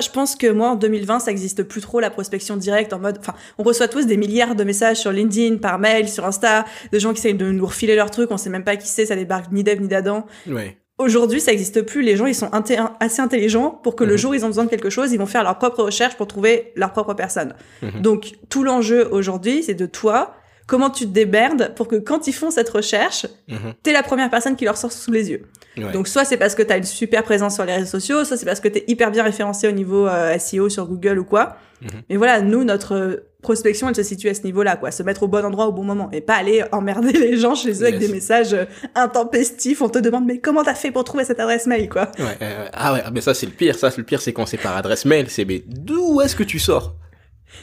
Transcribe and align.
Je 0.00 0.08
pense 0.08 0.36
que 0.36 0.46
moi, 0.50 0.70
en 0.70 0.76
2020, 0.76 1.18
ça 1.18 1.30
existe 1.30 1.64
plus 1.64 1.82
trop 1.82 2.00
la 2.00 2.08
prospection 2.08 2.56
directe 2.56 2.94
en 2.94 2.98
mode, 2.98 3.18
enfin, 3.20 3.34
on 3.58 3.62
reçoit 3.62 3.88
tous 3.88 4.06
des 4.06 4.16
milliards 4.16 4.54
de 4.54 4.64
messages 4.64 4.96
sur 4.96 5.12
LinkedIn, 5.12 5.58
par 5.58 5.78
mail, 5.78 6.08
sur 6.08 6.24
Insta, 6.24 6.64
de 6.90 6.98
gens 6.98 7.12
qui 7.12 7.18
essayent 7.18 7.34
de 7.34 7.50
nous 7.50 7.66
refiler 7.66 7.94
leurs 7.94 8.10
trucs, 8.10 8.30
on 8.30 8.38
sait 8.38 8.48
même 8.48 8.64
pas 8.64 8.76
qui 8.76 8.88
c'est, 8.88 9.04
ça 9.04 9.16
débarque 9.16 9.52
ni 9.52 9.62
d'Eve 9.62 9.82
ni 9.82 9.88
d'Adam. 9.88 10.24
Ouais. 10.48 10.78
Aujourd'hui, 10.96 11.42
ça 11.42 11.52
existe 11.52 11.82
plus. 11.82 12.00
Les 12.00 12.16
gens, 12.16 12.24
ils 12.24 12.34
sont 12.34 12.48
assez 12.52 13.20
intelligents 13.20 13.68
pour 13.82 13.94
que 13.94 14.04
le 14.04 14.12
Mhm. 14.12 14.18
jour 14.18 14.30
où 14.30 14.34
ils 14.34 14.44
ont 14.46 14.48
besoin 14.48 14.64
de 14.64 14.70
quelque 14.70 14.88
chose, 14.88 15.12
ils 15.12 15.18
vont 15.18 15.26
faire 15.26 15.42
leur 15.42 15.58
propre 15.58 15.82
recherche 15.82 16.16
pour 16.16 16.26
trouver 16.26 16.72
leur 16.74 16.92
propre 16.92 17.12
personne. 17.12 17.54
Mhm. 17.82 18.00
Donc, 18.00 18.32
tout 18.48 18.62
l'enjeu 18.64 19.06
aujourd'hui, 19.10 19.62
c'est 19.62 19.74
de 19.74 19.84
toi, 19.86 20.34
comment 20.66 20.90
tu 20.90 21.04
te 21.04 21.10
démerdes 21.10 21.72
pour 21.74 21.88
que 21.88 21.96
quand 21.96 22.26
ils 22.26 22.32
font 22.32 22.50
cette 22.50 22.68
recherche, 22.68 23.26
Mhm. 23.48 23.74
t'es 23.82 23.92
la 23.92 24.02
première 24.02 24.30
personne 24.30 24.56
qui 24.56 24.64
leur 24.64 24.76
sort 24.76 24.92
sous 24.92 25.10
les 25.12 25.30
yeux. 25.30 25.42
Ouais. 25.76 25.90
Donc 25.92 26.06
soit 26.08 26.24
c'est 26.24 26.36
parce 26.36 26.54
que 26.54 26.62
t'as 26.62 26.76
une 26.78 26.84
super 26.84 27.22
présence 27.22 27.54
sur 27.54 27.64
les 27.64 27.74
réseaux 27.74 27.86
sociaux, 27.90 28.24
soit 28.24 28.36
c'est 28.36 28.46
parce 28.46 28.60
que 28.60 28.68
t'es 28.68 28.84
hyper 28.88 29.10
bien 29.10 29.22
référencé 29.24 29.66
au 29.68 29.72
niveau 29.72 30.06
euh, 30.06 30.38
SEO 30.38 30.68
sur 30.68 30.86
Google 30.86 31.18
ou 31.18 31.24
quoi. 31.24 31.56
Mhm. 31.80 31.88
Mais 32.10 32.16
voilà, 32.16 32.40
nous 32.42 32.62
notre 32.64 32.94
euh, 32.94 33.16
prospection 33.42 33.88
elle 33.88 33.96
se 33.96 34.04
situe 34.04 34.28
à 34.28 34.34
ce 34.34 34.42
niveau-là 34.42 34.76
quoi, 34.76 34.92
se 34.92 35.02
mettre 35.02 35.24
au 35.24 35.28
bon 35.28 35.44
endroit 35.44 35.66
au 35.66 35.72
bon 35.72 35.82
moment 35.82 36.08
et 36.12 36.20
pas 36.20 36.34
aller 36.34 36.62
emmerder 36.70 37.12
les 37.12 37.36
gens 37.38 37.54
chez 37.56 37.72
eux 37.82 37.86
avec 37.86 37.98
des 37.98 38.08
messages 38.08 38.52
euh, 38.54 38.66
intempestifs. 38.94 39.82
On 39.82 39.88
te 39.88 39.98
demande 39.98 40.26
mais 40.26 40.38
comment 40.38 40.62
t'as 40.62 40.74
fait 40.74 40.90
pour 40.92 41.04
trouver 41.04 41.24
cette 41.24 41.40
adresse 41.40 41.66
mail 41.66 41.88
quoi? 41.88 42.10
Ouais, 42.18 42.36
euh, 42.42 42.68
ah 42.72 42.92
ouais, 42.92 43.02
mais 43.12 43.20
ça 43.20 43.34
c'est 43.34 43.46
le 43.46 43.52
pire. 43.52 43.76
Ça, 43.76 43.90
c'est 43.90 43.98
le 43.98 44.04
pire, 44.04 44.20
c'est 44.20 44.32
quand 44.32 44.46
c'est 44.46 44.58
par 44.58 44.76
adresse 44.76 45.04
mail. 45.04 45.26
C'est 45.28 45.44
mais 45.44 45.62
d'où 45.66 46.20
est-ce 46.20 46.36
que 46.36 46.44
tu 46.44 46.58
sors? 46.58 46.94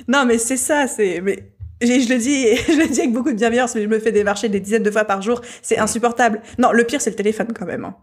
Non 0.08 0.26
mais 0.26 0.38
c'est 0.38 0.58
ça, 0.58 0.88
c'est 0.88 1.22
mais 1.22 1.52
je 1.82 2.10
le 2.14 2.18
dis, 2.20 2.46
je 2.74 2.80
le 2.80 2.88
dis 2.88 3.00
avec 3.02 3.14
beaucoup 3.14 3.32
de 3.32 3.38
bienveillance, 3.38 3.76
mais 3.76 3.84
je 3.84 3.88
me 3.88 4.00
fais 4.00 4.12
démarcher 4.12 4.50
des 4.50 4.60
dizaines 4.60 4.84
de 4.84 4.92
fois 4.92 5.06
par 5.06 5.22
jour, 5.22 5.42
c'est 5.62 5.78
insupportable. 5.78 6.42
Non, 6.58 6.72
le 6.72 6.84
pire 6.84 7.02
c'est 7.02 7.12
le 7.12 7.16
téléphone 7.16 7.48
quand 7.58 7.66
même. 7.66 7.86
hein. 7.86 7.96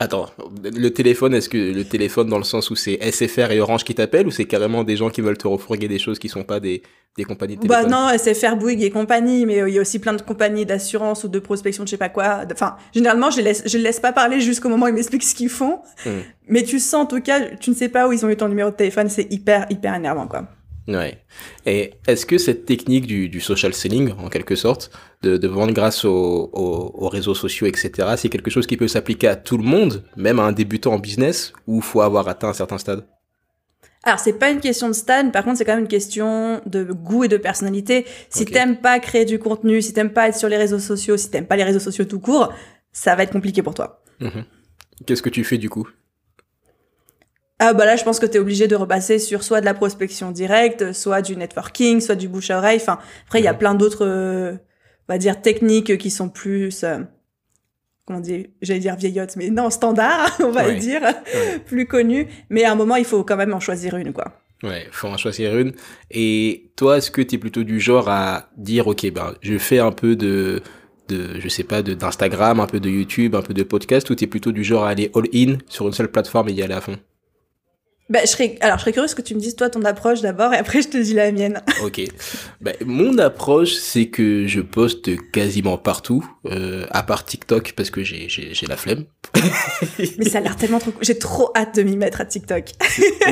Attends, 0.00 0.26
le 0.64 0.88
téléphone, 0.90 1.32
est-ce 1.34 1.48
que 1.48 1.56
le 1.56 1.84
téléphone 1.84 2.28
dans 2.28 2.38
le 2.38 2.44
sens 2.44 2.70
où 2.70 2.74
c'est 2.74 2.98
SFR 3.12 3.52
et 3.52 3.60
Orange 3.60 3.84
qui 3.84 3.94
t'appellent 3.94 4.26
ou 4.26 4.32
c'est 4.32 4.46
carrément 4.46 4.82
des 4.82 4.96
gens 4.96 5.10
qui 5.10 5.20
veulent 5.20 5.38
te 5.38 5.46
refourguer 5.46 5.86
des 5.86 5.98
choses 6.00 6.18
qui 6.18 6.28
sont 6.28 6.42
pas 6.42 6.58
des, 6.58 6.82
des 7.16 7.22
compagnies 7.22 7.56
de 7.56 7.64
Bah 7.68 7.84
téléphone? 7.84 7.90
non, 7.92 8.18
SFR 8.18 8.56
Bouygues 8.56 8.82
et 8.82 8.90
compagnie, 8.90 9.46
mais 9.46 9.60
euh, 9.60 9.68
il 9.68 9.74
y 9.76 9.78
a 9.78 9.80
aussi 9.82 10.00
plein 10.00 10.14
de 10.14 10.22
compagnies 10.22 10.66
d'assurance 10.66 11.22
ou 11.22 11.28
de 11.28 11.38
prospection 11.38 11.84
de 11.84 11.88
je 11.88 11.92
sais 11.92 11.98
pas 11.98 12.08
quoi. 12.08 12.40
Enfin, 12.52 12.76
généralement, 12.92 13.30
je 13.30 13.36
les 13.36 13.42
laisse, 13.44 13.62
je 13.64 13.76
les 13.78 13.84
laisse 13.84 14.00
pas 14.00 14.12
parler 14.12 14.40
jusqu'au 14.40 14.70
moment 14.70 14.86
où 14.86 14.88
ils 14.88 14.94
m'expliquent 14.94 15.22
ce 15.22 15.36
qu'ils 15.36 15.48
font. 15.50 15.78
Hmm. 16.04 16.20
Mais 16.48 16.64
tu 16.64 16.80
sens 16.80 17.02
en 17.04 17.06
tout 17.06 17.20
cas, 17.20 17.40
tu 17.60 17.70
ne 17.70 17.74
sais 17.76 17.88
pas 17.90 18.08
où 18.08 18.12
ils 18.12 18.26
ont 18.26 18.28
eu 18.30 18.36
ton 18.36 18.48
numéro 18.48 18.70
de 18.70 18.76
téléphone, 18.76 19.08
c'est 19.08 19.32
hyper, 19.32 19.66
hyper 19.70 19.94
énervant 19.94 20.26
quoi. 20.26 20.48
Ouais. 20.88 21.18
Et 21.66 21.92
est-ce 22.08 22.26
que 22.26 22.36
cette 22.38 22.64
technique 22.64 23.06
du, 23.06 23.28
du 23.28 23.40
social 23.40 23.74
selling, 23.74 24.12
en 24.12 24.28
quelque 24.28 24.56
sorte, 24.56 24.90
de, 25.22 25.36
de 25.36 25.48
vendre 25.48 25.72
grâce 25.72 26.04
aux, 26.04 26.50
aux, 26.52 26.90
aux 26.94 27.08
réseaux 27.08 27.34
sociaux, 27.34 27.66
etc., 27.66 28.14
c'est 28.16 28.28
quelque 28.28 28.50
chose 28.50 28.66
qui 28.66 28.76
peut 28.76 28.88
s'appliquer 28.88 29.28
à 29.28 29.36
tout 29.36 29.56
le 29.58 29.62
monde, 29.64 30.04
même 30.16 30.40
à 30.40 30.42
un 30.44 30.52
débutant 30.52 30.94
en 30.94 30.98
business, 30.98 31.52
ou 31.66 31.80
faut 31.80 32.00
avoir 32.00 32.26
atteint 32.28 32.48
un 32.48 32.54
certain 32.54 32.78
stade? 32.78 33.06
Alors, 34.02 34.18
c'est 34.18 34.32
pas 34.32 34.50
une 34.50 34.60
question 34.60 34.88
de 34.88 34.94
stade, 34.94 35.30
par 35.30 35.44
contre, 35.44 35.58
c'est 35.58 35.64
quand 35.66 35.74
même 35.74 35.82
une 35.82 35.88
question 35.88 36.60
de 36.64 36.84
goût 36.84 37.24
et 37.24 37.28
de 37.28 37.36
personnalité. 37.36 38.06
Si 38.30 38.44
Ok. 38.44 38.50
t'aimes 38.50 38.78
pas 38.78 38.98
créer 38.98 39.26
du 39.26 39.38
contenu, 39.38 39.82
si 39.82 39.92
t'aimes 39.92 40.12
pas 40.12 40.28
être 40.28 40.36
sur 40.38 40.48
les 40.48 40.56
réseaux 40.56 40.78
sociaux, 40.78 41.18
si 41.18 41.30
t'aimes 41.30 41.46
pas 41.46 41.56
les 41.56 41.64
réseaux 41.64 41.78
sociaux 41.80 42.06
tout 42.06 42.18
court, 42.20 42.52
ça 42.92 43.14
va 43.14 43.24
être 43.24 43.32
compliqué 43.32 43.62
pour 43.62 43.74
toi. 43.74 44.02
Mhm. 44.20 44.44
Qu'est-ce 45.06 45.22
que 45.22 45.28
tu 45.28 45.44
fais 45.44 45.58
du 45.58 45.68
coup? 45.68 45.86
Ah 47.62 47.74
bah 47.74 47.84
là, 47.84 47.94
je 47.96 48.04
pense 48.04 48.18
que 48.18 48.24
tu 48.26 48.36
es 48.36 48.40
obligé 48.40 48.68
de 48.68 48.74
repasser 48.74 49.18
sur 49.18 49.42
soit 49.44 49.60
de 49.60 49.66
la 49.66 49.74
prospection 49.74 50.30
directe, 50.30 50.92
soit 50.94 51.20
du 51.20 51.36
networking, 51.36 52.00
soit 52.00 52.14
du 52.16 52.26
bouche 52.26 52.50
à 52.50 52.56
oreille. 52.58 52.78
Enfin, 52.80 52.98
après, 53.26 53.40
il 53.40 53.44
y 53.44 53.48
a 53.48 53.54
plein 53.54 53.74
d'autres, 53.74 54.06
euh, 54.06 54.52
on 55.08 55.12
va 55.12 55.18
dire, 55.18 55.42
techniques 55.42 55.98
qui 55.98 56.10
sont 56.10 56.30
plus, 56.30 56.82
euh, 56.84 57.00
comment 58.06 58.20
dire, 58.20 58.46
j'allais 58.62 58.80
dire 58.80 58.96
vieillottes, 58.96 59.36
mais 59.36 59.50
non, 59.50 59.68
standard, 59.70 60.36
on 60.40 60.50
va 60.50 60.66
Ouais. 60.68 60.76
dire, 60.76 61.02
Ouais. 61.02 61.58
plus 61.66 61.86
connues. 61.86 62.28
Mais 62.48 62.64
à 62.64 62.72
un 62.72 62.76
moment, 62.76 62.96
il 62.96 63.04
faut 63.04 63.24
quand 63.24 63.36
même 63.36 63.52
en 63.52 63.60
choisir 63.60 63.94
une, 63.96 64.12
quoi. 64.14 64.32
Ouais, 64.62 64.86
faut 64.90 65.08
en 65.08 65.16
choisir 65.18 65.56
une. 65.58 65.72
Et 66.10 66.72
toi, 66.76 66.96
est-ce 66.98 67.10
que 67.10 67.20
tu 67.22 67.34
es 67.34 67.38
plutôt 67.38 67.62
du 67.62 67.78
genre 67.78 68.08
à 68.08 68.48
dire, 68.56 68.86
ok, 68.88 69.10
ben, 69.12 69.34
je 69.42 69.58
fais 69.58 69.78
un 69.80 69.92
peu 69.92 70.16
de, 70.16 70.62
de, 71.08 71.38
je 71.40 71.48
sais 71.48 71.64
pas, 71.64 71.82
de, 71.82 71.92
d'Instagram, 71.94 72.58
un 72.60 72.66
peu 72.66 72.80
de 72.80 72.88
YouTube, 72.88 73.34
un 73.34 73.42
peu 73.42 73.52
de 73.54 73.62
podcast, 73.62 74.08
ou 74.10 74.14
tu 74.14 74.24
es 74.24 74.26
plutôt 74.26 74.52
du 74.52 74.64
genre 74.64 74.84
à 74.84 74.90
aller 74.90 75.10
all-in 75.14 75.58
sur 75.68 75.86
une 75.86 75.92
seule 75.92 76.10
plateforme 76.10 76.48
et 76.48 76.52
y 76.52 76.62
aller 76.62 76.74
à 76.74 76.80
fond? 76.80 76.96
Bah, 78.10 78.18
je 78.22 78.26
serais, 78.26 78.56
alors, 78.60 78.76
je 78.78 78.82
serais 78.82 78.92
curieuse 78.92 79.14
que 79.14 79.22
tu 79.22 79.34
me 79.34 79.40
dises, 79.40 79.54
toi, 79.56 79.70
ton 79.70 79.82
approche 79.84 80.20
d'abord, 80.20 80.52
et 80.52 80.56
après, 80.56 80.82
je 80.82 80.88
te 80.88 80.98
dis 80.98 81.14
la 81.14 81.30
mienne. 81.32 81.62
Ok. 81.84 82.00
Ben, 82.60 82.74
mon 82.84 83.16
approche, 83.18 83.72
c'est 83.74 84.06
que 84.08 84.46
je 84.46 84.60
poste 84.60 85.08
quasiment 85.32 85.78
partout, 85.78 86.24
euh, 86.46 86.84
à 86.90 87.02
part 87.02 87.24
TikTok, 87.24 87.72
parce 87.76 87.90
que 87.90 88.02
j'ai, 88.04 88.28
j'ai, 88.28 88.52
j'ai 88.52 88.66
la 88.66 88.76
flemme. 88.76 89.04
Mais 90.18 90.24
ça 90.28 90.38
a 90.38 90.40
l'air 90.40 90.56
tellement 90.56 90.78
trop 90.78 90.90
cool. 90.90 91.02
J'ai 91.04 91.18
trop 91.18 91.50
hâte 91.56 91.76
de 91.76 91.82
m'y 91.82 91.96
mettre 91.96 92.20
à 92.20 92.24
TikTok. 92.26 92.64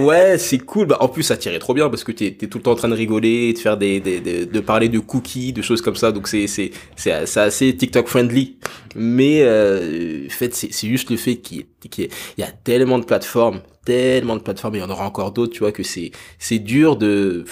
ouais, 0.01 0.39
c'est 0.39 0.59
cool. 0.59 0.87
Bah, 0.87 0.97
en 1.01 1.09
plus, 1.09 1.25
ça 1.25 1.37
tirait 1.37 1.59
trop 1.59 1.75
bien 1.75 1.91
parce 1.91 2.05
que 2.05 2.13
t'es, 2.13 2.31
t'es 2.33 2.47
tout 2.47 2.59
le 2.59 2.63
temps 2.63 2.73
en 2.73 2.77
train 2.77 2.89
de 2.89 2.95
rigoler, 2.95 3.53
de 3.53 3.59
faire 3.59 3.77
des, 3.77 4.01
des, 4.01 4.21
des- 4.21 4.47
de 4.47 4.61
parler 4.61 4.89
de 4.89 4.99
cookies, 5.01 5.53
de 5.53 5.61
choses 5.63 5.83
comme 5.83 5.97
ça. 5.97 6.13
Donc 6.13 6.29
c'est, 6.29 6.47
c'est, 6.47 6.71
c'est, 6.97 7.27
c'est 7.27 7.41
assez 7.41 7.77
TikTok 7.77 8.07
friendly. 8.09 8.59
Mais, 8.95 9.41
euh, 9.43 10.27
en 10.27 10.31
fait, 10.31 10.55
c'est, 10.55 10.73
c'est 10.73 10.89
juste 10.89 11.11
le 11.11 11.17
fait 11.17 11.37
qu'il 11.37 11.67
qu'il 11.91 12.09
y 12.39 12.43
a 12.43 12.51
tellement 12.65 12.99
de 12.99 13.05
plateformes, 13.05 13.61
tellement 13.89 14.37
de 14.37 14.43
plateformes, 14.43 14.75
et 14.75 14.79
il 14.79 14.81
y 14.83 14.85
en 14.85 14.91
aura 14.91 15.07
encore 15.07 15.33
d'autres, 15.33 15.55
tu 15.55 15.61
vois, 15.61 15.73
que 15.73 15.83
c'est, 15.83 16.11
c'est 16.39 16.59
dur 16.59 16.97
de, 16.97 17.47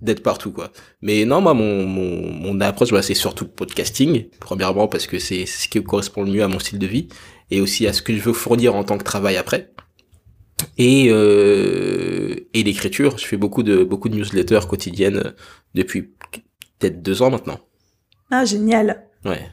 d'être 0.00 0.22
partout, 0.22 0.50
quoi. 0.50 0.72
Mais 1.02 1.26
non, 1.26 1.42
moi, 1.42 1.52
mon, 1.52 1.84
mon, 1.84 2.32
mon 2.32 2.60
approche, 2.62 2.90
bah, 2.90 3.02
c'est 3.02 3.12
surtout 3.12 3.44
le 3.44 3.50
podcasting. 3.50 4.28
Premièrement, 4.40 4.88
parce 4.88 5.06
que 5.06 5.18
c'est 5.18 5.44
ce 5.44 5.68
qui 5.68 5.82
correspond 5.82 6.22
le 6.22 6.32
mieux 6.32 6.42
à 6.42 6.48
mon 6.48 6.58
style 6.58 6.78
de 6.78 6.86
vie 6.86 7.08
et 7.50 7.60
aussi 7.60 7.86
à 7.86 7.92
ce 7.92 8.00
que 8.00 8.14
je 8.14 8.20
veux 8.20 8.32
fournir 8.32 8.74
en 8.74 8.82
tant 8.82 8.96
que 8.96 9.04
travail 9.04 9.36
après 9.36 9.72
et 10.78 11.08
euh, 11.10 12.34
et 12.54 12.62
l'écriture. 12.62 13.18
Je 13.18 13.26
fais 13.26 13.36
beaucoup 13.36 13.62
de 13.62 13.84
beaucoup 13.84 14.08
de 14.08 14.16
newsletters 14.16 14.66
quotidiennes 14.68 15.34
depuis 15.74 16.14
peut-être 16.78 17.02
deux 17.02 17.20
ans 17.20 17.30
maintenant. 17.30 17.60
Ah, 18.30 18.46
génial. 18.46 19.04
Ouais. 19.24 19.50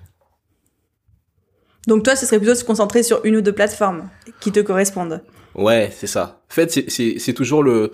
Donc, 1.87 2.03
toi, 2.03 2.15
ce 2.15 2.25
serait 2.25 2.37
plutôt 2.37 2.53
de 2.53 2.57
se 2.57 2.63
concentrer 2.63 3.03
sur 3.03 3.23
une 3.25 3.35
ou 3.35 3.41
deux 3.41 3.53
plateformes 3.53 4.09
qui 4.39 4.51
te 4.51 4.59
correspondent. 4.61 5.21
Ouais, 5.55 5.89
c'est 5.95 6.07
ça. 6.07 6.43
En 6.49 6.53
fait, 6.53 6.89
c'est 6.89 7.33
toujours 7.33 7.63
le 7.63 7.91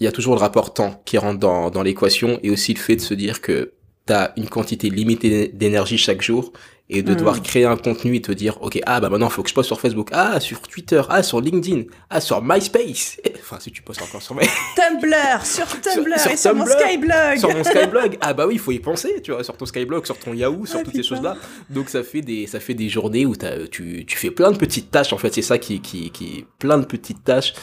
il 0.00 0.04
y 0.04 0.06
a 0.08 0.12
toujours 0.12 0.34
le 0.34 0.40
rapport 0.40 0.74
temps 0.74 1.00
qui 1.04 1.18
rentre 1.18 1.38
dans 1.38 1.70
dans 1.70 1.82
l'équation 1.82 2.40
et 2.42 2.50
aussi 2.50 2.74
le 2.74 2.80
fait 2.80 2.96
de 2.96 3.00
se 3.00 3.14
dire 3.14 3.40
que 3.40 3.72
t'as 4.06 4.32
une 4.36 4.48
quantité 4.48 4.90
limitée 4.90 5.48
d'énergie 5.48 5.98
chaque 5.98 6.20
jour 6.22 6.52
et 6.90 7.02
de 7.02 7.14
devoir 7.14 7.42
créer 7.42 7.64
un 7.64 7.78
contenu 7.78 8.14
et 8.16 8.20
te 8.20 8.30
dire 8.30 8.58
ok 8.60 8.78
ah 8.84 9.00
bah 9.00 9.08
maintenant 9.08 9.30
faut 9.30 9.42
que 9.42 9.48
je 9.48 9.54
poste 9.54 9.68
sur 9.68 9.80
Facebook 9.80 10.10
ah 10.12 10.38
sur 10.38 10.60
Twitter 10.60 11.00
ah 11.08 11.22
sur 11.22 11.40
LinkedIn 11.40 11.84
ah 12.10 12.20
sur 12.20 12.42
MySpace 12.42 13.18
enfin 13.40 13.58
si 13.58 13.72
tu 13.72 13.80
postes 13.80 14.02
encore 14.02 14.20
sur 14.20 14.34
My 14.34 14.42
Tumblr, 14.76 15.46
sur 15.46 15.66
Tumblr 15.80 16.18
sur 16.18 16.30
et 16.30 16.36
sur 16.36 16.54
mon 16.54 16.66
Skyblog. 16.66 17.38
sur 17.38 17.54
mon 17.56 17.64
Skyblog. 17.64 18.18
Ah 18.20 18.34
bah 18.34 18.46
oui, 18.46 18.54
il 18.54 18.60
faut 18.60 18.72
y 18.72 18.78
penser, 18.80 19.22
tu 19.22 19.32
vois, 19.32 19.42
sur 19.44 19.56
ton 19.56 19.64
Skyblog, 19.66 20.04
sur 20.04 20.18
ton 20.18 20.34
Yahoo, 20.34 20.66
sur 20.66 20.80
Ah, 20.80 20.82
toutes 20.84 20.92
ces 20.94 21.00
putain. 21.00 21.14
choses-là. 21.14 21.36
Donc 21.70 21.88
ça 21.88 22.02
fait 22.02 22.20
des 22.20 22.46
ça 22.46 22.60
fait 22.60 22.74
des 22.74 22.88
journées 22.90 23.24
où 23.24 23.34
tu 23.70 24.04
tu 24.06 24.16
fais 24.18 24.30
plein 24.30 24.50
de 24.52 24.56
petites 24.58 24.90
tâches 24.90 25.12
en 25.14 25.18
fait, 25.18 25.32
c'est 25.34 25.42
ça 25.42 25.56
qui 25.58 25.80
qui 25.80 26.10
qui 26.10 26.44
plein 26.58 26.76
de 26.78 26.84
petites 26.84 27.24
tâches 27.24 27.54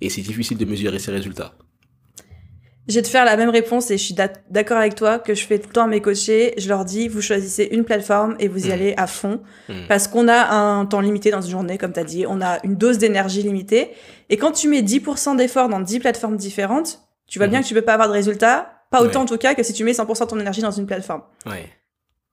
et 0.00 0.08
c'est 0.10 0.20
difficile 0.22 0.56
de 0.58 0.64
mesurer 0.64 0.98
ses 1.00 1.10
résultats. 1.10 1.54
Je 2.90 2.96
vais 2.96 3.02
te 3.02 3.08
faire 3.08 3.24
la 3.24 3.36
même 3.36 3.48
réponse 3.50 3.90
et 3.90 3.96
je 3.96 4.02
suis 4.02 4.14
d'ac- 4.14 4.42
d'accord 4.50 4.76
avec 4.78 4.96
toi 4.96 5.18
que 5.18 5.34
je 5.34 5.46
fais 5.46 5.58
tout 5.58 5.68
le 5.68 5.72
temps 5.74 5.84
à 5.84 5.86
mes 5.86 6.00
coachés. 6.02 6.54
Je 6.58 6.68
leur 6.68 6.84
dis, 6.84 7.06
vous 7.08 7.22
choisissez 7.22 7.68
une 7.70 7.84
plateforme 7.84 8.34
et 8.40 8.48
vous 8.48 8.66
y 8.66 8.68
Mm. 8.68 8.72
allez 8.72 8.94
à 8.96 9.06
fond. 9.06 9.40
Mm. 9.68 9.72
Parce 9.88 10.08
qu'on 10.08 10.26
a 10.28 10.50
un 10.52 10.84
temps 10.86 11.00
limité 11.00 11.30
dans 11.30 11.40
une 11.40 11.50
journée, 11.52 11.78
comme 11.78 11.92
tu 11.92 12.00
as 12.00 12.04
dit. 12.04 12.26
On 12.28 12.40
a 12.42 12.58
une 12.64 12.74
dose 12.74 12.98
d'énergie 12.98 13.42
limitée. 13.42 13.90
Et 14.28 14.36
quand 14.36 14.50
tu 14.52 14.68
mets 14.68 14.82
10% 14.82 15.36
d'efforts 15.36 15.68
dans 15.68 15.80
10 15.80 16.00
plateformes 16.00 16.36
différentes, 16.36 17.00
tu 17.28 17.38
vois 17.38 17.46
bien 17.46 17.62
que 17.62 17.66
tu 17.66 17.74
peux 17.74 17.82
pas 17.82 17.94
avoir 17.94 18.08
de 18.08 18.12
résultats. 18.12 18.72
Pas 18.90 19.02
autant 19.02 19.20
Ouais. 19.20 19.24
en 19.24 19.26
tout 19.26 19.38
cas 19.38 19.54
que 19.54 19.62
si 19.62 19.72
tu 19.72 19.84
mets 19.84 19.92
100% 19.92 20.24
de 20.24 20.30
ton 20.30 20.40
énergie 20.40 20.62
dans 20.62 20.72
une 20.72 20.86
plateforme. 20.86 21.22
Ouais. 21.46 21.66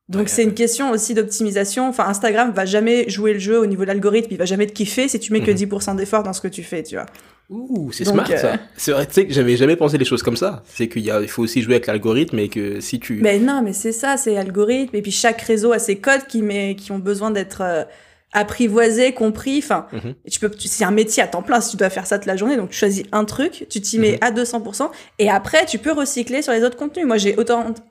Donc 0.10 0.22
Ouais, 0.24 0.28
c'est 0.28 0.44
une 0.44 0.54
question 0.56 0.90
aussi 0.90 1.14
d'optimisation. 1.14 1.88
Enfin, 1.88 2.06
Instagram 2.08 2.52
va 2.52 2.66
jamais 2.66 3.08
jouer 3.10 3.34
le 3.34 3.40
jeu 3.40 3.60
au 3.60 3.66
niveau 3.68 3.84
de 3.84 3.88
l'algorithme. 3.90 4.30
Il 4.32 4.38
va 4.38 4.46
jamais 4.46 4.66
te 4.66 4.72
kiffer 4.74 5.08
si 5.08 5.20
tu 5.20 5.34
mets 5.34 5.42
que 5.42 5.52
Mhm. 5.52 5.58
10% 5.58 5.96
d'efforts 5.96 6.24
dans 6.24 6.34
ce 6.34 6.42
que 6.42 6.48
tu 6.48 6.64
fais, 6.64 6.82
tu 6.82 6.96
vois. 6.96 7.06
Ouh, 7.50 7.92
c'est 7.94 8.04
smart 8.04 8.30
euh, 8.30 8.38
ça. 8.38 8.58
C'est 8.76 8.92
vrai, 8.92 9.06
tu 9.06 9.14
sais 9.14 9.26
que 9.26 9.34
j'avais 9.34 9.56
jamais 9.56 9.78
pensé 9.78 9.98
les 9.98 10.06
choses 10.06 10.22
comme 10.22 10.36
ça. 10.36 10.64
C'est 10.66 10.90
qu'il 10.90 11.04
y 11.04 11.12
a 11.12 11.22
il 11.22 11.30
faut 11.30 11.44
aussi 11.44 11.62
jouer 11.62 11.76
avec 11.76 11.88
l'algorithme 11.88 12.38
et 12.40 12.50
que 12.50 12.82
si 12.82 13.00
tu 13.00 13.20
Mais 13.22 13.40
non, 13.40 13.62
mais 13.64 13.74
c'est 13.74 13.94
ça, 13.94 14.18
c'est 14.18 14.36
algorithme. 14.38 14.96
Et 14.96 15.02
puis 15.02 15.12
chaque 15.12 15.42
réseau 15.42 15.72
a 15.72 15.80
ses 15.80 15.98
codes 15.98 16.28
qui, 16.28 16.42
met, 16.42 16.76
qui 16.76 16.92
ont 16.92 17.00
besoin 17.00 17.32
d'être 17.32 17.88
apprivoisés, 18.38 19.14
compris. 19.14 19.60
Enfin, 19.60 19.88
Mhm. 19.94 20.14
tu 20.32 20.40
peux, 20.40 20.52
c'est 20.58 20.84
un 20.84 20.92
métier 20.92 21.22
à 21.24 21.28
temps 21.28 21.42
plein 21.42 21.60
si 21.62 21.72
tu 21.72 21.78
dois 21.78 21.90
faire 21.90 22.06
ça 22.08 22.18
toute 22.18 22.26
la 22.28 22.36
journée. 22.38 22.58
Donc 22.58 22.70
tu 22.70 22.78
choisis 22.78 23.04
un 23.12 23.26
truc, 23.26 23.66
tu 23.70 23.82
t'y 23.82 24.00
mets 24.00 24.14
Mhm. 24.14 24.18
à 24.22 24.32
200%. 24.32 24.92
Et 25.20 25.30
après, 25.30 25.66
tu 25.66 25.78
peux 25.80 25.92
recycler 25.92 26.42
sur 26.42 26.54
les 26.54 26.64
autres 26.64 26.78
contenus. 26.78 27.06
Moi, 27.06 27.18
j'ai 27.18 27.36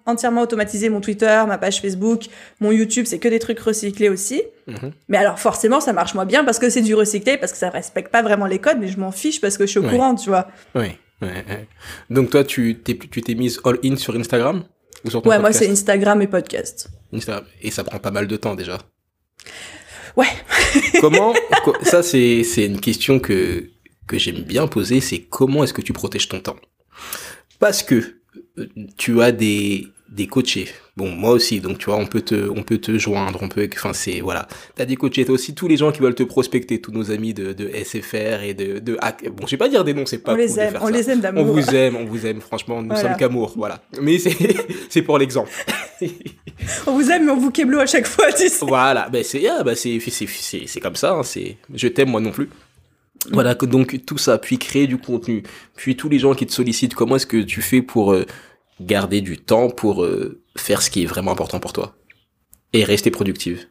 entièrement 0.07 0.43
automatisé 0.43 0.89
mon 0.89 1.01
Twitter, 1.01 1.43
ma 1.47 1.59
page 1.59 1.81
Facebook, 1.81 2.25
mon 2.61 2.73
YouTube. 2.73 3.07
C'est 3.07 3.19
que 3.19 3.29
des 3.29 3.39
trucs 3.39 3.59
recyclés 3.61 4.09
aussi. 4.09 4.43
Mhm. 4.67 4.93
Mais 5.09 5.19
alors 5.19 5.39
forcément, 5.39 5.81
ça 5.81 5.93
marche 5.93 6.15
moins 6.15 6.27
bien 6.27 6.45
parce 6.45 6.59
que 6.59 6.71
c'est 6.71 6.83
du 6.83 6.95
recyclé, 6.95 7.37
parce 7.37 7.53
que 7.53 7.59
ça 7.59 7.71
respecte 7.71 8.11
pas 8.11 8.23
vraiment 8.23 8.47
les 8.47 8.59
codes. 8.59 8.79
Mais 8.81 8.89
je 8.89 8.99
m'en 8.99 9.13
fiche 9.13 9.41
parce 9.41 9.57
que 9.59 9.65
je 9.67 9.71
suis 9.71 9.79
au 9.81 9.85
Ouais. 9.85 9.91
courant, 9.91 10.15
tu 10.15 10.29
vois. 10.29 10.49
Ouais, 10.75 10.99
ouais. 11.23 11.67
Donc 12.11 12.31
toi 12.31 12.45
tu 12.45 12.79
t'es 12.85 12.97
tu 12.97 13.23
t'es 13.23 13.35
mise 13.35 13.61
all 13.65 13.79
in 13.85 13.97
sur 13.97 14.15
Instagram 14.17 14.65
ou 15.05 15.11
sur 15.11 15.23
ton 15.23 15.31
Ouais, 15.31 15.39
moi, 15.39 15.53
c'est 15.53 15.69
Instagram 15.71 16.21
et 16.23 16.27
podcast. 16.27 16.89
Instagram. 17.13 17.45
et 17.63 17.71
ça 17.71 17.85
prend 17.85 17.99
pas 17.99 18.11
mal 18.11 18.27
de 18.27 18.37
temps 18.37 18.55
déjà. 18.57 18.79
Ouais. 20.17 20.27
Comment 21.01 21.35
co- 21.65 21.77
ça 21.83 22.03
c'est 22.03 22.43
c'est 22.45 22.67
une 22.67 22.81
question 22.81 23.19
que 23.21 23.71
que 24.07 24.19
j'aime 24.19 24.43
bien 24.43 24.67
poser, 24.67 25.01
c'est 25.01 25.21
comment 25.21 25.65
est-ce 25.65 25.75
que 25.75 25.83
tu 25.83 25.93
protèges 25.93 26.29
ton 26.29 26.41
temps? 26.41 26.57
Parce 27.59 27.83
que 27.83 28.19
euh, 28.59 28.67
tu 28.97 29.21
as 29.23 29.33
des 29.33 29.89
des 30.09 30.27
coachés. 30.27 30.69
Bon, 30.97 31.11
moi 31.11 31.33
aussi, 31.33 31.61
donc 31.61 31.77
tu 31.77 31.87
vois, 31.87 31.97
on 31.97 32.07
peut 32.07 32.23
te, 32.23 32.49
on 32.49 32.63
peut 32.63 32.79
te 32.79 32.97
joindre, 32.97 33.39
on 33.43 33.51
peut, 33.51 33.69
enfin 33.75 33.93
c'est 33.93 34.21
voilà. 34.21 34.49
T'as 34.75 34.87
des 34.87 34.97
coachés, 34.97 35.27
t'as 35.27 35.33
aussi 35.33 35.55
tous 35.55 35.69
les 35.69 35.77
gens 35.77 35.93
qui 35.93 36.01
veulent 36.01 36.15
te 36.15 36.23
prospecter, 36.23 36.81
tous 36.81 36.91
nos 36.91 37.11
amis 37.11 37.35
de, 37.35 37.53
de 37.53 37.71
SFR 37.85 38.43
et 38.43 38.55
de, 38.55 38.79
de 38.79 38.97
hack. 39.03 39.29
Bon, 39.29 39.47
je 39.47 39.51
vais 39.51 39.57
pas 39.59 39.69
dire 39.69 39.85
des 39.85 39.93
noms, 39.93 40.07
c'est 40.07 40.17
pas. 40.17 40.33
On 40.33 40.37
les 40.37 40.59
aime, 40.59 40.79
on 40.81 40.89
les 40.89 41.11
aime 41.11 41.21
d'amour. 41.21 41.45
On 41.45 41.53
vous 41.53 41.75
aime, 41.75 41.97
on 41.97 42.07
vous 42.07 42.25
aime, 42.25 42.41
franchement, 42.41 42.81
nous 42.81 42.97
sommes 42.97 43.17
qu'amour, 43.19 43.53
voilà. 43.57 43.83
Mais 44.01 44.19
c'est, 44.19 44.35
c'est 44.89 45.03
pour 45.03 45.19
l'exemple. 45.19 45.51
on 46.87 46.93
vous 46.93 47.11
aime, 47.11 47.27
mais 47.27 47.33
on 47.33 47.37
vous 47.37 47.51
keblo 47.51 47.81
à 47.81 47.87
chaque 47.87 48.07
fois, 48.07 48.33
tu 48.33 48.49
sais. 48.49 48.65
Voilà, 48.65 49.11
ben 49.11 49.23
c'est, 49.23 49.47
ah, 49.49 49.63
ben 49.63 49.75
c'est, 49.75 50.01
c'est, 50.01 50.27
c'est, 50.27 50.63
c'est 50.67 50.81
comme 50.81 50.97
ça, 50.97 51.13
hein, 51.13 51.23
c'est, 51.23 51.59
je 51.75 51.89
t'aime 51.89 52.09
moi 52.09 52.23
non 52.23 52.31
plus. 52.31 52.49
Voilà, 53.33 53.55
donc 53.55 54.05
tout 54.07 54.19
ça, 54.19 54.39
puis 54.39 54.57
créer 54.57 54.87
du 54.87 54.97
contenu, 54.97 55.43
puis 55.75 55.95
tous 55.95 56.09
les 56.09 56.19
gens 56.19 56.33
qui 56.33 56.47
te 56.47 56.53
sollicitent, 56.53 56.95
comment 56.95 57.17
est-ce 57.17 57.27
que 57.27 57.43
tu 57.43 57.61
fais 57.61 57.83
pour 57.83 58.13
euh, 58.13 58.25
garder 58.81 59.21
du 59.21 59.39
temps 59.39 59.71
pour 59.71 60.05
euh, 60.05 60.43
faire 60.57 60.83
ce 60.83 60.91
qui 60.91 61.03
est 61.03 61.07
vraiment 61.07 61.33
important 61.33 61.61
pour 61.61 61.73
toi 61.73 61.95
et 62.73 62.85
rester 62.85 63.11
productive 63.11 63.67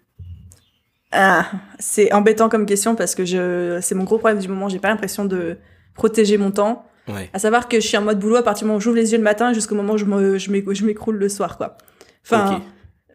ah, 1.11 1.45
c'est 1.79 2.11
embêtant 2.11 2.49
comme 2.49 2.65
question 2.65 2.95
parce 2.95 3.15
que 3.15 3.23
je 3.23 3.79
c'est 3.81 3.95
mon 3.95 4.03
gros 4.03 4.17
problème 4.17 4.39
du 4.39 4.49
moment, 4.49 4.67
j'ai 4.67 4.79
pas 4.79 4.89
l'impression 4.89 5.23
de 5.23 5.57
protéger 5.93 6.37
mon 6.37 6.51
temps. 6.51 6.85
Ouais. 7.07 7.29
À 7.31 7.39
savoir 7.39 7.69
que 7.69 7.79
je 7.79 7.87
suis 7.87 7.95
en 7.95 8.01
mode 8.01 8.19
boulot 8.19 8.35
à 8.35 8.43
partir 8.43 8.63
du 8.63 8.67
moment 8.67 8.77
où 8.79 8.81
j'ouvre 8.81 8.97
les 8.97 9.11
yeux 9.11 9.17
le 9.17 9.23
matin 9.23 9.53
jusqu'au 9.53 9.75
moment 9.75 9.93
où 9.93 9.97
je 9.97 10.05
me 10.05 10.37
je 10.37 10.85
m'écroule 10.85 11.15
le 11.15 11.29
soir 11.29 11.57
quoi. 11.57 11.77
Enfin, 12.25 12.61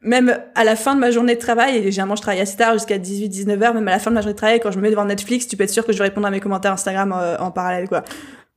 même 0.02 0.40
à 0.54 0.64
la 0.64 0.76
fin 0.76 0.94
de 0.94 1.00
ma 1.00 1.10
journée 1.10 1.34
de 1.34 1.40
travail, 1.40 1.76
et 1.76 1.90
généralement 1.90 2.16
je 2.16 2.22
travaille 2.22 2.40
assez 2.40 2.56
tard 2.56 2.72
jusqu'à 2.72 2.96
18-19 2.96 3.62
heures, 3.62 3.74
même 3.74 3.88
à 3.88 3.90
la 3.90 3.98
fin 3.98 4.10
de 4.10 4.14
ma 4.14 4.22
journée 4.22 4.34
de 4.34 4.38
travail, 4.38 4.60
quand 4.60 4.70
je 4.70 4.78
me 4.78 4.82
mets 4.82 4.90
devant 4.90 5.04
Netflix, 5.04 5.46
tu 5.46 5.56
peux 5.56 5.64
être 5.64 5.70
sûr 5.70 5.84
que 5.84 5.92
je 5.92 5.98
vais 5.98 6.04
répondre 6.04 6.26
à 6.26 6.30
mes 6.30 6.40
commentaires 6.40 6.72
Instagram 6.72 7.12
euh, 7.14 7.36
en 7.38 7.50
parallèle 7.50 7.88
quoi. 7.88 8.04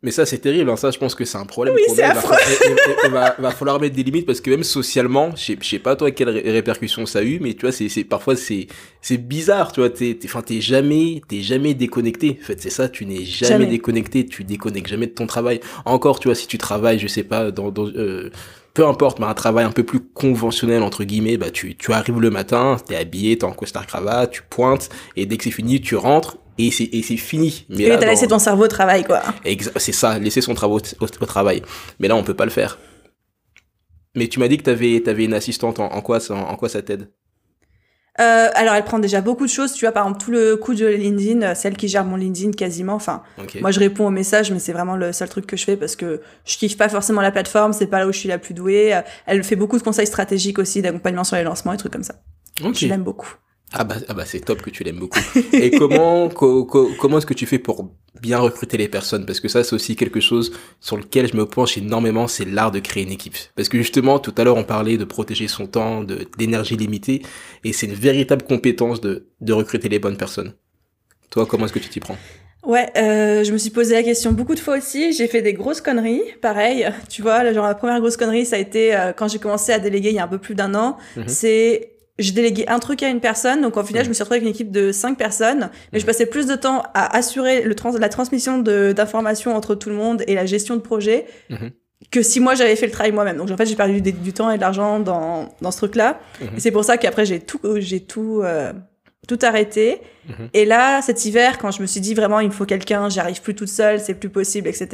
Mais 0.04 0.12
ça, 0.12 0.26
c'est 0.26 0.38
terrible. 0.40 0.70
Hein. 0.70 0.76
Ça, 0.76 0.92
je 0.92 0.98
pense 1.00 1.16
que 1.16 1.24
c'est 1.26 1.38
un 1.38 1.46
problème. 1.46 1.76
Oui, 1.76 1.82
c'est 1.96 2.04
a. 2.04 2.10
Il 2.10 2.14
va 2.14 2.20
affreux. 2.20 2.36
il- 3.06 3.12
va, 3.12 3.36
va 3.40 3.52
falloir 3.52 3.80
mettre 3.80 3.96
des 3.96 4.04
limites 4.04 4.26
parce 4.26 4.42
que 4.42 4.50
même 4.50 4.64
socialement, 4.64 5.32
je 5.36 5.42
sais, 5.44 5.58
je 5.62 5.68
sais 5.68 5.80
pas 5.80 5.96
toi 5.96 6.12
quelles 6.12 6.30
ré- 6.30 6.52
répercussions 6.52 7.06
ça 7.06 7.20
a 7.20 7.24
eu, 7.24 7.40
mais 7.40 7.54
tu 7.54 7.62
vois, 7.62 7.72
c'est, 7.72 7.88
c'est 7.90 8.04
parfois 8.04 8.36
c'est, 8.36 8.68
c'est 9.02 9.18
bizarre. 9.18 9.72
Tu 9.72 9.80
vois, 9.80 9.90
t'es, 9.90 10.16
t'es, 10.16 10.60
jamais, 10.62 11.22
t'es 11.30 11.42
jamais 11.42 11.74
déconnecté. 11.74 12.38
En 12.42 12.46
fait, 12.46 12.62
c'est 12.62 12.70
ça. 12.70 12.90
Tu 12.90 13.06
n'es 13.06 13.24
jamais, 13.24 13.50
Jamais. 13.54 13.66
déconnecté. 13.68 14.26
Tu 14.26 14.44
déconnectes 14.44 14.88
jamais 14.90 15.08
de 15.08 15.14
ton 15.14 15.26
travail. 15.26 15.62
Encore, 15.86 16.20
tu 16.20 16.28
vois, 16.28 16.36
si 16.36 16.48
tu 16.48 16.58
travailles, 16.58 17.00
je 17.00 17.08
sais 17.08 17.24
pas, 17.24 17.52
dans, 17.52 17.72
dans 17.72 17.88
euh, 17.88 18.30
peu 18.74 18.86
importe, 18.86 19.20
mais 19.20 19.26
un 19.28 19.34
travail 19.36 19.64
un 19.66 19.72
peu 19.72 19.84
plus 19.84 20.00
conventionnel 20.02 20.82
entre 20.82 21.04
guillemets, 21.04 21.38
bah 21.38 21.52
tu, 21.52 21.76
tu 21.76 21.94
arrives 21.94 22.20
le 22.20 22.32
matin, 22.32 22.78
t'es 22.88 22.96
habillé, 22.96 23.38
t'es 23.38 23.44
en 23.46 23.52
costard 23.52 23.86
cravate, 23.86 24.32
tu 24.32 24.42
pointes, 24.50 24.90
et 25.16 25.28
dès 25.28 25.38
que 25.38 25.44
c'est 25.44 25.52
fini, 25.52 25.80
tu 25.80 25.96
rentres 25.96 26.38
et 26.58 26.72
c'est 26.72 27.18
fini. 27.18 27.66
Mais 27.70 27.84
Et 27.84 27.90
là, 27.90 27.98
t'as 27.98 28.08
laissé 28.08 28.28
ton 28.28 28.40
cerveau 28.40 28.66
au 28.66 28.68
travail 28.68 29.04
quoi. 29.04 29.22
C'est 29.78 29.92
ça, 29.92 30.20
laisser 30.20 30.42
son 30.42 30.54
travail 30.54 30.80
au, 31.00 31.06
au 31.06 31.26
travail. 31.26 31.62
Mais 32.00 32.08
là, 32.08 32.16
on 32.16 32.24
peut 32.24 32.36
pas 32.36 32.46
le 32.46 32.52
faire. 32.52 32.80
Mais 34.16 34.28
tu 34.28 34.40
m'as 34.40 34.48
dit 34.48 34.58
que 34.58 34.64
t'avais 34.64 35.02
avais 35.08 35.26
une 35.26 35.34
assistante. 35.34 35.80
En, 35.80 35.86
en 35.92 36.02
quoi 36.02 36.20
ça, 36.20 36.36
en, 36.36 36.56
quoi 36.56 36.70
ça 36.70 36.82
t'aide? 36.82 37.10
Euh, 38.20 38.50
alors 38.54 38.76
elle 38.76 38.84
prend 38.84 39.00
déjà 39.00 39.22
beaucoup 39.22 39.48
de 39.48 39.50
choses, 39.50 39.74
tu 39.74 39.86
vois 39.86 39.92
par 39.92 40.06
exemple 40.06 40.24
tout 40.24 40.30
le 40.30 40.56
coup 40.56 40.76
de 40.76 40.86
LinkedIn, 40.86 41.42
euh, 41.42 41.56
celle 41.56 41.76
qui 41.76 41.88
gère 41.88 42.06
mon 42.06 42.16
LinkedIn 42.16 42.52
quasiment, 42.52 42.94
enfin. 42.94 43.24
Moi, 43.60 43.72
je 43.72 43.80
réponds 43.80 44.06
aux 44.06 44.12
messages, 44.12 44.52
mais 44.52 44.60
c'est 44.60 44.72
vraiment 44.72 44.96
le 44.96 45.14
seul 45.14 45.28
truc 45.30 45.48
que 45.48 45.58
je 45.58 45.64
fais 45.64 45.78
parce 45.78 45.96
que 45.96 46.22
je 46.46 46.58
kiffe 46.58 46.78
pas 46.78 46.90
forcément 46.90 47.22
la 47.22 47.32
plateforme, 47.32 47.74
c'est 47.74 47.88
pas 47.88 47.98
là 47.98 48.08
où 48.08 48.14
je 48.14 48.20
suis 48.20 48.30
la 48.30 48.38
plus 48.38 48.54
douée. 48.54 48.94
Euh, 48.94 49.02
Elle 49.26 49.44
fait 49.44 49.56
beaucoup 49.56 49.80
de 49.80 49.84
conseils 49.84 50.06
stratégiques 50.06 50.60
aussi, 50.60 50.84
d'accompagnement 50.84 51.24
sur 51.24 51.38
les 51.38 51.44
lancements 51.44 51.74
et 51.74 51.78
trucs 51.78 51.92
comme 51.92 52.04
ça. 52.04 52.14
Je 52.60 52.86
l'aime 52.86 53.02
beaucoup. 53.02 53.34
Ah 53.76 53.84
bah, 53.84 53.96
ah 54.08 54.14
bah 54.14 54.24
c'est 54.26 54.40
top 54.42 54.62
que 54.62 54.70
tu 54.70 54.84
l'aimes 54.84 55.00
beaucoup. 55.00 55.20
Et 55.60 55.72
comment 55.72 56.30
co- 56.40 56.64
co- 56.66 56.94
comment 56.94 57.18
est-ce 57.18 57.26
que 57.26 57.34
tu 57.34 57.48
fais 57.48 57.58
pour 57.60 57.90
bien 58.22 58.38
recruter 58.38 58.78
les 58.78 58.88
personnes? 58.88 59.26
Parce 59.26 59.40
que 59.40 59.48
ça 59.48 59.64
c'est 59.64 59.74
aussi 59.74 59.96
quelque 59.96 60.20
chose 60.20 60.54
sur 60.80 60.96
lequel 60.96 61.28
je 61.28 61.36
me 61.36 61.46
penche 61.48 61.78
énormément, 61.78 62.28
c'est 62.28 62.46
l'art 62.46 62.72
de 62.72 62.80
créer 62.80 63.04
une 63.04 63.12
équipe. 63.12 63.36
Parce 63.56 63.70
que 63.70 63.78
justement 63.80 64.20
tout 64.20 64.34
à 64.38 64.44
l'heure 64.44 64.58
on 64.58 64.64
parlait 64.64 64.98
de 64.98 65.06
protéger 65.06 65.48
son 65.48 65.66
temps, 65.66 66.04
de 66.04 66.28
d'énergie 66.38 66.78
limitée, 66.78 67.24
et 67.64 67.74
c'est 67.74 67.88
une 67.88 67.94
véritable 67.96 68.44
compétence 68.46 69.02
de 69.02 69.28
de 69.42 69.54
recruter 69.54 69.90
les 69.90 70.00
bonnes 70.00 70.18
personnes. 70.18 70.54
Toi 71.32 71.46
comment 71.48 71.66
est-ce 71.66 71.74
que 71.74 71.80
tu 71.80 71.90
t'y 71.90 72.00
prends? 72.00 72.18
Ouais, 72.66 72.88
euh, 72.96 73.44
je 73.44 73.52
me 73.52 73.58
suis 73.58 73.72
posé 73.72 73.94
la 73.94 74.04
question 74.04 74.32
beaucoup 74.32 74.56
de 74.56 74.60
fois 74.60 74.78
aussi. 74.78 75.12
J'ai 75.12 75.28
fait 75.28 75.42
des 75.42 75.52
grosses 75.54 75.82
conneries, 75.82 76.22
pareil. 76.42 76.88
Tu 77.10 77.22
vois, 77.22 77.52
genre 77.52 77.66
la 77.68 77.76
première 77.76 78.00
grosse 78.00 78.16
connerie, 78.16 78.46
ça 78.46 78.56
a 78.56 78.60
été 78.60 78.96
euh, 78.96 79.12
quand 79.12 79.28
j'ai 79.28 79.40
commencé 79.40 79.74
à 79.74 79.80
déléguer 79.80 80.10
il 80.12 80.16
y 80.16 80.20
a 80.20 80.24
un 80.24 80.30
peu 80.30 80.38
plus 80.38 80.56
d'un 80.56 80.74
an. 80.74 80.96
Mhm. 81.18 81.28
C'est 81.28 81.93
j'ai 82.20 82.32
délégué 82.32 82.66
un 82.68 82.80
truc 82.80 83.02
à 83.04 83.10
une 83.10 83.20
personne, 83.20 83.62
donc 83.62 83.76
au 83.78 83.84
final, 83.84 84.02
Mhm. 84.02 84.06
je 84.06 84.10
me 84.10 84.14
suis 84.14 84.22
retrouvée 84.24 84.38
avec 84.38 84.48
une 84.48 84.54
équipe 84.54 84.72
de 84.72 84.92
cinq 84.92 85.18
personnes, 85.18 85.70
mais 85.92 86.00
je 86.00 86.06
passais 86.06 86.26
plus 86.28 86.46
de 86.46 86.56
temps 86.56 86.84
à 86.94 87.16
assurer 87.18 87.64
le 87.64 87.74
trans 87.76 87.92
la 87.98 88.10
transmission 88.10 88.60
d'informations 88.60 89.56
entre 89.56 89.76
tout 89.76 89.90
le 89.90 89.96
monde 89.96 90.24
et 90.28 90.36
la 90.36 90.46
gestion 90.46 90.76
de 90.76 90.82
projet 90.82 91.26
Mhm. 91.50 91.72
que 92.12 92.22
si 92.22 92.40
moi 92.40 92.54
j'avais 92.54 92.76
fait 92.76 92.86
le 92.86 92.92
travail 92.92 93.12
moi-même. 93.12 93.38
Donc 93.38 93.50
en 93.50 93.58
fait, 93.58 93.66
j'ai 93.66 93.76
perdu 93.76 94.02
des- 94.02 94.12
du 94.12 94.34
temps 94.34 94.52
et 94.52 94.58
de 94.58 94.62
l'argent 94.62 95.00
dans, 95.00 95.50
dans 95.62 95.72
ce 95.72 95.78
truc-là. 95.78 96.20
Mhm. 96.42 96.48
Et 96.58 96.60
c'est 96.60 96.72
pour 96.72 96.84
ça 96.84 96.98
qu'après, 96.98 97.26
j'ai 97.26 97.40
tout, 97.40 97.60
j'ai 97.78 98.02
tout, 98.02 98.42
euh, 98.44 98.74
tout 99.28 99.40
arrêté. 99.42 100.00
Mhm. 100.28 100.50
Et 100.54 100.66
là, 100.66 101.02
cet 101.02 101.26
hiver, 101.26 101.58
quand 101.58 101.72
je 101.72 101.82
me 101.82 101.88
suis 101.88 102.00
dit 102.00 102.14
vraiment, 102.14 102.40
il 102.40 102.48
me 102.48 102.54
faut 102.54 102.66
quelqu'un, 102.66 103.10
j'y 103.10 103.20
arrive 103.20 103.42
plus 103.42 103.56
toute 103.56 103.68
seule, 103.68 104.00
c'est 104.00 104.14
plus 104.14 104.30
possible, 104.30 104.68
etc. 104.70 104.88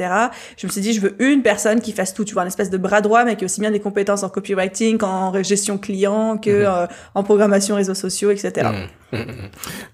Je 0.56 0.66
me 0.66 0.72
suis 0.72 0.80
dit, 0.80 0.92
je 0.92 1.00
veux 1.00 1.14
une 1.22 1.42
personne 1.42 1.80
qui 1.80 1.92
fasse 1.92 2.14
tout, 2.14 2.24
tu 2.24 2.34
vois, 2.34 2.42
un 2.42 2.46
espèce 2.46 2.70
de 2.70 2.78
bras 2.78 3.00
droit, 3.00 3.24
mais 3.24 3.36
qui 3.36 3.44
a 3.44 3.46
aussi 3.46 3.60
bien 3.60 3.70
des 3.70 3.80
compétences 3.80 4.22
en 4.22 4.28
copywriting 4.28 4.98
qu'en 4.98 5.40
gestion 5.42 5.78
client, 5.78 6.36
que 6.38 6.50
Mhm. 6.50 6.66
euh, 6.66 6.86
en 7.14 7.22
programmation 7.22 7.76
réseaux 7.76 7.94
sociaux, 7.94 8.30
etc. 8.30 8.68
Mmh, 9.12 9.16
mmh. 9.16 9.24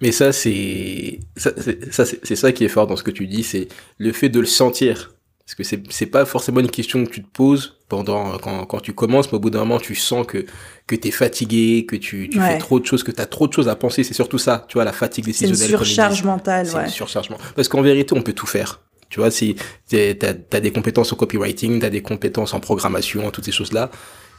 Mais 0.00 0.12
ça, 0.12 0.32
c'est 0.32 1.20
ça, 1.36 1.50
c'est 1.56 1.92
ça, 1.92 2.04
c'est 2.04 2.20
c'est 2.22 2.36
ça 2.36 2.52
qui 2.52 2.64
est 2.64 2.68
fort 2.68 2.86
dans 2.86 2.96
ce 2.96 3.02
que 3.02 3.10
tu 3.10 3.26
dis, 3.26 3.42
c'est 3.42 3.68
le 3.98 4.12
fait 4.12 4.28
de 4.28 4.40
le 4.40 4.46
sentir. 4.46 5.12
Parce 5.46 5.54
que 5.54 5.62
c'est 5.64 5.80
c'est 5.90 6.06
pas 6.06 6.24
forcément 6.24 6.58
une 6.60 6.70
question 6.70 7.04
que 7.06 7.10
tu 7.10 7.22
te 7.22 7.28
poses 7.32 7.76
pendant 7.88 8.36
quand, 8.38 8.64
quand 8.66 8.80
tu 8.80 8.92
commences, 8.92 9.30
mais 9.30 9.36
au 9.36 9.40
bout 9.40 9.50
d'un 9.50 9.60
moment, 9.60 9.78
tu 9.78 9.94
sens 9.94 10.26
que 10.26 10.44
que 10.88 10.96
t'es 10.96 11.12
fatigué, 11.12 11.86
que 11.86 11.94
tu, 11.96 12.28
tu 12.28 12.40
Ouais. 12.40 12.52
fais 12.54 12.58
trop 12.58 12.80
de 12.80 12.84
choses, 12.86 13.04
que 13.04 13.12
t'as 13.12 13.26
trop 13.26 13.46
de 13.46 13.52
choses 13.52 13.68
à 13.68 13.76
penser. 13.76 14.02
C'est 14.02 14.12
surtout 14.14 14.38
ça, 14.38 14.66
tu 14.68 14.74
vois, 14.74 14.84
la 14.84 14.92
fatigue 14.92 15.24
C'est 15.26 15.44
une 15.44 15.52
décisionnelle. 15.52 15.76
comme 15.78 15.86
ils 15.86 15.86
surcharge 15.86 16.22
mentale, 16.24 16.66
C'est 16.66 16.74
ouais. 16.76 16.82
un 16.84 16.88
surchargement. 16.88 17.38
Parce 17.54 17.68
qu'en 17.68 17.80
vérité, 17.80 18.12
on 18.16 18.22
peut 18.22 18.32
tout 18.32 18.46
faire. 18.46 18.80
Tu 19.08 19.20
vois, 19.20 19.30
si 19.30 19.54
t'as 19.88 20.34
as 20.52 20.60
des 20.60 20.72
compétences 20.72 21.12
au 21.12 21.16
copywriting, 21.16 21.78
t'as 21.78 21.90
des 21.90 22.02
compétences 22.02 22.52
en 22.52 22.58
programmation, 22.58 23.30
toutes 23.30 23.44
ces 23.44 23.52
choses-là, 23.52 23.92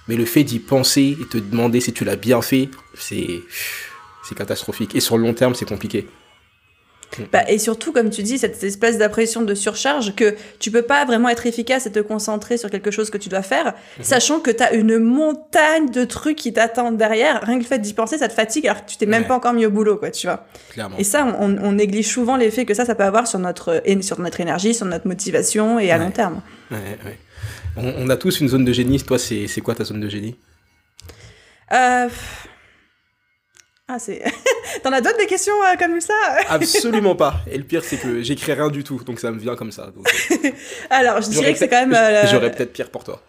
mais 0.10 0.18
le 0.18 0.26
fait 0.26 0.44
d'y 0.44 0.60
penser 0.60 1.18
et 1.22 1.26
te 1.26 1.38
demander 1.38 1.80
si 1.80 1.94
tu 1.94 2.04
l'as 2.04 2.18
bien 2.18 2.42
fait, 2.42 2.70
c'est 2.96 3.30
c'est 4.28 4.36
catastrophique. 4.36 4.94
Et 4.94 5.00
sur 5.00 5.18
le 5.18 5.24
long 5.24 5.34
terme, 5.34 5.56
c'est 5.56 5.64
compliqué. 5.70 6.06
Bah, 7.32 7.50
et 7.50 7.58
surtout, 7.58 7.92
comme 7.94 8.10
tu 8.10 8.22
dis, 8.22 8.38
cette 8.38 8.62
espèce 8.64 8.98
d'impression 8.98 9.42
de 9.42 9.56
surcharge 9.56 10.14
que 10.14 10.36
tu 10.60 10.70
peux 10.72 10.82
pas 10.84 11.04
vraiment 11.06 11.30
être 11.30 11.46
efficace 11.48 11.86
et 11.88 11.92
te 11.92 12.00
concentrer 12.00 12.58
sur 12.58 12.70
quelque 12.70 12.92
chose 12.92 13.10
que 13.10 13.18
tu 13.18 13.30
dois 13.30 13.42
faire, 13.42 13.74
sachant 14.02 14.40
que 14.40 14.52
tu 14.52 14.62
as 14.62 14.74
une 14.74 15.00
montagne 15.00 15.90
de 15.90 16.04
trucs 16.04 16.38
qui 16.38 16.54
t'attendent 16.54 16.98
derrière. 16.98 17.42
Rien 17.44 17.56
que 17.58 17.64
le 17.64 17.68
fait 17.68 17.80
d'y 17.80 17.94
penser, 17.94 18.18
ça 18.18 18.28
te 18.28 18.34
fatigue 18.34 18.68
alors 18.68 18.86
que 18.86 18.92
tu 18.92 18.98
t'es 18.98 19.06
même 19.06 19.22
Ouais. 19.24 19.28
pas 19.30 19.36
encore 19.36 19.54
mis 19.54 19.66
au 19.66 19.72
boulot, 19.72 19.98
quoi, 19.98 20.12
tu 20.12 20.28
vois. 20.28 20.46
Clairement. 20.72 20.98
Et 20.98 21.04
ça, 21.04 21.26
on, 21.40 21.58
on 21.58 21.72
néglige 21.72 22.08
souvent 22.08 22.36
l'effet 22.36 22.66
que 22.66 22.74
ça, 22.74 22.86
ça 22.86 22.94
peut 22.94 23.04
avoir 23.06 23.26
sur 23.26 23.40
notre, 23.40 23.82
sur 24.02 24.20
notre 24.20 24.40
énergie, 24.42 24.74
sur 24.76 24.86
notre 24.86 25.08
motivation 25.08 25.80
et 25.80 25.92
à 25.92 25.98
Ouais. 25.98 26.04
long 26.04 26.12
terme. 26.12 26.42
Ouais, 26.70 26.78
ouais. 27.06 27.18
On, 27.78 27.94
on 28.06 28.10
a 28.10 28.18
tous 28.18 28.42
une 28.42 28.50
zone 28.50 28.66
de 28.66 28.74
génie. 28.74 29.02
Toi, 29.02 29.18
c'est 29.18 29.48
c'est 29.48 29.62
quoi 29.62 29.74
ta 29.76 29.84
zone 29.86 30.02
de 30.02 30.10
génie? 30.10 30.36
Euh... 31.72 32.08
Ah, 33.88 34.00
c'est. 34.00 34.22
T'en 34.84 34.92
as 34.92 35.00
d'autres 35.02 35.18
des 35.18 35.28
questions 35.28 35.54
euh, 35.64 35.76
comme 35.80 36.00
ça? 36.02 36.14
Absolument 36.50 37.16
pas. 37.24 37.36
Et 37.50 37.58
le 37.58 37.64
pire, 37.64 37.84
c'est 37.84 37.98
que 37.98 38.22
j'écris 38.22 38.52
rien 38.54 38.70
du 38.70 38.84
tout, 38.84 39.02
donc 39.06 39.20
ça 39.20 39.32
me 39.32 39.40
vient 39.40 39.56
comme 39.56 39.72
ça. 39.72 39.92
Donc, 39.96 40.06
euh, 40.32 40.50
Alors, 40.90 41.22
je 41.22 41.30
dirais 41.30 41.54
que 41.54 41.60
c'est 41.60 41.70
quand 41.70 41.86
même. 41.88 41.94
euh, 41.94 42.28
J'aurais 42.28 42.52
peut-être 42.52 42.74
pire 42.74 42.90
pour 42.90 43.04
toi. 43.06 43.22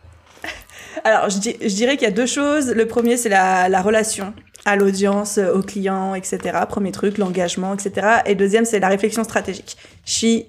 Alors, 1.04 1.30
je, 1.30 1.38
di- 1.38 1.56
je 1.60 1.74
dirais 1.74 1.96
qu'il 1.96 2.08
y 2.08 2.10
a 2.10 2.14
deux 2.14 2.26
choses. 2.26 2.70
Le 2.72 2.86
premier, 2.88 3.16
c'est 3.16 3.28
la, 3.28 3.68
la 3.68 3.82
relation 3.82 4.34
à 4.64 4.74
l'audience, 4.74 5.38
euh, 5.38 5.54
aux 5.54 5.62
clients, 5.62 6.14
etc. 6.16 6.38
Premier 6.68 6.90
truc, 6.90 7.18
l'engagement, 7.18 7.72
etc. 7.74 8.18
Et 8.26 8.34
deuxième, 8.34 8.64
c'est 8.64 8.80
la 8.80 8.88
réflexion 8.88 9.22
stratégique. 9.22 9.76
Je 10.04 10.12
suis 10.12 10.46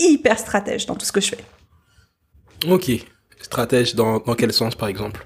hyper 0.00 0.40
stratège 0.40 0.86
dans 0.86 0.96
tout 0.96 1.06
ce 1.06 1.12
que 1.12 1.20
je 1.20 1.28
fais. 1.30 1.38
Ok. 2.68 2.90
Stratège 3.40 3.94
dans, 3.94 4.18
dans 4.18 4.34
quel 4.34 4.52
sens, 4.52 4.74
par 4.74 4.88
exemple? 4.88 5.24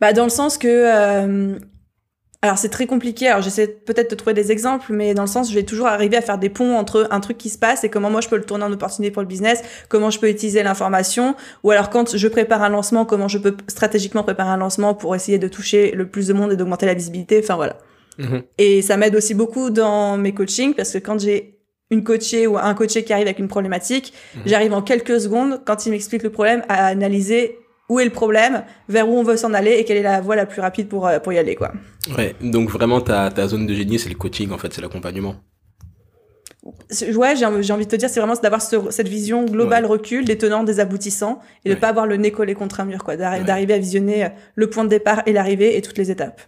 Bah, 0.00 0.12
dans 0.12 0.24
le 0.24 0.30
sens 0.30 0.58
que. 0.58 0.68
euh, 0.68 1.58
alors, 2.44 2.58
c'est 2.58 2.68
très 2.68 2.86
compliqué. 2.86 3.26
Alors, 3.28 3.40
j'essaie 3.40 3.66
peut-être 3.66 4.10
de 4.10 4.16
trouver 4.16 4.34
des 4.34 4.52
exemples, 4.52 4.92
mais 4.92 5.14
dans 5.14 5.22
le 5.22 5.28
sens, 5.28 5.48
je 5.48 5.54
vais 5.54 5.62
toujours 5.62 5.86
arriver 5.86 6.18
à 6.18 6.20
faire 6.20 6.36
des 6.36 6.50
ponts 6.50 6.76
entre 6.76 7.08
un 7.10 7.20
truc 7.20 7.38
qui 7.38 7.48
se 7.48 7.56
passe 7.56 7.84
et 7.84 7.88
comment 7.88 8.10
moi 8.10 8.20
je 8.20 8.28
peux 8.28 8.36
le 8.36 8.44
tourner 8.44 8.64
en 8.64 8.70
opportunité 8.70 9.10
pour 9.10 9.22
le 9.22 9.28
business, 9.28 9.62
comment 9.88 10.10
je 10.10 10.20
peux 10.20 10.28
utiliser 10.28 10.62
l'information, 10.62 11.36
ou 11.62 11.70
alors 11.70 11.88
quand 11.88 12.14
je 12.18 12.28
prépare 12.28 12.62
un 12.62 12.68
lancement, 12.68 13.06
comment 13.06 13.28
je 13.28 13.38
peux 13.38 13.56
stratégiquement 13.66 14.22
préparer 14.24 14.50
un 14.50 14.58
lancement 14.58 14.92
pour 14.92 15.16
essayer 15.16 15.38
de 15.38 15.48
toucher 15.48 15.92
le 15.92 16.06
plus 16.06 16.26
de 16.26 16.34
monde 16.34 16.52
et 16.52 16.56
d'augmenter 16.56 16.84
la 16.84 16.92
visibilité. 16.92 17.40
Enfin, 17.42 17.56
voilà. 17.56 17.78
Mhm. 18.18 18.42
Et 18.58 18.82
ça 18.82 18.98
m'aide 18.98 19.16
aussi 19.16 19.32
beaucoup 19.32 19.70
dans 19.70 20.18
mes 20.18 20.34
coachings 20.34 20.74
parce 20.74 20.92
que 20.92 20.98
quand 20.98 21.18
j'ai 21.18 21.58
une 21.90 22.04
coachée 22.04 22.46
ou 22.46 22.58
un 22.58 22.74
coaché 22.74 23.04
qui 23.04 23.14
arrive 23.14 23.26
avec 23.26 23.38
une 23.38 23.48
problématique, 23.48 24.12
Mhm. 24.36 24.42
j'arrive 24.44 24.74
en 24.74 24.82
quelques 24.82 25.18
secondes, 25.18 25.62
quand 25.64 25.86
il 25.86 25.92
m'explique 25.92 26.22
le 26.22 26.30
problème, 26.30 26.62
à 26.68 26.88
analyser 26.88 27.58
où 27.88 28.00
est 28.00 28.04
le 28.04 28.10
problème, 28.10 28.64
vers 28.88 29.08
où 29.08 29.12
on 29.18 29.22
veut 29.22 29.36
s'en 29.36 29.52
aller 29.54 29.72
et 29.72 29.84
quelle 29.84 29.98
est 29.98 30.02
la 30.02 30.20
voie 30.20 30.36
la 30.36 30.46
plus 30.46 30.60
rapide 30.62 30.88
pour, 30.88 31.06
euh, 31.06 31.18
pour 31.18 31.32
y 31.32 31.38
aller, 31.38 31.54
quoi. 31.54 31.72
Ouais, 32.16 32.34
donc 32.42 32.70
vraiment 32.70 33.00
ta, 33.00 33.30
ta 33.30 33.46
zone 33.48 33.66
de 33.66 33.74
génie, 33.74 33.98
c'est 33.98 34.08
le 34.08 34.14
coaching 34.14 34.50
en 34.52 34.58
fait, 34.58 34.72
c'est 34.72 34.80
l'accompagnement. 34.82 35.36
Ouais, 37.14 37.36
j'ai 37.36 37.46
j'ai 37.62 37.72
envie 37.74 37.84
de 37.84 37.90
te 37.90 37.96
dire, 37.96 38.08
c'est 38.08 38.20
vraiment 38.20 38.34
d'avoir 38.42 38.62
ce- 38.62 38.90
cette 38.90 39.08
vision 39.08 39.44
globale 39.44 39.84
recul, 39.84 40.24
des 40.24 40.38
tenants, 40.38 40.64
des 40.64 40.80
aboutissants, 40.80 41.40
et 41.64 41.68
de 41.68 41.74
Ouais. 41.74 41.80
pas 41.80 41.88
avoir 41.88 42.06
le 42.06 42.16
nez 42.16 42.30
collé 42.30 42.54
contre 42.54 42.80
un 42.80 42.86
mur, 42.86 43.04
quoi. 43.04 43.16
D'arri- 43.18 43.40
Ouais. 43.40 43.44
D'arriver 43.44 43.74
à 43.74 43.78
visionner 43.78 44.24
euh, 44.24 44.28
le 44.54 44.70
point 44.70 44.84
de 44.84 44.88
départ 44.88 45.22
et 45.26 45.32
l'arrivée 45.34 45.76
et 45.76 45.82
toutes 45.82 45.98
les 45.98 46.10
étapes. 46.10 46.40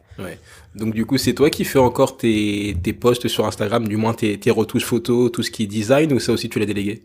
Donc 0.75 0.95
du 0.95 1.05
coup, 1.05 1.19
c'est 1.19 1.35
toi 1.35 1.50
qui 1.50 1.64
fais 1.64 1.78
encore 1.78 2.16
tes, 2.16 2.75
tes 2.83 2.95
posts 2.95 3.28
sur 3.28 3.47
Instagram, 3.47 3.87
du 3.87 3.99
moins 3.99 4.14
tes, 4.14 4.38
tes 4.40 4.50
retouches 4.50 4.87
photos, 4.87 5.31
tout 5.31 5.43
ce 5.43 5.50
qui 5.50 5.64
est 5.64 5.66
design, 5.66 6.11
ou 6.14 6.19
ça 6.19 6.33
aussi 6.33 6.49
tu 6.49 6.59
l'as 6.59 6.64
délégué? 6.66 7.02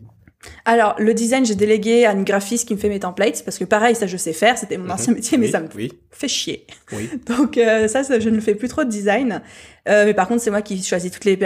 Alors, 0.64 0.96
le 0.98 1.14
design, 1.14 1.46
j'ai 1.46 1.54
délégué 1.54 2.04
à 2.04 2.12
une 2.12 2.24
graphiste 2.24 2.66
qui 2.66 2.74
me 2.74 2.78
fait 2.78 2.88
mes 2.88 2.98
templates, 3.00 3.42
parce 3.44 3.58
que 3.58 3.64
pareil, 3.64 3.94
ça 3.94 4.06
je 4.06 4.16
sais 4.16 4.32
faire, 4.32 4.58
c'était 4.58 4.76
mon 4.76 4.84
Mhm. 4.86 4.90
ancien 4.90 5.14
métier, 5.14 5.38
mais 5.38 5.48
ça 5.48 5.60
me 5.60 5.68
Oui, 5.76 5.92
fait 6.10 6.28
chier. 6.28 6.66
oui. 6.92 7.08
Donc 7.26 7.58
euh, 7.58 7.86
ça, 7.88 8.02
ça, 8.04 8.18
je 8.20 8.28
ne 8.28 8.40
fais 8.40 8.54
plus 8.54 8.68
trop 8.68 8.84
de 8.84 8.88
design. 8.90 9.40
Euh, 9.88 10.04
mais 10.04 10.14
par 10.14 10.28
contre, 10.28 10.42
c'est 10.42 10.50
moi 10.50 10.62
qui 10.62 10.82
choisis 10.82 11.10
toutes 11.10 11.24
les, 11.24 11.36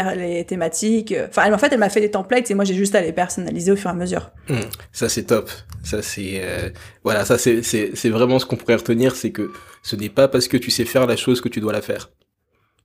thématiques. 0.46 1.14
Enfin, 1.28 1.44
elle, 1.46 1.54
en 1.54 1.58
fait, 1.58 1.72
elle 1.72 1.78
m'a 1.78 1.88
fait 1.90 2.00
des 2.00 2.10
templates 2.10 2.50
et 2.50 2.54
moi, 2.54 2.64
j'ai 2.64 2.74
juste 2.74 2.94
à 2.94 3.00
les 3.00 3.12
personnaliser 3.12 3.72
au 3.72 3.76
fur 3.76 3.88
et 3.90 3.92
à 3.92 3.96
mesure. 3.96 4.30
Hmm, 4.48 4.60
Ça 4.92 5.08
c'est 5.08 5.24
top. 5.24 5.50
Ça 5.82 6.02
c'est 6.02 6.40
euh, 6.42 6.68
voilà, 7.04 7.24
ça 7.24 7.38
c'est 7.38 7.62
c'est 7.62 7.92
c'est 7.94 8.10
vraiment 8.10 8.38
ce 8.38 8.46
qu'on 8.46 8.56
pourrait 8.56 8.74
retenir, 8.76 9.14
c'est 9.16 9.30
que 9.30 9.50
ce 9.82 9.96
n'est 9.96 10.08
pas 10.10 10.28
parce 10.28 10.48
que 10.48 10.56
tu 10.56 10.70
sais 10.70 10.84
faire 10.84 11.06
la 11.06 11.16
chose 11.16 11.40
que 11.40 11.48
tu 11.48 11.60
dois 11.60 11.72
la 11.72 11.82
faire. 11.82 12.10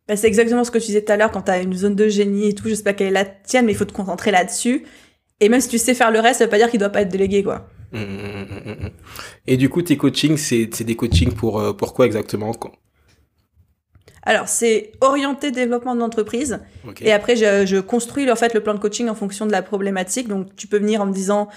Bah, 0.08 0.15
c'est 0.15 0.27
exactement 0.27 0.63
ce 0.63 0.72
que 0.72 0.77
tu 0.77 0.88
disais 0.88 1.01
tout 1.03 1.12
à 1.12 1.18
l'heure 1.18 1.32
quand 1.32 1.44
tu 1.44 1.51
as 1.51 1.60
une 1.60 1.74
zone 1.74 1.96
de 1.96 2.08
génie 2.08 2.50
et 2.50 2.53
tout. 2.56 2.68
Je 2.70 2.75
sais 2.75 2.84
pas 2.84 2.94
quelle 2.94 3.08
est 3.08 3.12
la 3.12 3.25
tienne, 3.25 3.65
mais 3.65 3.72
il 3.74 3.77
faut 3.77 3.86
te 3.86 3.94
concentrer 3.94 4.32
là-dessus. 4.32 4.84
Et 5.41 5.50
même 5.50 5.60
si 5.60 5.67
tu 5.67 5.77
sais 5.79 5.93
faire 5.93 6.12
le 6.12 6.19
reste, 6.19 6.38
ça 6.38 6.45
veut 6.45 6.50
pas 6.50 6.57
dire 6.57 6.69
qu'il 6.69 6.79
doit 6.79 6.89
pas 6.89 7.01
être 7.01 7.10
délégué, 7.10 7.43
quoi. 7.43 7.67
Hmm, 7.91 7.98
hmm, 7.98 8.86
hmm. 8.86 8.89
Et 9.48 9.57
du 9.57 9.67
coup, 9.67 9.81
tes 9.81 9.98
coachings, 9.98 10.38
c'est 10.38 10.83
des 10.83 10.95
coachings 10.95 11.33
pour 11.33 11.60
euh, 11.60 11.74
pour 11.74 11.93
quoi 11.93 12.05
exactement 12.05 12.53
Alors, 14.24 14.48
c'est 14.48 14.93
orienté 15.01 15.51
développement 15.51 15.95
de 15.95 16.00
l'entreprise. 16.00 16.60
Et 17.01 17.12
après, 17.12 17.36
je, 17.36 17.65
je 17.65 17.77
construis 17.77 18.31
en 18.31 18.36
fait 18.36 18.53
le 18.53 18.62
plan 18.62 18.75
de 18.75 18.79
coaching 18.79 19.10
en 19.10 19.15
fonction 19.15 19.45
de 19.45 19.51
la 19.51 19.62
problématique. 19.62 20.29
Donc, 20.29 20.55
tu 20.55 20.67
peux 20.67 20.77
venir 20.77 21.01
en 21.01 21.07
me 21.07 21.13
disant, 21.13 21.50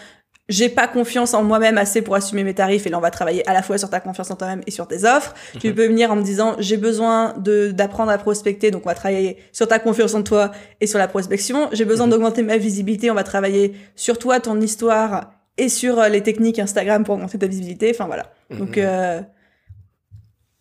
j'ai 0.48 0.68
pas 0.68 0.86
confiance 0.88 1.32
en 1.32 1.42
moi-même 1.42 1.78
assez 1.78 2.02
pour 2.02 2.14
assumer 2.14 2.44
mes 2.44 2.52
tarifs. 2.54 2.86
Et 2.86 2.90
là, 2.90 2.98
on 2.98 3.00
va 3.00 3.10
travailler 3.10 3.48
à 3.48 3.52
la 3.54 3.62
fois 3.62 3.78
sur 3.78 3.88
ta 3.88 4.00
confiance 4.00 4.30
en 4.30 4.36
toi-même 4.36 4.60
et 4.66 4.70
sur 4.70 4.86
tes 4.86 5.04
offres. 5.04 5.34
Tu 5.58 5.68
Mhm. 5.68 5.74
peux 5.74 5.86
venir 5.86 6.12
en 6.12 6.16
me 6.16 6.22
disant, 6.22 6.54
j'ai 6.58 6.76
besoin 6.76 7.34
de 7.38 7.70
d'apprendre 7.70 8.10
à 8.10 8.18
prospecter. 8.18 8.70
Donc, 8.70 8.82
on 8.84 8.88
va 8.90 8.94
travailler 8.94 9.38
sur 9.52 9.66
ta 9.68 9.78
confiance 9.78 10.14
en 10.14 10.22
toi 10.22 10.50
et 10.80 10.86
sur 10.86 10.98
la 10.98 11.08
prospection. 11.08 11.68
J'ai 11.72 11.84
besoin 11.86 12.06
Mhm. 12.06 12.10
d'augmenter 12.12 12.42
ma 12.42 12.58
visibilité. 12.58 13.10
On 13.10 13.14
va 13.14 13.24
travailler 13.24 13.74
sur 13.96 14.18
toi, 14.18 14.38
ton 14.40 14.60
histoire 14.60 15.32
et 15.56 15.68
sur 15.68 15.98
euh, 15.98 16.08
les 16.08 16.20
techniques 16.22 16.58
Instagram 16.58 17.04
pour 17.04 17.14
augmenter 17.14 17.38
ta 17.38 17.46
visibilité. 17.46 17.90
Enfin, 17.94 18.06
voilà. 18.06 18.24
Donc, 18.50 18.76
Mhm. 18.76 18.84
euh, 18.84 19.20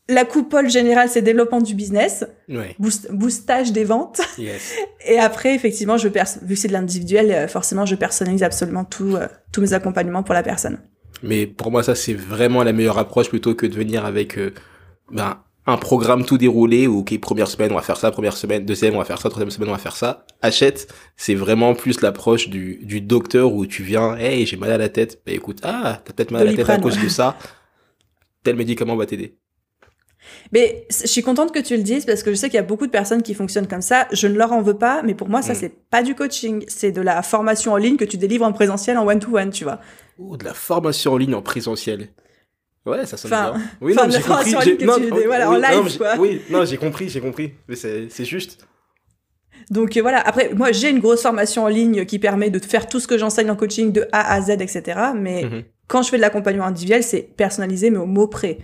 la 0.09 0.25
coupole 0.25 0.69
générale, 0.69 1.07
c'est 1.09 1.21
développement 1.21 1.61
du 1.61 1.75
business, 1.75 2.25
boost, 2.79 3.11
boostage 3.11 3.71
des 3.71 3.85
ventes. 3.85 4.21
Yes. 4.37 4.73
Et 5.07 5.17
après, 5.17 5.55
effectivement, 5.55 5.97
je 5.97 6.09
pers- 6.09 6.39
vu 6.41 6.55
que 6.55 6.59
c'est 6.59 6.67
de 6.67 6.73
l'individuel, 6.73 7.31
euh, 7.31 7.47
forcément, 7.47 7.85
je 7.85 7.95
personnalise 7.95 8.43
absolument 8.43 8.83
tout, 8.83 9.15
euh, 9.15 9.27
tous 9.51 9.61
mes 9.61 9.73
accompagnements 9.73 10.23
pour 10.23 10.33
la 10.33 10.43
personne. 10.43 10.79
Mais 11.21 11.47
pour 11.47 11.71
moi, 11.71 11.83
ça, 11.83 11.95
c'est 11.95 12.13
vraiment 12.13 12.63
la 12.63 12.73
meilleure 12.73 12.97
approche 12.97 13.29
plutôt 13.29 13.55
que 13.55 13.65
de 13.65 13.73
venir 13.75 14.03
avec 14.05 14.37
euh, 14.37 14.53
ben, 15.09 15.41
un 15.65 15.77
programme 15.77 16.25
tout 16.25 16.37
déroulé 16.37 16.87
où, 16.87 16.99
ok, 16.99 17.17
première 17.21 17.47
semaine, 17.47 17.71
on 17.71 17.75
va 17.75 17.81
faire 17.81 17.95
ça, 17.95 18.11
première 18.11 18.35
semaine, 18.35 18.65
deuxième, 18.65 18.95
on 18.95 18.97
va 18.97 19.05
faire 19.05 19.21
ça, 19.21 19.29
troisième 19.29 19.51
semaine, 19.51 19.69
on 19.69 19.73
va 19.73 19.77
faire 19.77 19.95
ça. 19.95 20.25
Achète, 20.41 20.93
c'est 21.15 21.35
vraiment 21.35 21.75
plus 21.75 22.01
l'approche 22.01 22.49
du, 22.49 22.79
du 22.83 22.99
docteur 22.99 23.53
où 23.53 23.65
tu 23.65 23.83
viens, 23.83 24.17
hey, 24.17 24.45
j'ai 24.45 24.57
mal 24.57 24.71
à 24.71 24.77
la 24.77 24.89
tête. 24.89 25.21
Bah 25.25 25.31
écoute, 25.31 25.59
ah, 25.63 26.01
t'as 26.03 26.11
peut-être 26.11 26.31
mal 26.31 26.41
à 26.41 26.45
la 26.51 26.53
tête 26.53 26.69
à 26.69 26.77
cause 26.77 26.99
de 26.99 27.07
ça. 27.07 27.37
Tel 28.43 28.57
médicament 28.57 28.97
va 28.97 29.05
t'aider. 29.05 29.37
Mais 30.51 30.85
je 30.89 31.07
suis 31.07 31.21
contente 31.21 31.51
que 31.53 31.59
tu 31.59 31.75
le 31.77 31.83
dises 31.83 32.05
parce 32.05 32.23
que 32.23 32.31
je 32.31 32.35
sais 32.35 32.47
qu'il 32.47 32.55
y 32.55 32.59
a 32.59 32.63
beaucoup 32.63 32.85
de 32.85 32.91
personnes 32.91 33.21
qui 33.23 33.33
fonctionnent 33.33 33.67
comme 33.67 33.81
ça. 33.81 34.07
Je 34.11 34.27
ne 34.27 34.35
leur 34.37 34.51
en 34.51 34.61
veux 34.61 34.77
pas, 34.77 35.01
mais 35.03 35.13
pour 35.13 35.29
moi, 35.29 35.41
ça, 35.41 35.53
Mm. 35.53 35.57
c'est 35.59 35.73
pas 35.89 36.03
du 36.03 36.15
coaching. 36.15 36.63
C'est 36.67 36.91
de 36.91 37.01
la 37.01 37.21
formation 37.23 37.73
en 37.73 37.77
ligne 37.77 37.97
que 37.97 38.05
tu 38.05 38.17
délivres 38.17 38.45
en 38.45 38.53
présentiel, 38.53 38.97
en 38.97 39.05
one-to-one, 39.07 39.49
tu 39.51 39.63
vois. 39.63 39.79
Oh, 40.19 40.37
de 40.37 40.43
la 40.45 40.53
formation 40.53 41.13
en 41.13 41.17
ligne 41.17 41.33
en 41.35 41.41
présentiel. 41.41 42.09
Ouais, 42.85 43.05
ça 43.05 43.15
sonne 43.17 43.33
Enfin, 43.33 43.51
bien. 43.53 43.61
Oui, 43.81 43.93
enfin, 43.93 44.03
non, 44.03 44.07
de 44.09 44.13
la 44.13 44.19
j'ai 44.19 44.23
compris. 44.25 44.51
formation 44.51 44.57
en 44.59 44.61
ligne 44.61 44.77
que 44.77 44.85
non, 44.85 44.95
tu- 44.97 45.11
oui, 45.13 45.23
voilà, 45.25 45.49
en 45.49 45.55
oui, 45.55 45.61
non, 45.61 45.83
live, 45.83 45.97
quoi. 45.97 46.15
Oui, 46.19 46.41
non, 46.49 46.65
j'ai 46.65 46.77
compris, 46.77 47.09
j'ai 47.09 47.21
compris. 47.21 47.53
Mais 47.67 47.75
c'est 47.75 48.25
juste. 48.25 48.67
Donc 49.69 49.95
euh, 49.95 50.01
voilà, 50.01 50.19
après, 50.19 50.53
moi, 50.53 50.71
j'ai 50.73 50.89
une 50.89 50.99
grosse 50.99 51.21
formation 51.21 51.63
en 51.63 51.67
ligne 51.69 52.05
qui 52.05 52.19
permet 52.19 52.49
de 52.49 52.59
faire 52.59 52.87
tout 52.89 52.99
ce 52.99 53.07
que 53.07 53.17
j'enseigne 53.17 53.49
en 53.49 53.55
coaching 53.55 53.91
de 53.93 54.07
A 54.11 54.33
à 54.33 54.41
Z, 54.41 54.49
etc. 54.59 54.83
Mais 55.15 55.43
Mhm. 55.45 55.63
quand 55.87 56.01
je 56.01 56.09
fais 56.09 56.17
de 56.17 56.21
l'accompagnement 56.21 56.65
individuel, 56.65 57.03
c'est 57.03 57.21
personnalisé, 57.21 57.89
mais 57.89 57.97
au 57.99 58.05
mot 58.05 58.27
près. 58.27 58.57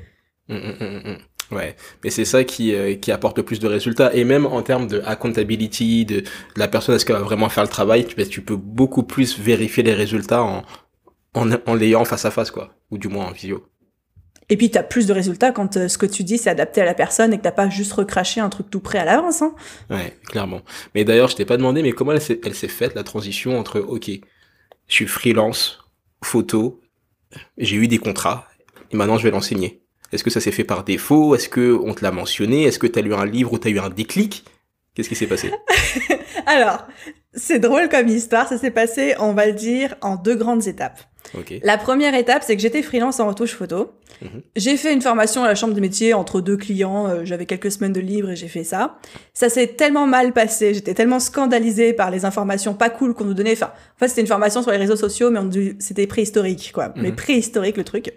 Mm, 0.49 0.55
mm, 0.55 0.59
mm, 0.79 1.09
mm. 1.11 1.17
Ouais, 1.51 1.75
mais 2.03 2.11
c'est 2.11 2.25
ça 2.25 2.43
qui, 2.43 2.75
euh, 2.75 2.95
qui 2.95 3.11
apporte 3.11 3.37
le 3.37 3.43
plus 3.43 3.59
de 3.59 3.67
résultats. 3.67 4.13
Et 4.13 4.23
même 4.23 4.45
en 4.45 4.61
termes 4.61 4.87
de 4.87 5.01
accountability, 5.05 6.05
de, 6.05 6.19
de 6.19 6.25
la 6.57 6.67
personne, 6.67 6.95
est-ce 6.95 7.05
qu'elle 7.05 7.15
va 7.15 7.23
vraiment 7.23 7.49
faire 7.49 7.63
le 7.63 7.69
travail, 7.69 8.05
tu, 8.05 8.15
ben, 8.15 8.27
tu 8.27 8.41
peux 8.41 8.55
beaucoup 8.55 9.03
plus 9.03 9.39
vérifier 9.39 9.81
les 9.81 9.93
résultats 9.93 10.43
en, 10.43 10.63
en, 11.33 11.51
en 11.65 11.73
l'ayant 11.73 12.05
face 12.05 12.25
à 12.25 12.31
face, 12.31 12.51
quoi. 12.51 12.73
Ou 12.91 12.97
du 12.97 13.07
moins 13.07 13.25
en 13.25 13.31
visio. 13.31 13.65
Et 14.51 14.57
puis, 14.57 14.71
t'as 14.71 14.83
plus 14.83 15.05
de 15.07 15.13
résultats 15.13 15.51
quand 15.51 15.77
euh, 15.77 15.87
ce 15.87 15.97
que 15.97 16.05
tu 16.05 16.23
dis, 16.23 16.37
c'est 16.37 16.49
adapté 16.49 16.81
à 16.81 16.85
la 16.85 16.95
personne 16.95 17.33
et 17.33 17.37
que 17.37 17.43
t'as 17.43 17.51
pas 17.51 17.69
juste 17.69 17.93
recraché 17.93 18.41
un 18.41 18.49
truc 18.49 18.69
tout 18.69 18.79
prêt 18.79 18.97
à 18.97 19.05
l'avance. 19.05 19.41
Hein. 19.41 19.53
Ouais, 19.89 20.15
clairement. 20.25 20.61
Mais 20.93 21.03
d'ailleurs, 21.03 21.29
je 21.29 21.35
t'ai 21.35 21.45
pas 21.45 21.57
demandé, 21.57 21.81
mais 21.83 21.91
comment 21.91 22.13
elle 22.13 22.21
s'est, 22.21 22.41
elle 22.43 22.55
s'est 22.55 22.67
faite, 22.67 22.95
la 22.95 23.03
transition 23.03 23.59
entre, 23.59 23.79
ok, 23.79 24.09
je 24.87 24.93
suis 24.93 25.07
freelance, 25.07 25.79
photo, 26.23 26.81
j'ai 27.57 27.75
eu 27.75 27.87
des 27.87 27.99
contrats, 27.99 28.47
et 28.91 28.97
maintenant 28.97 29.17
je 29.17 29.23
vais 29.23 29.31
l'enseigner. 29.31 29.83
Est-ce 30.11 30.23
que 30.23 30.29
ça 30.29 30.39
s'est 30.41 30.51
fait 30.51 30.63
par 30.63 30.83
défaut? 30.83 31.35
Est-ce 31.35 31.49
que 31.49 31.77
on 31.83 31.93
te 31.93 32.03
l'a 32.03 32.11
mentionné? 32.11 32.63
Est-ce 32.63 32.79
que 32.79 32.87
t'as 32.87 33.01
lu 33.01 33.13
un 33.13 33.25
livre 33.25 33.53
ou 33.53 33.57
t'as 33.57 33.69
eu 33.69 33.79
un 33.79 33.89
déclic? 33.89 34.43
Qu'est-ce 34.95 35.09
qui 35.09 35.15
s'est 35.15 35.27
passé? 35.27 35.51
Alors, 36.45 36.87
c'est 37.33 37.59
drôle 37.59 37.89
comme 37.89 38.07
histoire. 38.07 38.47
Ça 38.47 38.57
s'est 38.57 38.71
passé, 38.71 39.13
on 39.19 39.33
va 39.33 39.45
le 39.45 39.53
dire, 39.53 39.95
en 40.01 40.15
deux 40.15 40.35
grandes 40.35 40.67
étapes. 40.67 40.99
La 41.63 41.77
première 41.77 42.15
étape, 42.15 42.43
c'est 42.43 42.55
que 42.55 42.61
j'étais 42.61 42.81
freelance 42.81 43.19
en 43.19 43.27
retouche 43.27 43.53
photo. 43.53 43.91
Mhm. 44.21 44.41
J'ai 44.55 44.77
fait 44.77 44.91
une 44.93 45.01
formation 45.01 45.43
à 45.43 45.47
la 45.47 45.53
chambre 45.53 45.75
de 45.75 45.79
métier 45.79 46.13
entre 46.15 46.41
deux 46.41 46.57
clients. 46.57 47.07
euh, 47.07 47.21
J'avais 47.23 47.45
quelques 47.45 47.71
semaines 47.71 47.93
de 47.93 47.99
libre 47.99 48.31
et 48.31 48.35
j'ai 48.35 48.47
fait 48.47 48.63
ça. 48.63 48.97
Ça 49.35 49.47
s'est 49.47 49.67
tellement 49.67 50.07
mal 50.07 50.33
passé. 50.33 50.73
J'étais 50.73 50.95
tellement 50.95 51.19
scandalisée 51.19 51.93
par 51.93 52.09
les 52.09 52.25
informations 52.25 52.73
pas 52.73 52.89
cool 52.89 53.13
qu'on 53.13 53.25
nous 53.25 53.35
donnait. 53.35 53.51
Enfin, 53.53 53.67
en 53.67 53.99
fait, 53.99 54.07
c'était 54.07 54.21
une 54.21 54.27
formation 54.27 54.63
sur 54.63 54.71
les 54.71 54.77
réseaux 54.77 54.95
sociaux, 54.95 55.29
mais 55.29 55.39
c'était 55.77 56.07
préhistorique, 56.07 56.71
quoi. 56.73 56.93
Mais 56.95 57.09
Mhm. 57.09 57.15
préhistorique, 57.15 57.77
le 57.77 57.83
truc. 57.83 58.11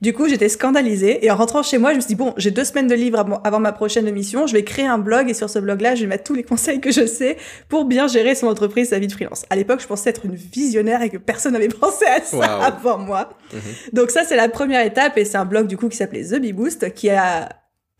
Du 0.00 0.14
coup, 0.14 0.28
j'étais 0.28 0.48
scandalisée. 0.48 1.24
Et 1.24 1.30
en 1.30 1.36
rentrant 1.36 1.62
chez 1.62 1.76
moi, 1.76 1.90
je 1.90 1.96
me 1.96 2.00
suis 2.00 2.08
dit, 2.08 2.14
bon, 2.14 2.32
j'ai 2.38 2.50
deux 2.50 2.64
semaines 2.64 2.86
de 2.86 2.94
livre 2.94 3.18
avant- 3.44 3.60
ma 3.60 3.72
prochaine 3.72 4.08
émission. 4.08 4.46
Je 4.46 4.54
vais 4.54 4.64
créer 4.64 4.86
un 4.86 4.96
blog 4.98 5.28
et 5.28 5.34
sur 5.34 5.50
ce 5.50 5.58
blog-là, 5.58 5.94
je 5.94 6.00
vais 6.02 6.06
mettre 6.06 6.24
tous 6.24 6.34
les 6.34 6.42
conseils 6.50 6.80
que 6.80 6.90
je 6.90 7.04
sais 7.06 7.36
pour 7.68 7.84
bien 7.84 8.06
gérer 8.08 8.34
son 8.34 8.46
entreprise, 8.46 8.88
sa 8.90 8.98
vie 8.98 9.08
de 9.08 9.12
freelance. 9.12 9.44
À 9.50 9.56
l'époque, 9.56 9.80
je 9.82 9.86
pensais 9.86 10.08
être 10.10 10.24
une 10.24 10.34
visionnaire 10.36 11.02
et 11.02 11.10
que 11.10 11.18
personne 11.18 11.52
n'avait 11.52 11.68
pensé 11.80 12.04
à 12.06 12.22
ça 12.22 12.36
Wow. 12.36 12.42
avant 12.62 12.98
moi. 12.98 13.30
Mhm. 13.52 13.60
Donc 13.92 14.10
ça, 14.10 14.24
c'est 14.24 14.36
la 14.36 14.48
première 14.48 14.84
étape 14.86 15.18
et 15.18 15.24
c'est 15.26 15.36
un 15.36 15.44
blog 15.44 15.66
du 15.66 15.76
coup 15.76 15.88
qui 15.88 15.96
s'appelait 15.98 16.24
The 16.24 16.40
Bee 16.40 16.52
Boost 16.54 16.94
qui 16.94 17.10
a 17.10 17.48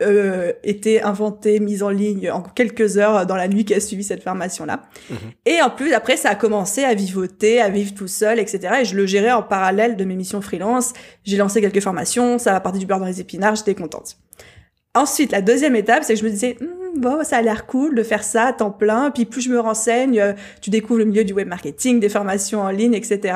euh, 0.03 0.53
été 0.63 1.03
inventé, 1.03 1.61
mis 1.61 1.83
en 1.83 1.91
ligne 1.91 2.31
en 2.31 2.43
quelques 2.43 2.99
heures 2.99 3.27
dans 3.27 3.37
la 3.37 3.49
nuit 3.49 3.65
qui 3.65 3.75
a 3.75 3.81
suivi 3.81 4.05
cette 4.05 4.23
formation-là. 4.23 4.83
Mhm. 5.11 5.17
Et 5.47 5.63
en 5.63 5.71
plus, 5.71 5.93
après, 5.93 6.17
ça 6.17 6.31
a 6.31 6.35
commencé 6.35 6.85
à 6.85 6.95
vivoter, 6.95 7.61
à 7.61 7.69
vivre 7.69 7.95
tout 7.95 8.09
seul, 8.09 8.39
etc. 8.39 8.79
Et 8.81 8.85
je 8.85 8.97
le 8.97 9.07
gérais 9.07 9.33
en 9.33 9.43
parallèle 9.43 9.97
de 9.97 10.05
mes 10.05 10.17
missions 10.17 10.41
freelance. 10.41 10.93
J'ai 11.25 11.37
lancé 11.37 11.61
quelques 11.61 11.81
formations, 11.81 12.39
ça 12.39 12.55
a 12.57 12.61
parti 12.61 12.79
du 12.79 12.87
beurre 12.87 13.01
dans 13.01 13.07
les 13.07 13.21
épinards, 13.21 13.57
j'étais 13.57 13.75
contente. 13.75 14.17
Ensuite, 14.95 15.31
la 15.31 15.41
deuxième 15.41 15.77
étape, 15.77 16.03
c'est 16.03 16.15
que 16.15 16.21
je 16.21 16.25
me 16.25 16.31
disais, 16.31 16.57
Hmm, 16.91 17.01
bon, 17.01 17.25
ça 17.25 17.39
a 17.39 17.43
l'air 17.43 17.67
cool 17.67 17.95
de 17.95 18.03
faire 18.03 18.25
ça 18.25 18.47
à 18.47 18.53
temps 18.53 18.71
plein. 18.71 19.11
Puis 19.11 19.25
plus 19.25 19.43
je 19.43 19.51
me 19.51 19.61
renseigne, 19.61 20.21
euh, 20.21 20.33
tu 20.61 20.71
découvres 20.71 21.01
le 21.01 21.05
milieu 21.05 21.25
du 21.25 21.33
web 21.33 21.49
marketing, 21.49 22.01
des 22.01 22.09
formations 22.09 22.61
en 22.61 22.71
ligne, 22.71 22.95
etc. 22.95 23.35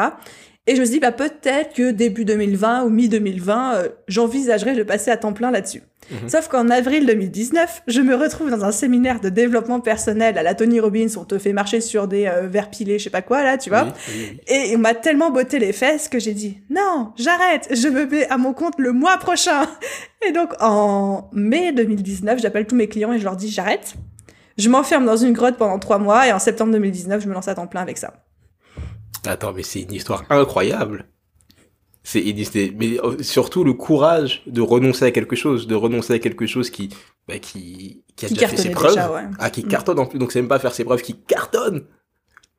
Et 0.67 0.77
je 0.77 0.81
me 0.81 0.87
suis 0.87 0.95
dit, 0.95 1.01
bah, 1.01 1.13
peut-être 1.13 1.75
que 1.75 1.91
début 1.91 2.25
2020 2.25 2.85
ou 2.85 2.89
mi-2020, 2.89 3.75
euh, 3.75 3.89
j'envisagerais 4.09 4.75
de 4.75 4.83
passer 4.83 5.11
à 5.11 5.19
temps 5.19 5.35
plein 5.35 5.51
là-dessus. 5.51 5.83
Mhm. 6.11 6.29
Sauf 6.29 6.49
qu'en 6.49 6.71
avril 6.71 7.05
2019, 7.07 7.83
je 7.87 8.01
me 8.01 8.15
retrouve 8.15 8.51
dans 8.51 8.65
un 8.65 8.73
séminaire 8.73 9.21
de 9.21 9.29
développement 9.29 9.81
personnel 9.81 10.39
à 10.39 10.43
la 10.43 10.55
Tony 10.55 10.81
Robbins, 10.81 11.09
où 11.17 11.21
on 11.21 11.25
te 11.25 11.39
fait 11.39 11.53
marcher 11.53 11.83
sur 11.83 12.09
des 12.09 12.27
euh, 12.27 12.47
verres 12.47 12.71
pilés, 12.71 12.99
je 12.99 13.05
sais 13.05 13.11
pas 13.11 13.23
quoi, 13.23 13.43
là, 13.43 13.59
tu 13.59 13.69
vois. 13.69 13.85
Oui, 13.85 13.91
oui, 14.09 14.29
oui. 14.33 14.41
Et 14.55 14.77
on 14.77 14.79
m'a 14.79 14.95
tellement 14.95 15.31
botté 15.31 15.59
les 15.59 15.73
fesses 15.73 16.09
que 16.09 16.19
j'ai 16.19 16.33
dit 16.33 16.59
non, 16.71 17.13
j'arrête, 17.17 17.69
je 17.71 17.89
me 17.89 18.07
mets 18.07 18.27
à 18.29 18.39
mon 18.39 18.55
compte 18.55 18.75
le 18.79 18.93
mois 18.93 19.19
prochain. 19.19 19.67
Et 20.27 20.33
donc 20.33 20.55
en 20.61 21.29
mai 21.33 21.73
2019, 21.73 22.41
j'appelle 22.41 22.67
tous 22.67 22.77
mes 22.77 22.89
clients 22.89 23.13
et 23.13 23.19
je 23.19 23.25
leur 23.25 23.37
dis 23.37 23.51
j'arrête. 23.51 23.95
Je 24.57 24.69
m'enferme 24.71 25.05
dans 25.05 25.17
une 25.17 25.33
grotte 25.33 25.57
pendant 25.57 25.79
trois 25.79 25.99
mois 25.99 26.27
et 26.27 26.33
en 26.33 26.39
septembre 26.39 26.73
2019, 26.73 27.23
je 27.23 27.29
me 27.29 27.35
lance 27.35 27.49
à 27.49 27.55
temps 27.55 27.67
plein 27.67 27.83
avec 27.83 27.99
ça. 27.99 28.24
Attends, 29.27 29.53
mais 29.53 29.63
c'est 29.63 29.83
une 29.83 29.93
histoire 29.93 30.25
incroyable. 30.31 31.07
C'est 32.07 32.23
mais 32.77 32.99
euh, 33.03 33.23
surtout 33.23 33.65
le 33.65 33.73
courage 33.73 34.43
de 34.47 34.61
renoncer 34.61 35.07
à 35.07 35.11
quelque 35.11 35.37
chose, 35.37 35.67
de 35.67 35.75
renoncer 35.75 36.13
à 36.13 36.19
quelque 36.19 36.47
chose 36.47 36.69
qui, 36.69 36.91
bah, 37.27 37.39
qui, 37.39 38.05
qui 38.15 38.27
a 38.27 38.29
Qui 38.29 38.35
déjà 38.35 38.49
fait 38.49 38.59
ses 38.59 38.71
preuves. 38.71 38.91
déjà, 38.91 39.11
ouais. 39.11 39.23
Ah, 39.39 39.49
qui 39.49 39.65
Mm. 39.65 39.69
cartonne 39.69 39.99
en 39.99 40.07
plus. 40.07 40.19
Donc 40.19 40.31
c'est 40.33 40.41
même 40.43 40.49
pas 40.49 40.59
faire 40.59 40.75
ses 40.75 40.85
preuves, 40.85 41.01
qui 41.01 41.15
cartonne. 41.15 41.87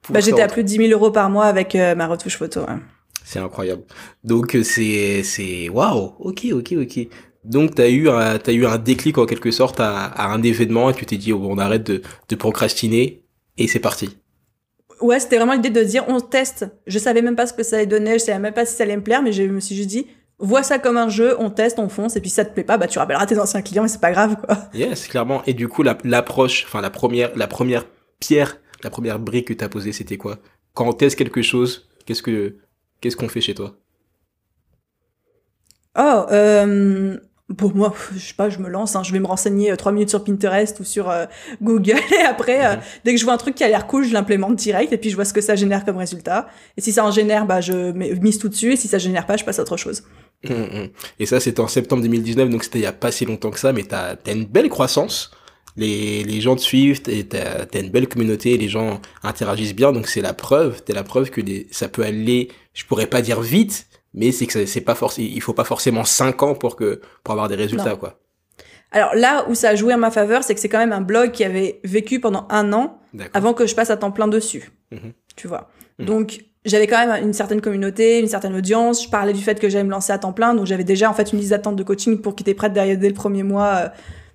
Bah, 0.09 0.19
j'étais 0.19 0.41
à 0.41 0.47
plus 0.47 0.63
de 0.63 0.67
10 0.67 0.77
000 0.87 0.89
euros 0.99 1.11
par 1.11 1.29
mois 1.29 1.45
avec 1.45 1.75
euh, 1.75 1.93
ma 1.93 2.07
retouche 2.07 2.37
photo. 2.37 2.61
ouais. 2.61 2.77
C'est 3.23 3.39
incroyable. 3.39 3.83
Donc 4.23 4.55
euh, 4.55 4.63
c'est, 4.63 5.21
c'est, 5.23 5.69
waouh. 5.69 6.13
Ok, 6.19 6.45
ok, 6.51 6.73
ok. 6.81 7.07
Donc 7.43 7.75
t'as 7.75 7.89
eu 7.89 8.09
un, 8.09 8.39
t'as 8.39 8.51
eu 8.53 8.65
un 8.65 8.79
déclic 8.79 9.19
en 9.19 9.27
quelque 9.27 9.51
sorte 9.51 9.79
à, 9.79 10.05
à 10.05 10.33
un 10.33 10.41
événement 10.41 10.89
et 10.89 10.95
tu 10.95 11.05
t'es 11.05 11.17
dit, 11.17 11.33
oh, 11.33 11.41
on 11.43 11.59
arrête 11.59 11.83
de, 11.85 12.01
de 12.29 12.35
procrastiner 12.35 13.23
et 13.57 13.67
c'est 13.67 13.79
parti. 13.79 14.17
Ouais, 15.01 15.19
c'était 15.19 15.37
vraiment 15.37 15.53
l'idée 15.53 15.69
de 15.69 15.83
dire 15.83 16.05
on 16.07 16.19
teste. 16.21 16.65
Je 16.87 16.99
savais 16.99 17.21
même 17.21 17.35
pas 17.35 17.47
ce 17.47 17.53
que 17.53 17.63
ça 17.63 17.77
allait 17.77 17.85
donner, 17.85 18.13
je 18.13 18.23
savais 18.23 18.39
même 18.39 18.53
pas 18.53 18.65
si 18.65 18.75
ça 18.75 18.83
allait 18.83 18.95
me 18.97 19.03
plaire, 19.03 19.21
mais 19.21 19.31
je 19.33 19.43
me 19.43 19.59
suis 19.59 19.75
juste 19.75 19.89
dit 19.89 20.07
vois 20.39 20.63
ça 20.63 20.79
comme 20.79 20.97
un 20.97 21.09
jeu, 21.09 21.35
on 21.39 21.49
teste, 21.49 21.79
on 21.79 21.87
fonce, 21.89 22.15
et 22.17 22.21
puis 22.21 22.29
si 22.29 22.35
ça 22.35 22.45
te 22.45 22.53
plaît 22.53 22.63
pas, 22.65 22.77
bah 22.77 22.87
tu 22.87 22.99
rappelleras 22.99 23.25
tes 23.25 23.39
anciens 23.39 23.61
clients 23.61 23.85
et 23.85 23.87
c'est 23.87 24.01
pas 24.01 24.11
grave 24.11 24.35
quoi. 24.45 24.57
Yes, 24.73 25.07
clairement. 25.07 25.41
Et 25.45 25.53
du 25.53 25.67
coup, 25.67 25.83
la- 25.83 25.97
l'approche, 26.03 26.63
enfin 26.65 26.81
la 26.81 26.89
première, 26.89 27.31
la 27.37 27.47
première 27.47 27.85
pierre, 28.19 28.57
la 28.83 28.89
première 28.89 29.19
brique 29.19 29.47
que 29.49 29.53
t'as 29.53 29.69
posée, 29.69 29.91
c'était 29.93 30.17
quoi? 30.17 30.39
Quand 30.73 30.87
on 30.89 30.93
teste 30.93 31.17
quelque 31.17 31.41
chose, 31.41 31.87
qu'est-ce 32.05 32.21
que 32.23 32.55
qu'est-ce 33.01 33.15
qu'on 33.17 33.29
fait 33.29 33.41
chez 33.41 33.53
toi? 33.55 33.75
Oh, 35.97 36.25
euh, 36.31 37.17
bon 37.49 37.71
moi, 37.75 37.93
je 38.15 38.19
sais 38.19 38.33
pas, 38.33 38.49
je 38.49 38.59
me 38.59 38.69
lance, 38.69 38.95
hein, 38.95 39.03
je 39.03 39.11
vais 39.11 39.19
me 39.19 39.27
renseigner 39.27 39.71
euh, 39.71 39.75
trois 39.75 39.91
minutes 39.91 40.09
sur 40.09 40.23
Pinterest 40.23 40.79
ou 40.79 40.83
sur 40.83 41.09
euh, 41.09 41.25
Google, 41.61 41.99
et 42.19 42.23
après, 42.23 42.65
euh, 42.65 42.75
Mhm. 42.75 42.81
dès 43.03 43.13
que 43.13 43.19
je 43.19 43.25
vois 43.25 43.33
un 43.33 43.37
truc 43.37 43.55
qui 43.55 43.63
a 43.63 43.67
l'air 43.67 43.85
cool, 43.87 44.03
je 44.05 44.13
l'implémente 44.13 44.55
direct, 44.55 44.91
et 44.93 44.97
puis 44.97 45.09
je 45.11 45.15
vois 45.15 45.25
ce 45.25 45.33
que 45.33 45.41
ça 45.41 45.55
génère 45.55 45.85
comme 45.85 45.97
résultat. 45.97 46.47
Et 46.77 46.81
si 46.81 46.91
ça 46.91 47.05
en 47.05 47.11
génère, 47.11 47.45
bah 47.45 47.61
je 47.61 47.91
mise 47.91 48.39
tout 48.39 48.49
dessus, 48.49 48.73
et 48.73 48.75
si 48.75 48.87
ça 48.87 48.97
génère 48.97 49.25
pas, 49.25 49.37
je 49.37 49.43
passe 49.43 49.59
à 49.59 49.61
autre 49.61 49.77
chose. 49.77 50.03
Hum, 50.49 50.55
hum. 50.73 50.89
Et 51.19 51.25
ça, 51.25 51.39
c'était 51.39 51.59
en 51.61 51.67
septembre 51.67 52.01
2019, 52.03 52.49
donc 52.49 52.63
c'était 52.63 52.79
il 52.79 52.83
y 52.83 52.87
a 52.87 52.91
pas 52.93 53.11
si 53.11 53.25
longtemps 53.25 53.51
que 53.51 53.59
ça, 53.59 53.73
mais 53.73 53.83
t'as 53.83 54.15
as 54.25 54.31
une 54.31 54.45
belle 54.45 54.69
croissance. 54.69 55.31
Les, 55.77 56.23
les 56.23 56.39
gens 56.39 56.55
te 56.55 56.61
suivent, 56.61 57.01
et 57.07 57.25
t'as 57.25 57.65
as 57.73 57.79
une 57.79 57.89
belle 57.89 58.07
communauté, 58.07 58.57
les 58.57 58.69
gens 58.69 59.01
interagissent 59.23 59.75
bien, 59.75 59.91
donc 59.91 60.07
c'est 60.07 60.21
la 60.21 60.33
preuve, 60.33 60.81
t'es 60.83 60.93
la 60.93 61.03
preuve 61.03 61.29
que 61.31 61.41
les, 61.41 61.67
ça 61.69 61.89
peut 61.89 62.03
aller, 62.03 62.49
je 62.73 62.85
pourrais 62.85 63.07
pas 63.07 63.21
dire 63.21 63.41
vite, 63.41 63.85
mais 64.15 64.31
c'est 64.31 64.47
que 64.47 64.65
c'est 64.65 64.81
pas 64.81 64.95
forcément, 64.95 65.27
il 65.31 65.41
faut 65.41 65.53
pas 65.53 65.65
forcément 65.65 66.03
5 66.03 66.41
ans 66.41 66.55
pour 66.55 66.75
que 66.75 67.01
pour 67.23 67.33
avoir 67.33 67.47
des 67.49 67.55
résultats, 67.55 67.91
Non. 67.91 67.97
quoi. 67.97 68.19
Alors 68.91 69.13
là 69.13 69.45
où 69.49 69.55
ça 69.55 69.69
a 69.69 69.75
joué 69.75 69.93
en 69.93 69.97
ma 69.97 70.09
faveur, 70.09 70.43
c'est 70.43 70.55
que 70.55 70.61
c'est 70.61 70.69
quand 70.69 70.77
même 70.79 70.93
un 70.93 71.01
blog 71.01 71.31
qui 71.31 71.43
avait 71.43 71.81
vécu 71.83 72.19
pendant 72.19 72.47
un 72.49 72.71
an 72.71 72.99
avant 73.33 73.53
que 73.53 73.67
je 73.67 73.75
passe 73.75 73.89
à 73.89 73.97
temps 73.97 74.11
plein 74.11 74.27
dessus. 74.27 74.71
Mhm. 74.91 75.11
Tu 75.35 75.47
vois. 75.47 75.69
Mhm. 75.99 76.05
Donc 76.05 76.45
j'avais 76.63 76.87
quand 76.87 77.05
même 77.05 77.23
une 77.23 77.33
certaine 77.33 77.59
communauté, 77.61 78.19
une 78.19 78.27
certaine 78.27 78.55
audience. 78.55 79.03
Je 79.03 79.09
parlais 79.09 79.33
du 79.33 79.41
fait 79.41 79.59
que 79.59 79.67
j'allais 79.69 79.83
me 79.83 79.91
lancer 79.91 80.13
à 80.13 80.17
temps 80.17 80.33
plein, 80.33 80.53
donc 80.53 80.65
j'avais 80.65 80.85
déjà 80.85 81.09
en 81.09 81.13
fait 81.13 81.33
une 81.33 81.39
liste 81.39 81.51
d'attente 81.51 81.75
de 81.75 81.83
coaching 81.83 82.21
pour 82.21 82.35
qui 82.35 82.43
était 82.43 82.53
prête 82.53 82.73
derrière 82.73 82.97
dès 82.97 83.09
le 83.09 83.13
premier 83.13 83.43
mois 83.43 83.73
euh, 83.75 83.89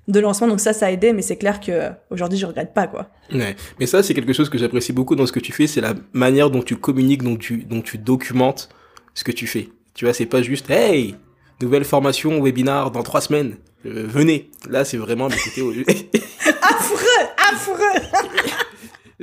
de 0.08 0.20
lancement. 0.20 0.46
Donc 0.46 0.60
ça, 0.60 0.74
ça 0.74 0.86
a 0.86 0.90
aidé, 0.90 1.14
mais 1.14 1.22
c'est 1.22 1.36
clair 1.36 1.58
que 1.60 1.88
aujourd'hui 2.10 2.38
je 2.38 2.44
regrette 2.44 2.74
pas 2.74 2.86
quoi. 2.86 3.08
Ouais. 3.32 3.56
Mais 3.78 3.86
ça, 3.86 4.02
c'est 4.02 4.12
quelque 4.12 4.34
chose 4.34 4.50
que 4.50 4.58
j'apprécie 4.58 4.92
beaucoup 4.92 5.16
dans 5.16 5.26
ce 5.26 5.32
que 5.32 5.40
tu 5.40 5.52
fais, 5.52 5.66
c'est 5.66 5.80
la 5.80 5.94
manière 6.12 6.50
dont 6.50 6.62
tu 6.62 6.76
communiques, 6.76 7.22
dont 7.22 7.36
tu, 7.36 7.64
dont 7.64 7.80
tu 7.80 7.96
documentes 7.96 8.68
ce 9.14 9.24
que 9.24 9.32
tu 9.32 9.46
fais. 9.46 9.68
Tu 9.94 10.04
vois, 10.04 10.14
c'est 10.14 10.26
pas 10.26 10.42
juste, 10.42 10.70
hey, 10.70 11.14
nouvelle 11.60 11.84
formation, 11.84 12.42
webinar 12.42 12.90
dans 12.90 13.02
trois 13.02 13.20
semaines, 13.20 13.56
euh, 13.86 14.04
venez. 14.06 14.50
Là, 14.68 14.84
c'est 14.84 14.96
vraiment, 14.96 15.26
Affreux, 16.62 17.06
affreux. 17.36 17.76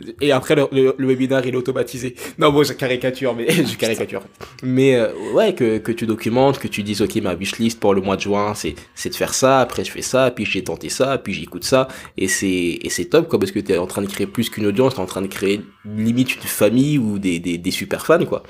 Et 0.22 0.32
après, 0.32 0.56
le, 0.56 0.68
le, 0.72 0.94
le 0.96 1.08
webinar, 1.08 1.44
il 1.46 1.54
est 1.56 1.58
automatisé. 1.58 2.16
Non, 2.38 2.52
bon, 2.52 2.64
je 2.64 2.74
caricature, 2.74 3.34
mais 3.36 3.50
je 3.66 3.76
caricature. 3.78 4.22
Mais 4.62 4.96
euh, 4.96 5.12
ouais, 5.34 5.56
que, 5.56 5.80
que 5.80 5.92
tu 5.92 6.06
documentes, 6.06 6.60
que 6.60 6.68
tu 6.68 6.84
dises, 6.84 7.02
ok, 7.02 7.16
ma 7.16 7.34
wishlist 7.34 7.80
pour 7.80 7.96
le 7.96 8.02
mois 8.02 8.16
de 8.16 8.22
juin, 8.22 8.54
c'est 8.54 8.76
c'est 8.94 9.10
de 9.10 9.16
faire 9.16 9.34
ça. 9.34 9.60
Après, 9.60 9.84
je 9.84 9.92
fais 9.92 10.04
ça, 10.04 10.30
puis 10.30 10.46
j'ai 10.46 10.64
tenté 10.64 10.90
ça, 10.90 11.18
puis 11.18 11.34
j'écoute 11.34 11.64
ça. 11.64 11.88
Et 12.16 12.28
c'est 12.28 12.48
et 12.48 12.90
c'est 12.90 13.06
top, 13.06 13.28
quoi, 13.28 13.40
parce 13.40 13.52
que 13.52 13.60
t'es 13.60 13.78
en 13.78 13.88
train 13.88 14.04
de 14.04 14.08
créer 14.08 14.28
plus 14.28 14.50
qu'une 14.52 14.68
audience, 14.68 14.94
t'es 14.94 15.02
en 15.02 15.08
train 15.08 15.24
de 15.24 15.28
créer 15.28 15.62
limite 15.84 16.36
une 16.36 16.42
famille 16.42 17.00
ou 17.00 17.18
des, 17.18 17.40
des, 17.40 17.58
des 17.58 17.72
super 17.72 18.06
fans, 18.06 18.24
quoi. 18.26 18.44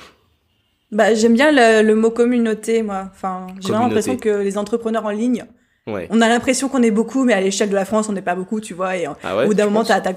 Bah 0.92 1.14
j'aime 1.14 1.34
bien 1.34 1.52
le, 1.52 1.86
le 1.86 1.96
mot 1.96 2.12
communauté, 2.12 2.82
moi. 2.82 3.10
Enfin, 3.14 3.48
j'ai 3.60 3.70
vraiment 3.70 3.86
l'impression 3.88 4.16
que 4.18 4.30
les 4.30 4.58
entrepreneurs 4.58 5.06
en 5.06 5.10
ligne, 5.12 5.46
Ouais. 5.86 6.08
on 6.12 6.20
a 6.22 6.28
l'impression 6.28 6.68
qu'on 6.70 6.84
est 6.84 6.92
beaucoup, 6.92 7.24
mais 7.24 7.34
à 7.34 7.40
l'échelle 7.42 7.70
de 7.70 7.76
la 7.76 7.86
France, 7.86 8.10
on 8.10 8.14
n'est 8.14 8.22
pas 8.22 8.36
beaucoup, 8.36 8.60
tu 8.60 8.74
vois. 8.74 8.98
Et 8.98 9.06
Ah 9.24 9.38
ouais. 9.38 9.44
au 9.44 9.48
bout 9.48 9.54
d'un 9.54 9.66
moment, 9.66 9.84
t'as 9.86 10.02
ta... 10.02 10.12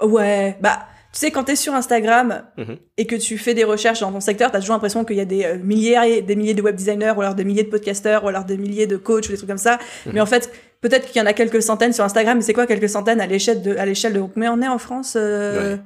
Ouais, 0.00 0.56
bah, 0.60 0.80
tu 1.12 1.18
sais, 1.20 1.30
quand 1.30 1.44
t'es 1.44 1.56
sur 1.56 1.74
Instagram 1.74 2.42
Mhm. 2.56 2.76
et 2.98 3.06
que 3.06 3.16
tu 3.16 3.36
fais 3.38 3.54
des 3.54 3.64
recherches 3.64 4.00
dans 4.00 4.12
ton 4.12 4.20
secteur, 4.20 4.50
t'as 4.50 4.60
toujours 4.60 4.74
l'impression 4.74 5.04
qu'il 5.04 5.16
y 5.16 5.20
a 5.20 5.24
des 5.24 5.44
euh, 5.44 5.56
milliers, 5.58 6.22
des 6.22 6.36
milliers 6.36 6.54
de 6.54 6.62
web 6.62 6.76
designers, 6.76 7.12
ou 7.16 7.20
alors 7.20 7.34
des 7.34 7.44
milliers 7.44 7.64
de 7.64 7.68
podcasteurs, 7.70 8.24
ou 8.24 8.28
alors 8.28 8.44
des 8.44 8.56
milliers 8.56 8.86
de 8.86 8.96
coachs, 8.96 9.26
ou 9.26 9.30
des 9.32 9.36
trucs 9.36 9.48
comme 9.48 9.58
ça. 9.58 9.78
Mhm. 10.06 10.12
Mais 10.14 10.20
en 10.20 10.26
fait, 10.26 10.50
peut-être 10.80 11.06
qu'il 11.08 11.20
y 11.20 11.22
en 11.22 11.26
a 11.26 11.32
quelques 11.32 11.62
centaines 11.62 11.92
sur 11.92 12.04
Instagram, 12.04 12.36
mais 12.38 12.42
c'est 12.42 12.52
quoi 12.54 12.66
quelques 12.66 12.88
centaines 12.88 13.20
à 13.20 13.26
l'échelle 13.26 13.62
de, 13.62 13.76
à 13.76 13.84
l'échelle 13.86 14.12
de, 14.12 14.22
mais 14.36 14.48
on 14.48 14.60
est 14.62 14.68
en 14.68 14.78
France, 14.78 15.14
euh, 15.16 15.74
Ouais. 15.76 15.80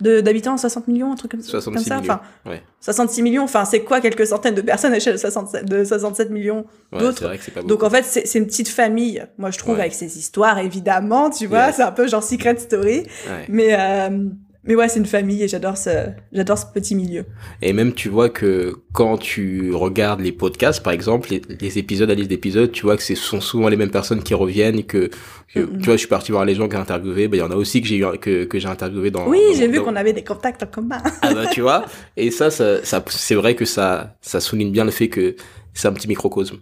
De, 0.00 0.20
d'habitants, 0.20 0.56
60 0.56 0.88
millions, 0.88 1.10
un 1.12 1.14
truc 1.14 1.30
comme, 1.30 1.40
66 1.42 1.74
comme 1.74 1.82
ça. 1.84 2.00
millions, 2.00 2.12
Enfin, 2.14 2.50
ouais. 2.50 2.62
66 2.80 3.22
millions, 3.22 3.44
enfin, 3.44 3.64
c'est 3.64 3.80
quoi 3.80 4.00
quelques 4.00 4.26
centaines 4.26 4.54
de 4.54 4.60
personnes 4.60 4.92
à 4.92 4.96
l'échelle 4.96 5.14
de 5.14 5.18
67, 5.18 5.64
de 5.64 5.84
67 5.84 6.30
millions 6.30 6.66
Ouais, 6.92 6.98
d'autres? 7.00 7.30
donc 7.64 7.82
en 7.82 7.88
fait, 7.90 8.04
c'est 8.04 8.26
c'est 8.26 8.38
une 8.38 8.46
petite 8.46 8.68
famille, 8.68 9.24
moi 9.38 9.50
je 9.50 9.58
trouve, 9.58 9.74
Ouais. 9.74 9.80
avec 9.80 9.94
ses 9.94 10.18
histoires, 10.18 10.58
évidemment, 10.58 11.30
tu 11.30 11.46
vois, 11.46 11.66
Yes. 11.68 11.76
c'est 11.76 11.82
un 11.82 11.92
peu 11.92 12.06
genre 12.08 12.22
Secret 12.22 12.56
Story, 12.58 13.04
mais, 13.48 13.74
euh, 13.78 14.28
mais 14.66 14.74
ouais, 14.74 14.88
c'est 14.88 14.98
une 14.98 15.06
famille 15.06 15.42
et 15.42 15.48
j'adore 15.48 15.76
ce, 15.76 15.90
j'adore 16.32 16.58
ce 16.58 16.66
petit 16.74 16.94
milieu. 16.94 17.24
Et 17.62 17.72
même, 17.72 17.92
tu 17.92 18.08
vois 18.08 18.28
que 18.28 18.74
quand 18.92 19.16
tu 19.18 19.72
regardes 19.74 20.20
les 20.20 20.32
podcasts, 20.32 20.82
par 20.82 20.92
exemple, 20.92 21.30
les, 21.30 21.42
les 21.60 21.78
épisodes, 21.78 22.08
la 22.08 22.14
liste 22.14 22.28
d'épisodes, 22.30 22.72
tu 22.72 22.82
vois 22.82 22.96
que 22.96 23.02
ce 23.02 23.14
sont 23.14 23.40
souvent 23.40 23.68
les 23.68 23.76
mêmes 23.76 23.90
personnes 23.90 24.22
qui 24.22 24.34
reviennent, 24.34 24.84
que, 24.84 25.10
que 25.54 25.60
tu 25.60 25.84
vois, 25.84 25.94
je 25.94 25.98
suis 26.00 26.08
parti 26.08 26.32
voir 26.32 26.44
les 26.44 26.54
gens 26.54 26.68
qui 26.68 26.76
ont 26.76 26.80
interviewé, 26.80 27.28
ben, 27.28 27.36
il 27.36 27.40
y 27.40 27.42
en 27.42 27.50
a 27.50 27.56
aussi 27.56 27.80
que 27.80 27.86
j'ai 27.88 27.98
eu, 27.98 28.04
que, 28.20 28.44
que 28.44 28.58
j'ai 28.58 28.68
interviewé 28.68 29.10
dans. 29.10 29.28
Oui, 29.28 29.40
j'ai 29.56 29.68
vu 29.68 29.76
dans- 29.78 29.84
qu'on 29.84 29.96
avait 29.96 30.12
des 30.12 30.24
contacts 30.24 30.62
en 30.62 30.66
commun. 30.66 31.02
Ah 31.22 31.32
bah, 31.34 31.46
tu 31.46 31.60
vois. 31.60 31.84
Et 32.16 32.30
ça, 32.30 32.50
ça, 32.50 32.84
ça 32.84 33.04
c'est 33.08 33.34
vrai 33.34 33.54
que 33.54 33.64
ça, 33.64 34.16
ça 34.20 34.40
souligne 34.40 34.72
bien 34.72 34.84
le 34.84 34.90
fait 34.90 35.08
que 35.08 35.36
c'est 35.74 35.88
un 35.88 35.92
petit 35.92 36.08
microcosme. 36.08 36.58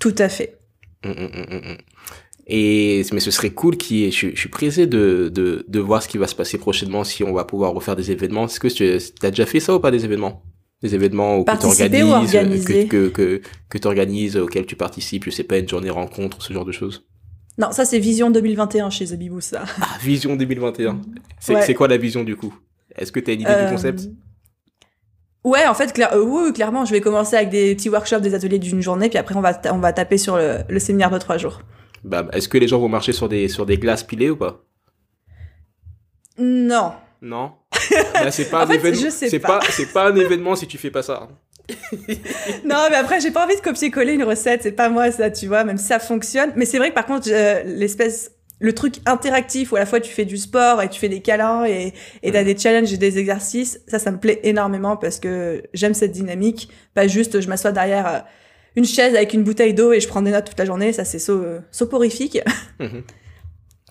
Tout 0.00 0.14
à 0.18 0.28
fait. 0.28 0.58
Mm, 1.04 1.10
mm, 1.10 1.14
mm. 1.14 1.76
Et 2.46 3.04
mais 3.12 3.20
ce 3.20 3.30
serait 3.30 3.50
cool 3.50 3.76
qui 3.78 4.10
je, 4.12 4.28
je 4.34 4.38
suis 4.38 4.48
pressé 4.50 4.86
de, 4.86 5.30
de 5.32 5.64
de 5.66 5.80
voir 5.80 6.02
ce 6.02 6.08
qui 6.08 6.18
va 6.18 6.26
se 6.26 6.34
passer 6.34 6.58
prochainement 6.58 7.02
si 7.02 7.24
on 7.24 7.32
va 7.32 7.44
pouvoir 7.44 7.72
refaire 7.72 7.96
des 7.96 8.10
événements. 8.10 8.44
Est-ce 8.44 8.60
que 8.60 8.68
tu 8.68 8.84
as 9.26 9.30
déjà 9.30 9.46
fait 9.46 9.60
ça 9.60 9.74
ou 9.74 9.80
pas 9.80 9.90
des 9.90 10.04
événements? 10.04 10.42
Des 10.82 10.94
événements 10.94 11.38
où 11.38 11.44
que 11.44 11.56
tu 11.58 11.64
organises, 11.66 12.02
organiser? 12.12 12.86
que 12.86 13.08
que 13.08 13.38
que, 13.38 13.42
que 13.70 13.78
tu 13.78 13.86
organises 13.88 14.36
auxquels 14.36 14.66
tu 14.66 14.76
participes, 14.76 15.24
je 15.24 15.30
sais 15.30 15.44
pas 15.44 15.56
une 15.56 15.68
journée 15.68 15.88
rencontre, 15.88 16.42
ce 16.42 16.52
genre 16.52 16.66
de 16.66 16.72
choses? 16.72 17.06
Non, 17.56 17.70
ça 17.72 17.86
c'est 17.86 17.98
Vision 17.98 18.30
2021 18.30 18.90
chez 18.90 19.06
The 19.06 19.14
Bibou, 19.14 19.40
ça. 19.40 19.64
Ah, 19.80 19.96
vision 20.02 20.36
2021. 20.36 21.00
C'est 21.40 21.54
Ouais. 21.54 21.74
quoi 21.74 21.88
la 21.88 21.96
vision 21.96 22.24
du 22.24 22.36
coup? 22.36 22.54
Est-ce 22.96 23.10
que 23.12 23.20
tu 23.20 23.30
as 23.30 23.34
une 23.34 23.40
idée 23.42 23.50
Euh, 23.50 23.66
du 23.68 23.72
concept? 23.72 24.08
Ouais, 25.44 25.66
en 25.66 25.74
fait, 25.74 25.92
clair- 25.92 26.12
euh, 26.14 26.22
oui, 26.22 26.52
clairement, 26.52 26.84
je 26.84 26.90
vais 26.92 27.00
commencer 27.00 27.36
avec 27.36 27.50
des 27.50 27.74
petits 27.74 27.90
workshops, 27.90 28.20
des 28.20 28.34
ateliers 28.34 28.58
d'une 28.58 28.80
journée, 28.80 29.08
puis 29.08 29.18
après 29.18 29.34
on 29.36 29.40
va, 29.42 29.58
on 29.72 29.78
va 29.78 29.92
taper 29.92 30.16
sur 30.18 30.36
le, 30.36 30.58
le 30.68 30.78
séminaire 30.78 31.10
de 31.10 31.18
trois 31.18 31.36
jours. 31.38 31.60
Bah, 32.04 32.28
est-ce 32.32 32.48
que 32.48 32.58
les 32.58 32.68
gens 32.68 32.78
vont 32.78 32.88
marcher 32.88 33.12
sur 33.12 33.28
des 33.28 33.48
sur 33.48 33.64
des 33.66 33.78
glaces 33.78 34.02
pilées 34.04 34.30
ou 34.30 34.36
pas? 34.36 34.62
Non. 36.38 36.92
Non? 37.22 37.52
Bah, 38.14 38.30
c'est 38.30 38.50
pas 38.50 38.60
En 38.60 38.62
un 38.62 38.66
fait, 38.66 38.74
événement. 38.76 39.10
C'est 39.10 39.38
pas. 39.40 39.58
pas 39.58 39.66
c'est 39.70 39.92
pas 39.92 40.10
un 40.10 40.16
événement 40.16 40.54
si 40.56 40.66
tu 40.66 40.78
fais 40.78 40.90
pas 40.90 41.02
ça. 41.02 41.28
Non, 42.64 42.86
mais 42.90 42.96
après, 42.96 43.20
j'ai 43.20 43.30
pas 43.30 43.44
envie 43.44 43.56
de 43.56 43.60
copier-coller 43.60 44.14
une 44.14 44.24
recette, 44.24 44.62
c'est 44.62 44.72
pas 44.72 44.88
moi 44.90 45.10
ça, 45.10 45.30
tu 45.30 45.46
vois, 45.46 45.64
même 45.64 45.78
si 45.78 45.86
ça 45.86 45.98
fonctionne. 45.98 46.52
Mais 46.56 46.66
c'est 46.66 46.78
vrai 46.78 46.90
que 46.90 46.94
par 46.94 47.06
contre, 47.06 47.28
euh, 47.30 47.62
l'espèce, 47.64 48.32
le 48.60 48.72
truc 48.74 48.96
interactif 49.06 49.72
où 49.72 49.76
à 49.76 49.80
la 49.80 49.86
fois 49.86 50.00
tu 50.00 50.12
fais 50.12 50.24
du 50.24 50.36
sport 50.36 50.82
et 50.82 50.88
tu 50.90 50.98
fais 51.00 51.08
des 51.08 51.20
câlins 51.20 51.64
et 51.64 51.92
et 52.22 52.32
t'as 52.32 52.42
Mm. 52.42 52.46
des 52.46 52.56
challenges 52.58 52.92
et 52.92 52.96
des 52.98 53.18
exercices, 53.18 53.80
ça, 53.88 53.98
ça 53.98 54.10
me 54.10 54.18
plaît 54.18 54.40
énormément 54.44 54.96
parce 54.96 55.18
que 55.20 55.62
j'aime 55.74 55.94
cette 55.94 56.12
dynamique. 56.12 56.68
Pas 56.94 57.06
juste, 57.06 57.40
je 57.40 57.48
m'assois 57.48 57.72
derrière 57.72 58.06
euh, 58.06 58.18
une 58.76 58.84
chaise 58.84 59.14
avec 59.14 59.34
une 59.34 59.44
bouteille 59.44 59.74
d'eau 59.74 59.92
et 59.92 60.00
je 60.00 60.08
prends 60.08 60.22
des 60.22 60.30
notes 60.30 60.46
toute 60.46 60.58
la 60.58 60.64
journée, 60.64 60.92
ça 60.92 61.04
c'est 61.04 61.18
so, 61.18 61.42
euh, 61.42 61.60
soporifique. 61.70 62.38
Mhm. 62.80 63.02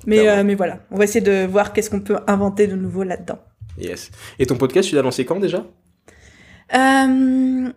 Mais, 0.06 0.28
euh, 0.28 0.43
mais 0.43 0.56
voilà, 0.56 0.86
on 0.91 0.98
va 0.98 1.06
essayer 1.06 1.22
de 1.22 1.46
voir 1.46 1.72
qu'est-ce 1.72 1.89
qu'on 1.89 2.02
peut 2.02 2.17
inventer 2.28 2.67
de 2.67 2.76
nouveau 2.76 3.04
là-dedans. 3.04 3.39
Yes. 3.80 4.12
Et 4.38 4.46
ton 4.46 4.58
podcast, 4.58 4.89
tu 4.89 4.96
l'as 4.96 5.02
lancé 5.02 5.24
quand 5.24 5.39
déjà? 5.39 5.65
Euh, 6.74 7.72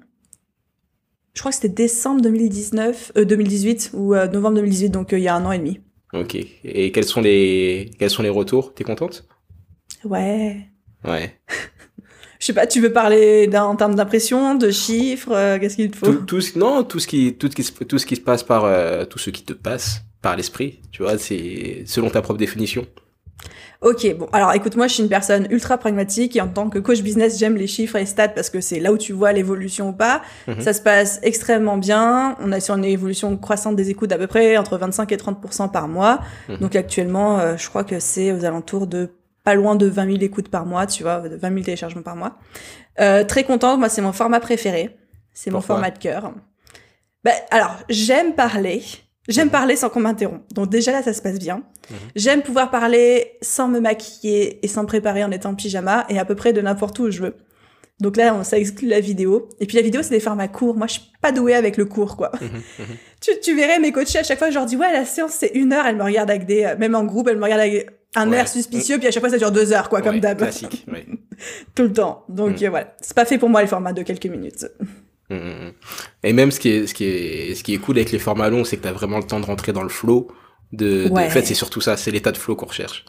je 1.35 1.41
crois 1.41 1.53
que 1.53 1.55
c'était 1.55 1.69
décembre 1.69 2.23
2019, 2.23 3.13
euh, 3.17 3.25
2018 3.25 3.93
ou 3.95 4.17
novembre 4.17 4.57
2018, 4.57 4.89
donc 4.89 5.13
il 5.13 5.21
y 5.21 5.29
a 5.29 5.37
un 5.37 5.45
an 5.45 5.53
et 5.53 5.59
demi. 5.59 5.81
Ok. 6.13 6.37
Et 6.65 6.91
quels 6.91 7.05
sont 7.05 7.21
les 7.21 7.93
quels 7.97 8.11
sont 8.11 8.23
les 8.23 8.29
retours? 8.29 8.75
T'es 8.75 8.83
contente? 8.83 9.29
Ouais. 10.05 10.67
Ouais. 11.05 11.39
Je 12.47 12.53
sais 12.53 12.55
pas, 12.55 12.69
tu 12.69 12.81
veux 12.81 12.93
parler 12.93 13.49
d'un, 13.49 13.65
en 13.65 13.75
termes 13.75 13.97
d'impression, 13.97 14.55
de 14.55 14.71
chiffres, 14.71 15.33
euh, 15.33 15.59
qu'est-ce 15.59 15.75
qu'il 15.75 15.91
te 15.91 15.97
faut? 15.97 16.07
Tout, 16.07 16.25
tout 16.27 16.41
ce, 16.41 16.57
non, 16.57 16.85
tout 16.85 17.01
ce 17.01 17.09
qui 17.09 17.35
tout 17.35 17.49
ce 17.51 17.57
qui 17.57 17.65
se- 17.65 17.73
tout 17.83 17.99
ce 17.99 18.07
qui 18.07 18.15
se 18.15 18.21
passe 18.21 18.45
par 18.45 18.65
euh, 18.65 19.05
tout 19.05 19.19
ce 19.19 19.31
qui 19.31 19.43
te 19.43 19.53
passe 19.53 20.03
par 20.23 20.37
l'esprit, 20.37 20.79
tu 20.93 21.03
vois, 21.03 21.19
c'est 21.19 21.83
selon 21.87 22.09
ta 22.09 22.23
propre 22.23 22.39
définition. 22.39 22.87
Ok, 23.81 24.15
bon, 24.17 24.29
alors 24.33 24.53
écoute, 24.55 24.77
moi 24.77 24.87
je 24.87 24.95
suis 24.95 25.03
une 25.03 25.09
personne 25.09 25.49
ultra 25.51 25.77
pragmatique 25.77 26.37
et 26.37 26.41
en 26.41 26.47
tant 26.47 26.71
que 26.71 26.79
coach 26.79 27.01
business, 27.03 27.37
j'aime 27.37 27.57
les 27.57 27.67
chiffres 27.67 27.97
et 27.97 28.01
les 28.01 28.07
stats 28.07 28.29
parce 28.29 28.49
que 28.49 28.61
c'est 28.61 28.79
là 28.79 28.93
où 28.93 28.97
tu 28.97 29.13
vois 29.13 29.33
l'évolution 29.33 29.89
ou 29.89 29.93
pas. 29.93 30.23
Mhm. 30.47 30.61
Ça 30.61 30.73
se 30.73 30.81
passe 30.81 31.19
extrêmement 31.25 31.79
bien. 31.79 32.37
On 32.41 32.53
est 32.53 32.61
sur 32.61 32.77
une 32.77 32.85
évolution 32.85 33.37
croissante 33.37 33.75
des 33.75 33.91
écoutes 33.91 34.11
d'à 34.11 34.19
peu 34.19 34.29
près 34.29 34.57
entre 34.57 34.79
25 34.79 35.11
et 35.11 35.17
30% 35.17 35.69
par 35.69 35.89
mois. 35.89 36.21
Mhm. 36.49 36.59
Donc 36.59 36.77
actuellement, 36.77 37.41
euh, 37.41 37.57
je 37.57 37.69
crois 37.69 37.83
que 37.83 37.99
c'est 37.99 38.31
aux 38.31 38.45
alentours 38.45 38.87
de 38.87 39.11
pas 39.47 39.55
loin 39.55 39.77
de 39.77 39.87
20 39.87 40.07
000 40.07 40.19
écoutes 40.23 40.49
par 40.49 40.67
mois, 40.67 40.89
tu 40.89 41.05
vois, 41.05 41.21
de 41.21 41.37
20 41.37 41.49
000 41.51 41.63
téléchargements 41.63 42.03
par 42.03 42.17
mois. 42.17 42.37
Euh, 43.01 43.23
très 43.23 43.45
contente, 43.45 43.79
moi 43.79 43.89
c'est 43.89 44.03
mon 44.03 44.13
format 44.13 44.41
préféré. 44.41 44.97
C'est 45.33 45.53
mon 45.53 45.61
format 45.61 45.93
de 45.93 45.99
cœur. 45.99 46.33
Bah, 47.23 47.31
alors, 47.51 47.77
j'aime 47.89 48.35
parler, 48.35 48.83
J'aime 49.29 49.51
parler 49.51 49.75
sans 49.75 49.89
qu'on 49.89 50.01
m'interrompe. 50.01 50.43
Donc 50.55 50.69
déjà 50.69 50.93
là, 50.93 51.03
ça 51.03 51.13
se 51.13 51.21
passe 51.21 51.39
bien. 51.39 51.63
J'aime 52.15 52.43
pouvoir 52.43 52.71
parler 52.71 53.33
sans 53.43 53.69
me 53.69 53.81
maquiller 53.81 54.65
et 54.65 54.69
sans 54.69 54.83
me 54.83 54.87
préparer 54.87 55.25
en 55.25 55.31
étant 55.33 55.51
en 55.51 55.55
pyjama 55.55 56.07
et 56.09 56.19
à 56.19 56.25
peu 56.25 56.35
près 56.37 56.53
de 56.53 56.61
n'importe 56.61 56.99
où 56.99 57.11
je 57.11 57.23
veux. 57.23 57.37
Donc 58.01 58.17
là, 58.19 58.35
on, 58.35 58.45
ça 58.45 58.59
exclut 58.59 58.89
la 58.89 59.01
vidéo. 59.01 59.49
Et 59.61 59.67
puis 59.67 59.77
la 59.77 59.83
vidéo, 59.83 60.03
c'est 60.03 60.11
des 60.11 60.21
formats 60.21 60.49
courts. 60.49 60.77
Moi, 60.77 60.87
je 60.87 60.95
suis 60.95 61.03
pas 61.23 61.33
douée 61.33 61.55
avec 61.55 61.77
le 61.79 61.87
court, 61.87 62.17
quoi. 62.17 62.31
tu, 63.21 63.31
tu 63.43 63.57
verrais 63.57 63.79
mes 63.79 63.91
coachés 63.93 64.19
à 64.19 64.23
chaque 64.23 64.39
fois, 64.39 64.51
je 64.51 64.55
leur 64.55 64.67
dis, 64.67 64.77
ouais, 64.77 64.93
la 64.93 65.05
séance, 65.07 65.33
c'est 65.33 65.53
une 65.55 65.73
heure. 65.73 65.87
Elles 65.87 65.97
me 65.97 66.03
regardent 66.05 66.31
avec 66.31 66.45
des, 66.47 66.75
même 66.79 66.95
en 66.95 67.05
groupe, 67.05 67.29
elles 67.29 67.39
me 67.39 67.43
regardent 67.45 67.63
avec 67.63 67.89
un 68.15 68.31
Ouais. 68.31 68.37
air 68.39 68.49
suspicieux. 68.49 68.99
Puis 68.99 69.09
à 69.09 69.11
chaque 69.11 69.23
fois, 69.23 69.31
ça 69.31 69.39
dure 69.39 69.51
deux 69.51 69.73
heures, 69.73 69.89
quoi, 69.89 70.03
comme 70.03 70.17
Ouais, 70.17 70.21
d'hab. 70.21 70.37
Classique, 70.39 70.85
ouais. 70.93 71.07
Tout 71.75 71.83
le 71.85 71.93
temps. 71.93 72.25
Donc 72.29 72.63
euh, 72.63 72.71
voilà. 72.71 72.95
C'est 73.01 73.15
pas 73.15 73.25
fait 73.25 73.39
pour 73.39 73.49
moi, 73.49 73.63
les 73.63 73.69
formats 73.69 73.93
de 73.93 74.03
quelques 74.03 74.27
minutes. 74.27 74.67
Et 76.23 76.33
même 76.33 76.51
ce 76.51 76.61
qui 76.61 76.69
est, 76.71 76.87
ce 76.87 76.95
qui 76.95 77.05
est, 77.05 77.55
ce 77.55 77.65
qui 77.65 77.75
est 77.75 77.79
cool 77.79 77.97
avec 77.97 78.13
les 78.13 78.19
formats 78.19 78.49
longs, 78.49 78.65
c'est 78.65 78.77
que 78.77 78.83
t'as 78.83 78.93
vraiment 78.93 79.19
le 79.19 79.25
temps 79.25 79.41
de 79.41 79.47
rentrer 79.47 79.73
dans 79.73 79.83
le 79.83 79.89
flow. 79.89 80.29
De, 80.73 81.09
en 81.11 81.31
fait, 81.31 81.43
c'est 81.45 81.55
surtout 81.55 81.81
ça, 81.81 81.97
c'est 81.97 82.11
l'état 82.11 82.33
de 82.33 82.37
flow 82.37 82.57
qu'on 82.57 82.67
recherche. 82.67 83.05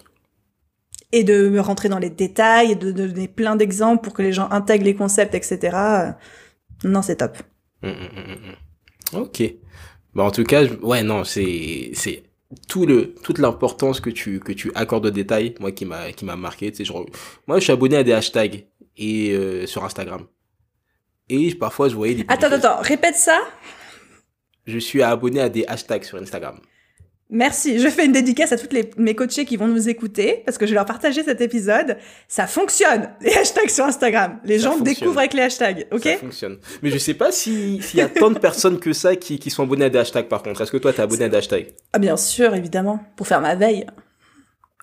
Et 1.13 1.23
de 1.23 1.47
me 1.49 1.61
rentrer 1.61 1.87
dans 1.89 1.99
les 1.99 2.09
détails, 2.09 2.71
et 2.73 2.75
de 2.75 2.91
donner 2.91 3.27
plein 3.27 3.55
d'exemples 3.55 4.03
pour 4.03 4.13
que 4.13 4.21
les 4.21 4.33
gens 4.33 4.49
intègrent 4.51 4.83
les 4.85 4.95
concepts, 4.95 5.33
etc. 5.35 5.57
Euh, 5.73 6.11
Non, 6.83 7.01
c'est 7.01 7.15
top. 7.17 7.37
Mm, 7.81 7.87
mm, 7.89 9.13
mm. 9.13 9.17
Ok. 9.21 9.43
Bah, 10.13 10.23
en 10.23 10.31
tout 10.31 10.43
cas, 10.43 10.65
ouais, 10.81 11.03
non, 11.03 11.23
c'est, 11.23 11.91
c'est 11.93 12.23
tout 12.67 12.85
le, 12.85 13.13
toute 13.23 13.39
l'importance 13.39 13.99
que 14.01 14.09
tu, 14.09 14.39
que 14.39 14.51
tu 14.51 14.71
accordes 14.75 15.05
aux 15.05 15.11
détails, 15.11 15.55
moi, 15.59 15.71
qui 15.71 15.85
m'a, 15.85 16.11
qui 16.11 16.25
m'a 16.25 16.35
marqué, 16.35 16.71
tu 16.71 16.77
sais, 16.77 16.85
je, 16.85 16.91
re- 16.93 17.07
moi, 17.47 17.59
je 17.59 17.63
suis 17.63 17.71
abonné 17.73 17.97
à 17.97 18.03
des 18.03 18.13
hashtags 18.13 18.65
et, 18.97 19.31
euh, 19.31 19.65
sur 19.65 19.85
Instagram. 19.85 20.25
Et 21.29 21.53
parfois, 21.55 21.87
je 21.89 21.95
voyais 21.95 22.15
des 22.15 22.25
Attends, 22.27 22.51
attends, 22.51 22.81
répète 22.81 23.15
ça. 23.15 23.39
Je 24.65 24.77
suis 24.77 25.01
abonné 25.01 25.39
à 25.39 25.49
des 25.49 25.65
hashtags 25.67 26.03
sur 26.03 26.17
Instagram. 26.17 26.59
Merci. 27.29 27.77
Je 27.79 27.89
fais 27.89 28.05
une 28.05 28.13
dédicace 28.13 28.53
à 28.53 28.57
toutes 28.57 28.71
les, 28.71 28.89
mes 28.97 29.13
coachés 29.13 29.43
qui 29.43 29.57
vont 29.57 29.67
nous 29.67 29.89
écouter 29.89 30.43
parce 30.45 30.57
que 30.57 30.65
je 30.65 30.71
vais 30.71 30.75
leur 30.75 30.85
partager 30.85 31.23
cet 31.23 31.41
épisode. 31.41 31.97
Ça 32.29 32.47
fonctionne, 32.47 33.09
les 33.19 33.33
hashtags 33.35 33.69
sur 33.69 33.83
Instagram. 33.83 34.39
Les 34.45 34.59
Ça 34.59 34.65
gens 34.65 34.77
fonctionne. 34.77 34.93
découvrent 34.95 35.19
avec 35.19 35.33
les 35.33 35.41
hashtags, 35.41 35.87
ok? 35.91 36.03
Ça 36.03 36.17
fonctionne. 36.19 36.57
Mais 36.81 36.89
je 36.89 36.97
sais 36.97 37.15
pas 37.15 37.33
si, 37.33 37.81
s'il 37.81 37.99
y 37.99 38.01
a 38.01 38.07
tant 38.07 38.31
de 38.31 38.39
personnes 38.39 38.79
que 38.79 38.93
ça 38.93 39.17
qui, 39.17 39.39
qui 39.39 39.49
sont 39.49 39.63
abonnées 39.63 39.85
à 39.85 39.89
des 39.89 39.99
hashtags, 39.99 40.29
par 40.29 40.41
contre. 40.41 40.61
Est-ce 40.61 40.71
que 40.71 40.77
toi, 40.77 40.93
t'es 40.93 41.01
abonné 41.01 41.25
à 41.25 41.29
des 41.29 41.35
hashtags? 41.37 41.67
Ah 41.91 41.99
bien 41.99 42.15
sûr, 42.15 42.55
évidemment, 42.55 43.03
pour 43.17 43.27
faire 43.27 43.41
ma 43.41 43.55
veille. 43.55 43.85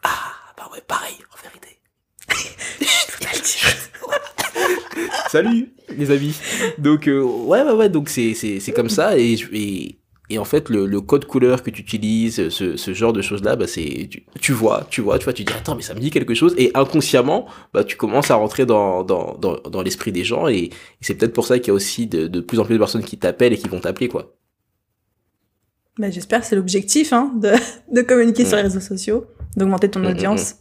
Ah, 0.03 0.11
bah 0.59 0.69
ouais, 0.73 0.83
pareil, 0.87 1.15
en 1.33 1.49
vérité. 1.49 1.79
Salut 5.31 5.73
les 5.97 6.11
amis. 6.11 6.35
Donc 6.79 7.09
euh, 7.09 7.21
ouais 7.23 7.63
ouais 7.63 7.73
ouais 7.73 7.89
donc 7.89 8.09
c'est 8.09 8.35
c'est 8.35 8.61
c'est 8.61 8.73
comme 8.73 8.89
ça 8.89 9.17
et 9.19 9.37
je- 9.37 9.49
et 9.53 9.99
et 10.31 10.39
en 10.39 10.45
fait 10.45 10.71
le, 10.71 10.87
le 10.87 11.01
code 11.03 11.27
couleur 11.27 11.63
que 11.63 11.71
tu 11.71 11.83
utilises 11.83 12.49
ce, 12.49 12.77
ce 12.77 12.95
genre 12.95 13.13
de 13.13 13.21
choses 13.21 13.43
là 13.45 13.57
bah 13.57 13.67
c'est 13.67 14.09
tu, 14.11 14.25
tu 14.41 14.53
vois 14.53 14.87
tu 14.91 15.03
vois 15.03 15.19
tu 15.19 15.25
vois 15.25 15.33
tu 15.35 15.45
dis 15.45 15.53
attends 15.53 15.75
mais 15.75 15.83
ça 15.83 15.93
me 15.95 16.01
dit 16.01 16.11
quelque 16.11 16.35
chose 16.35 16.55
et 16.57 16.71
inconsciemment 16.75 17.47
bah 17.75 17.85
tu 17.85 17.97
commences 17.97 18.31
à 18.31 18.37
rentrer 18.37 18.65
dans 18.65 19.03
dans 19.05 19.37
dans, 19.37 19.57
dans 19.61 19.83
l'esprit 19.83 20.13
des 20.13 20.25
gens 20.25 20.49
et, 20.49 20.57
et 20.65 20.71
c'est 21.03 21.15
peut-être 21.15 21.35
pour 21.35 21.47
ça 21.47 21.59
qu'il 21.59 21.69
y 21.69 21.71
a 21.73 21.75
aussi 21.75 22.07
de, 22.07 22.27
de 22.27 22.41
plus 22.41 22.59
en 22.59 22.65
plus 22.65 22.75
de 22.75 22.79
personnes 22.79 23.05
qui 23.05 23.19
t'appellent 23.19 23.53
et 23.53 23.59
qui 23.59 23.69
vont 23.69 23.81
t'appeler 23.81 24.09
quoi. 24.09 24.35
Bah, 25.99 26.11
J'espère 26.11 26.41
que 26.41 26.47
c'est 26.47 26.57
l'objectif 26.57 27.13
hein, 27.13 27.33
de, 27.41 27.53
de 27.93 28.03
communiquer 28.03 28.45
sur 28.45 28.57
les 28.57 28.63
réseaux 28.63 28.81
sociaux, 28.81 29.27
d'augmenter 29.57 29.89
ton 29.91 30.01
Mm, 30.01 30.05
mm, 30.05 30.07
audience. 30.11 30.55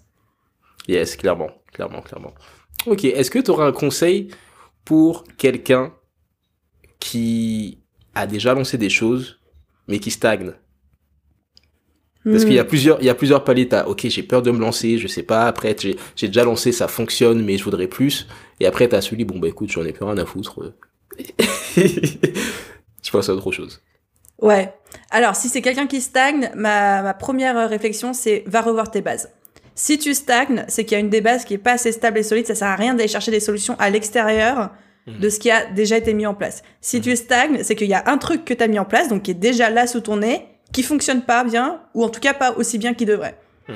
Yes, 0.88 1.16
clairement, 1.16 1.50
clairement, 1.72 2.02
clairement. 2.02 2.34
Ok, 2.86 3.06
est-ce 3.06 3.32
que 3.32 3.40
tu 3.40 3.50
auras 3.50 3.66
un 3.66 3.72
conseil 3.72 4.28
pour 4.86 5.24
quelqu'un 5.38 5.94
qui 7.00 7.80
a 8.16 8.28
déjà 8.28 8.54
lancé 8.54 8.78
des 8.78 8.90
choses, 8.90 9.40
mais 9.88 10.00
qui 10.00 10.12
stagne 10.12 10.54
Parce 12.32 12.44
Hmm. 12.44 12.48
qu'il 12.48 12.54
y 12.54 12.60
a 12.60 12.64
plusieurs, 12.66 13.00
il 13.02 13.06
y 13.06 13.10
a 13.10 13.16
plusieurs 13.16 13.44
paliers. 13.44 13.68
T'as, 13.68 13.86
ok, 13.86 14.08
j'ai 14.08 14.24
peur 14.24 14.42
de 14.42 14.52
me 14.52 14.60
lancer, 14.60 14.98
je 14.98 15.08
sais 15.08 15.24
pas. 15.24 15.46
Après, 15.46 15.76
j'ai, 15.80 15.98
j'ai 16.16 16.28
déjà 16.28 16.44
lancé, 16.46 16.72
ça 16.72 16.88
fonctionne, 16.88 17.44
mais 17.44 17.58
je 17.58 17.64
voudrais 17.66 17.88
plus. 17.88 18.28
Et 18.60 18.66
après, 18.66 18.88
t'as 18.88 19.02
celui, 19.02 19.26
bon 19.26 19.40
bah 19.40 19.50
écoute, 19.50 19.72
j'en 19.72 19.84
ai 19.86 19.92
plus 19.94 20.06
rien 20.06 20.18
à 20.18 20.26
foutre. 20.26 20.74
je 21.78 23.12
pense 23.12 23.30
à 23.30 23.34
autre 23.36 23.52
chose. 23.52 23.82
Ouais. 24.42 24.74
Alors, 25.12 25.36
si 25.36 25.50
c'est 25.50 25.62
quelqu'un 25.62 25.88
qui 25.88 26.02
stagne, 26.02 26.52
ma, 26.56 27.02
ma 27.02 27.14
première 27.14 27.70
réflexion, 27.70 28.14
c'est 28.14 28.44
va 28.48 28.62
revoir 28.62 28.92
tes 28.92 29.02
bases. 29.02 29.30
Si 29.76 29.98
tu 29.98 30.14
stagnes, 30.14 30.66
c'est 30.68 30.86
qu'il 30.86 30.94
y 30.94 30.96
a 30.98 31.00
une 31.00 31.10
des 31.10 31.22
bases 31.22 31.46
qui 31.46 31.56
est 31.56 31.58
pas 31.58 31.74
assez 31.74 31.92
stable 31.92 32.20
et 32.20 32.24
solide. 32.24 32.46
Ça 32.48 32.56
sert 32.56 32.68
à 32.68 32.76
rien 32.76 32.94
d'aller 32.94 33.08
chercher 33.08 33.32
des 33.32 33.40
solutions 33.40 33.76
à 33.80 33.90
l'extérieur. 33.90 34.72
De 35.08 35.30
ce 35.30 35.40
qui 35.40 35.52
a 35.52 35.66
déjà 35.66 35.98
été 35.98 36.14
mis 36.14 36.26
en 36.26 36.34
place. 36.34 36.64
Si 36.82 37.02
tu 37.02 37.16
stagnes, 37.16 37.60
c'est 37.64 37.76
qu'il 37.76 37.88
y 37.88 37.94
a 37.94 38.04
un 38.08 38.18
truc 38.18 38.46
que 38.46 38.54
tu 38.54 38.64
as 38.64 38.68
mis 38.68 38.80
en 38.80 38.86
place, 38.86 39.10
donc 39.10 39.24
qui 39.24 39.32
est 39.32 39.36
déjà 39.36 39.70
là 39.70 39.88
sous 39.88 40.00
ton 40.00 40.18
nez, 40.18 40.46
qui 40.72 40.84
fonctionne 40.84 41.22
pas 41.22 41.44
bien, 41.44 41.82
ou 41.94 42.04
en 42.04 42.10
tout 42.10 42.20
cas 42.20 42.34
pas 42.34 42.54
aussi 42.54 42.78
bien 42.78 42.94
qu'il 42.94 43.08
devrait. 43.08 43.38
Mhm. 43.68 43.76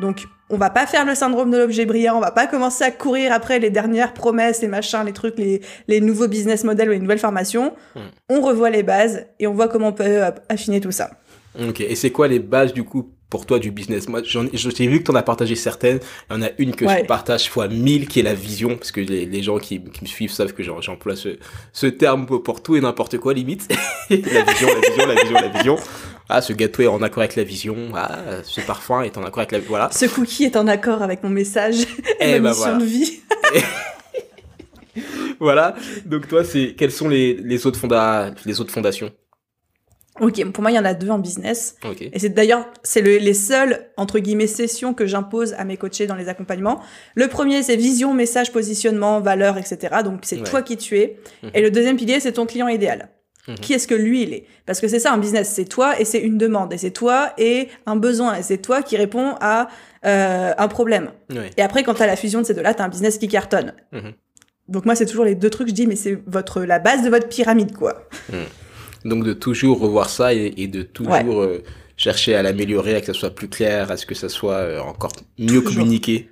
Donc, 0.00 0.24
on 0.50 0.58
va 0.58 0.70
pas 0.70 0.86
faire 0.86 1.04
le 1.04 1.14
syndrome 1.14 1.50
de 1.50 1.56
l'objet 1.56 1.86
brillant, 1.86 2.16
on 2.16 2.20
va 2.20 2.30
pas 2.30 2.46
commencer 2.46 2.84
à 2.84 2.90
courir 2.90 3.32
après 3.32 3.58
les 3.58 3.70
dernières 3.70 4.12
promesses, 4.12 4.60
les 4.60 4.68
machins, 4.68 5.02
les 5.04 5.12
trucs, 5.12 5.38
les, 5.38 5.62
les 5.88 6.00
nouveaux 6.00 6.28
business 6.28 6.64
models 6.64 6.88
ou 6.88 6.92
les 6.92 7.00
nouvelles 7.00 7.18
formations. 7.18 7.74
Mhm. 7.94 8.02
On 8.28 8.40
revoit 8.40 8.70
les 8.70 8.82
bases 8.82 9.26
et 9.38 9.46
on 9.46 9.54
voit 9.54 9.68
comment 9.68 9.88
on 9.88 9.92
peut 9.92 10.04
euh, 10.04 10.30
affiner 10.48 10.80
tout 10.80 10.92
ça. 10.92 11.10
Ok, 11.58 11.80
et 11.80 11.94
c'est 11.94 12.10
quoi 12.10 12.28
les 12.28 12.38
bases 12.38 12.74
du 12.74 12.84
coup 12.84 13.15
pour 13.28 13.44
toi 13.46 13.58
du 13.58 13.70
business 13.72 14.08
Moi, 14.08 14.22
j'en- 14.24 14.46
je 14.52 14.70
t'ai 14.70 14.86
vu 14.86 14.98
que 15.00 15.04
t'en 15.04 15.14
as 15.14 15.22
partagé 15.22 15.56
certaines. 15.56 15.98
Il 16.30 16.34
y 16.34 16.36
en 16.38 16.42
a 16.42 16.48
une 16.58 16.74
que 16.74 16.84
Ouais. 16.84 17.00
je 17.00 17.06
partage 17.06 17.50
fois 17.50 17.66
1000 17.68 18.06
qui 18.06 18.20
est 18.20 18.22
la 18.22 18.34
vision, 18.34 18.76
parce 18.76 18.92
que 18.92 19.00
les, 19.00 19.26
les 19.26 19.42
gens 19.42 19.58
qui, 19.58 19.82
qui 19.82 20.02
me 20.02 20.06
suivent 20.06 20.30
savent 20.30 20.52
que 20.52 20.62
j'emploie 20.62 21.16
ce, 21.16 21.36
ce 21.72 21.86
terme 21.86 22.26
pour, 22.26 22.62
tout 22.62 22.76
et 22.76 22.80
n'importe 22.80 23.18
quoi 23.18 23.34
limite. 23.34 23.68
la 24.10 24.16
vision, 24.16 24.68
la 24.68 24.88
vision, 24.88 25.06
la 25.06 25.14
vision, 25.14 25.34
la 25.34 25.48
vision. 25.48 25.76
Ah, 26.28 26.40
ce 26.40 26.52
gâteau 26.52 26.82
est 26.82 26.86
en 26.88 27.02
accord 27.02 27.22
avec 27.22 27.36
la 27.36 27.44
vision. 27.44 27.76
Ah, 27.94 28.18
ce 28.42 28.60
parfum 28.60 29.02
est 29.02 29.16
en 29.18 29.22
accord 29.24 29.40
avec 29.40 29.52
la... 29.52 29.58
Voilà. 29.60 29.90
Ce 29.92 30.06
cookie 30.06 30.44
est 30.44 30.56
en 30.56 30.66
accord 30.66 31.02
avec 31.02 31.22
mon 31.22 31.30
message 31.30 31.82
et 31.82 31.86
Eh 32.20 32.32
ma 32.40 32.40
bah 32.40 32.48
mission 32.50 32.62
voilà. 32.64 32.78
de 32.78 32.84
vie. 32.84 33.20
Voilà. 35.38 35.74
Donc 36.06 36.26
toi, 36.28 36.44
c'est 36.44 36.74
quelles 36.76 36.90
sont 36.92 37.08
les, 37.08 37.34
les, 37.34 37.66
autres, 37.66 37.78
fonda... 37.78 38.32
les 38.46 38.60
autres 38.60 38.72
fondations? 38.72 39.10
Ok, 40.20 40.44
pour 40.52 40.62
moi, 40.62 40.70
il 40.70 40.74
y 40.74 40.78
en 40.78 40.84
a 40.84 40.94
deux 40.94 41.10
en 41.10 41.18
business. 41.18 41.76
Ok. 41.84 42.02
Et 42.12 42.18
c'est 42.18 42.30
d'ailleurs, 42.30 42.66
c'est 42.82 43.02
le- 43.02 43.18
les 43.18 43.34
seules, 43.34 43.86
entre 43.96 44.18
guillemets, 44.18 44.46
sessions 44.46 44.94
que 44.94 45.06
j'impose 45.06 45.54
à 45.58 45.64
mes 45.64 45.76
coachés 45.76 46.06
dans 46.06 46.14
les 46.14 46.28
accompagnements. 46.28 46.80
Le 47.14 47.28
premier, 47.28 47.62
c'est 47.62 47.76
vision, 47.76 48.14
message, 48.14 48.52
positionnement, 48.52 49.20
valeur, 49.20 49.58
etc. 49.58 49.96
Donc, 50.04 50.20
c'est 50.22 50.36
Ouais. 50.38 50.42
toi 50.44 50.62
qui 50.62 50.76
tu 50.76 50.98
es. 50.98 51.18
Mhm. 51.42 51.50
Et 51.54 51.60
le 51.60 51.70
deuxième 51.70 51.96
pilier, 51.96 52.18
c'est 52.20 52.32
ton 52.32 52.46
client 52.46 52.68
idéal. 52.68 53.10
Mhm. 53.48 53.56
Qui 53.56 53.74
est-ce 53.74 53.86
que 53.86 53.94
lui, 53.94 54.22
il 54.22 54.32
est? 54.32 54.44
Parce 54.64 54.80
que 54.80 54.88
c'est 54.88 54.98
ça, 54.98 55.12
un 55.12 55.18
business, 55.18 55.50
c'est 55.54 55.66
toi 55.66 56.00
et 56.00 56.04
c'est 56.04 56.18
une 56.18 56.36
demande. 56.38 56.72
Et 56.72 56.78
c'est 56.78 56.90
toi 56.90 57.32
et 57.38 57.68
un 57.86 57.94
besoin. 57.96 58.34
Et 58.36 58.42
c'est 58.42 58.58
toi 58.58 58.82
qui 58.82 58.96
réponds 58.96 59.34
à 59.40 59.68
euh, 60.04 60.52
un 60.56 60.68
problème. 60.68 61.10
Ouais. 61.30 61.50
Et 61.56 61.62
après, 61.62 61.82
quand 61.82 61.94
tu 61.94 62.02
as 62.02 62.06
la 62.06 62.16
fusion 62.16 62.40
de 62.40 62.46
ces 62.46 62.54
deux-là, 62.54 62.74
tu 62.74 62.82
as 62.82 62.84
un 62.84 62.88
business 62.88 63.18
qui 63.18 63.28
cartonne. 63.28 63.74
Mhm. 63.92 64.12
Donc 64.68 64.84
moi, 64.84 64.94
c'est 64.96 65.06
toujours 65.06 65.24
les 65.24 65.34
deux 65.36 65.50
trucs, 65.50 65.68
je 65.68 65.72
dis, 65.74 65.86
mais 65.86 65.94
c'est 65.96 66.18
votre 66.26 66.62
la 66.62 66.78
base 66.80 67.02
de 67.04 67.08
votre 67.10 67.28
pyramide, 67.28 67.72
quoi. 67.76 68.02
Donc 69.04 69.24
de 69.24 69.32
toujours 69.32 69.80
revoir 69.80 70.08
ça 70.10 70.34
et, 70.34 70.52
et 70.56 70.68
de 70.68 70.82
toujours 70.82 71.12
Ouais. 71.14 71.24
euh, 71.28 71.58
chercher 71.96 72.34
à 72.34 72.42
l'améliorer, 72.42 72.94
à 72.94 73.00
que 73.00 73.06
ça 73.06 73.14
soit 73.14 73.30
plus 73.34 73.48
clair, 73.48 73.90
à 73.90 73.96
ce 73.96 74.06
que 74.06 74.14
ça 74.14 74.28
soit 74.28 74.54
euh, 74.54 74.80
encore 74.80 75.12
mieux 75.38 75.62
Toujours. 75.62 75.74
communiqué. 75.74 76.28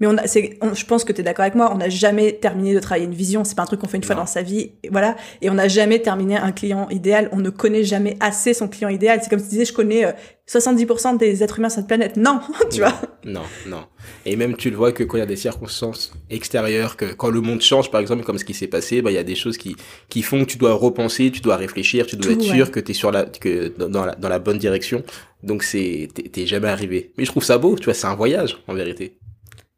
Mais 0.00 0.06
on 0.06 0.16
a, 0.16 0.26
c'est, 0.26 0.58
on- 0.62 0.74
je 0.74 0.84
pense 0.86 1.02
que 1.04 1.12
tu 1.12 1.20
es 1.20 1.24
d'accord 1.24 1.42
avec 1.42 1.54
moi, 1.56 1.70
on 1.72 1.78
n'a 1.78 1.88
jamais 1.88 2.32
terminé 2.34 2.72
de 2.74 2.78
travailler 2.80 3.06
une 3.06 3.14
vision, 3.14 3.42
c'est 3.44 3.56
pas 3.56 3.62
un 3.62 3.66
truc 3.66 3.80
qu'on 3.80 3.88
fait 3.88 3.96
une 3.96 4.04
fois 4.04 4.14
dans 4.14 4.26
sa 4.26 4.42
vie, 4.42 4.72
et 4.84 4.90
voilà. 4.90 5.16
Et 5.42 5.50
on 5.50 5.54
n'a 5.54 5.66
jamais 5.68 6.00
terminé 6.00 6.36
un 6.36 6.52
client 6.52 6.88
idéal, 6.90 7.28
on 7.32 7.38
ne 7.38 7.50
connaît 7.50 7.84
jamais 7.84 8.16
assez 8.20 8.54
son 8.54 8.68
client 8.68 8.88
idéal. 8.90 9.18
C'est 9.22 9.28
comme 9.30 9.38
si 9.40 9.46
tu 9.46 9.50
disais, 9.50 9.64
je 9.64 9.72
connais 9.72 10.04
euh, 10.04 10.12
70% 10.48 11.18
des 11.18 11.42
êtres 11.42 11.58
humains 11.58 11.68
sur 11.68 11.80
cette 11.80 11.88
planète. 11.88 12.16
Non, 12.16 12.40
tu 12.70 12.80
Non, 12.80 12.86
vois. 12.86 13.00
Non, 13.24 13.42
non. 13.66 13.84
Et 14.24 14.36
même 14.36 14.56
tu 14.56 14.70
le 14.70 14.76
vois 14.76 14.92
que 14.92 15.02
quand 15.04 15.16
il 15.16 15.20
y 15.20 15.22
a 15.22 15.26
des 15.26 15.36
circonstances 15.36 16.12
extérieures, 16.30 16.96
que 16.96 17.06
quand 17.06 17.28
le 17.30 17.40
monde 17.40 17.60
change, 17.60 17.90
par 17.90 18.00
exemple, 18.00 18.22
comme 18.24 18.38
ce 18.38 18.44
qui 18.44 18.54
s'est 18.54 18.66
passé, 18.68 19.02
bah 19.02 19.10
il 19.10 19.14
y 19.14 19.18
a 19.18 19.24
des 19.24 19.34
choses 19.34 19.58
qui 19.58 19.76
qui 20.08 20.22
font 20.22 20.44
que 20.44 20.50
tu 20.50 20.58
dois 20.58 20.72
repenser, 20.74 21.30
tu 21.30 21.40
dois 21.40 21.56
réfléchir, 21.56 22.06
tu 22.06 22.16
dois 22.16 22.32
Tout, 22.34 22.40
être 22.40 22.48
ouais. 22.48 22.56
sûr 22.56 22.70
que 22.70 22.80
tu 22.80 22.92
es 22.92 22.94
sur 22.94 23.10
la 23.10 23.24
que 23.24 23.68
dans, 23.76 24.06
la 24.06 24.14
dans 24.14 24.28
la 24.28 24.38
bonne 24.38 24.58
direction. 24.58 25.02
Donc 25.42 25.62
c'est 25.64 26.08
t'es 26.32 26.46
jamais 26.46 26.68
arrivé. 26.68 27.12
Mais 27.18 27.24
je 27.24 27.30
trouve 27.30 27.44
ça 27.44 27.58
beau, 27.58 27.76
tu 27.76 27.84
vois, 27.86 27.94
c'est 27.94 28.06
un 28.06 28.14
voyage 28.14 28.58
en 28.68 28.74
vérité. 28.74 29.18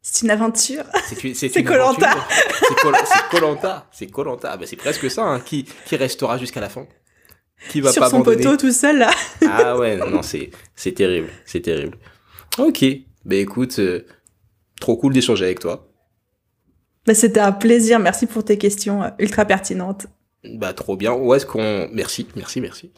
C'est 0.01 0.25
une 0.25 0.31
aventure. 0.31 0.83
C'est 1.07 1.23
une- 1.23 1.35
c'est 1.35 1.55
aventure. 1.67 2.07
C'est 2.67 2.75
Koh- 2.75 3.05
c'est 3.91 4.07
Koh-Lanta, 4.11 4.57
c'est 4.65 4.75
presque 4.75 5.09
ça. 5.11 5.23
Hein. 5.23 5.39
Qui 5.39 5.65
qui 5.85 5.95
restera 5.95 6.37
jusqu'à 6.37 6.59
la 6.61 6.69
fin 6.69 6.87
Qui 7.69 7.81
va 7.81 7.91
sur 7.91 8.01
pas 8.01 8.09
son 8.09 8.17
abandonner 8.21 8.43
poteau 8.43 8.57
tout 8.57 8.71
seul, 8.71 8.97
là. 8.99 9.11
Ah 9.47 9.77
ouais, 9.77 9.97
non, 9.97 10.09
non, 10.09 10.21
c'est, 10.23 10.49
c'est 10.75 10.93
terrible, 10.93 11.29
c'est 11.45 11.61
terrible. 11.61 11.97
Ok, 12.57 12.83
bah 13.25 13.35
écoute, 13.35 13.77
euh, 13.79 14.05
trop 14.79 14.97
cool 14.97 15.13
d'échanger 15.13 15.45
avec 15.45 15.59
toi. 15.59 15.87
Bah, 17.05 17.13
c'était 17.13 17.39
un 17.39 17.51
plaisir, 17.51 17.99
merci 17.99 18.25
pour 18.25 18.43
tes 18.43 18.57
questions 18.57 19.03
euh, 19.03 19.09
ultra 19.19 19.45
pertinentes. 19.45 20.07
Bah 20.43 20.73
trop 20.73 20.97
bien. 20.97 21.13
Où 21.13 21.33
est-ce 21.35 21.45
qu'on... 21.45 21.87
Merci, 21.93 22.27
merci, 22.35 22.61
merci. 22.61 22.91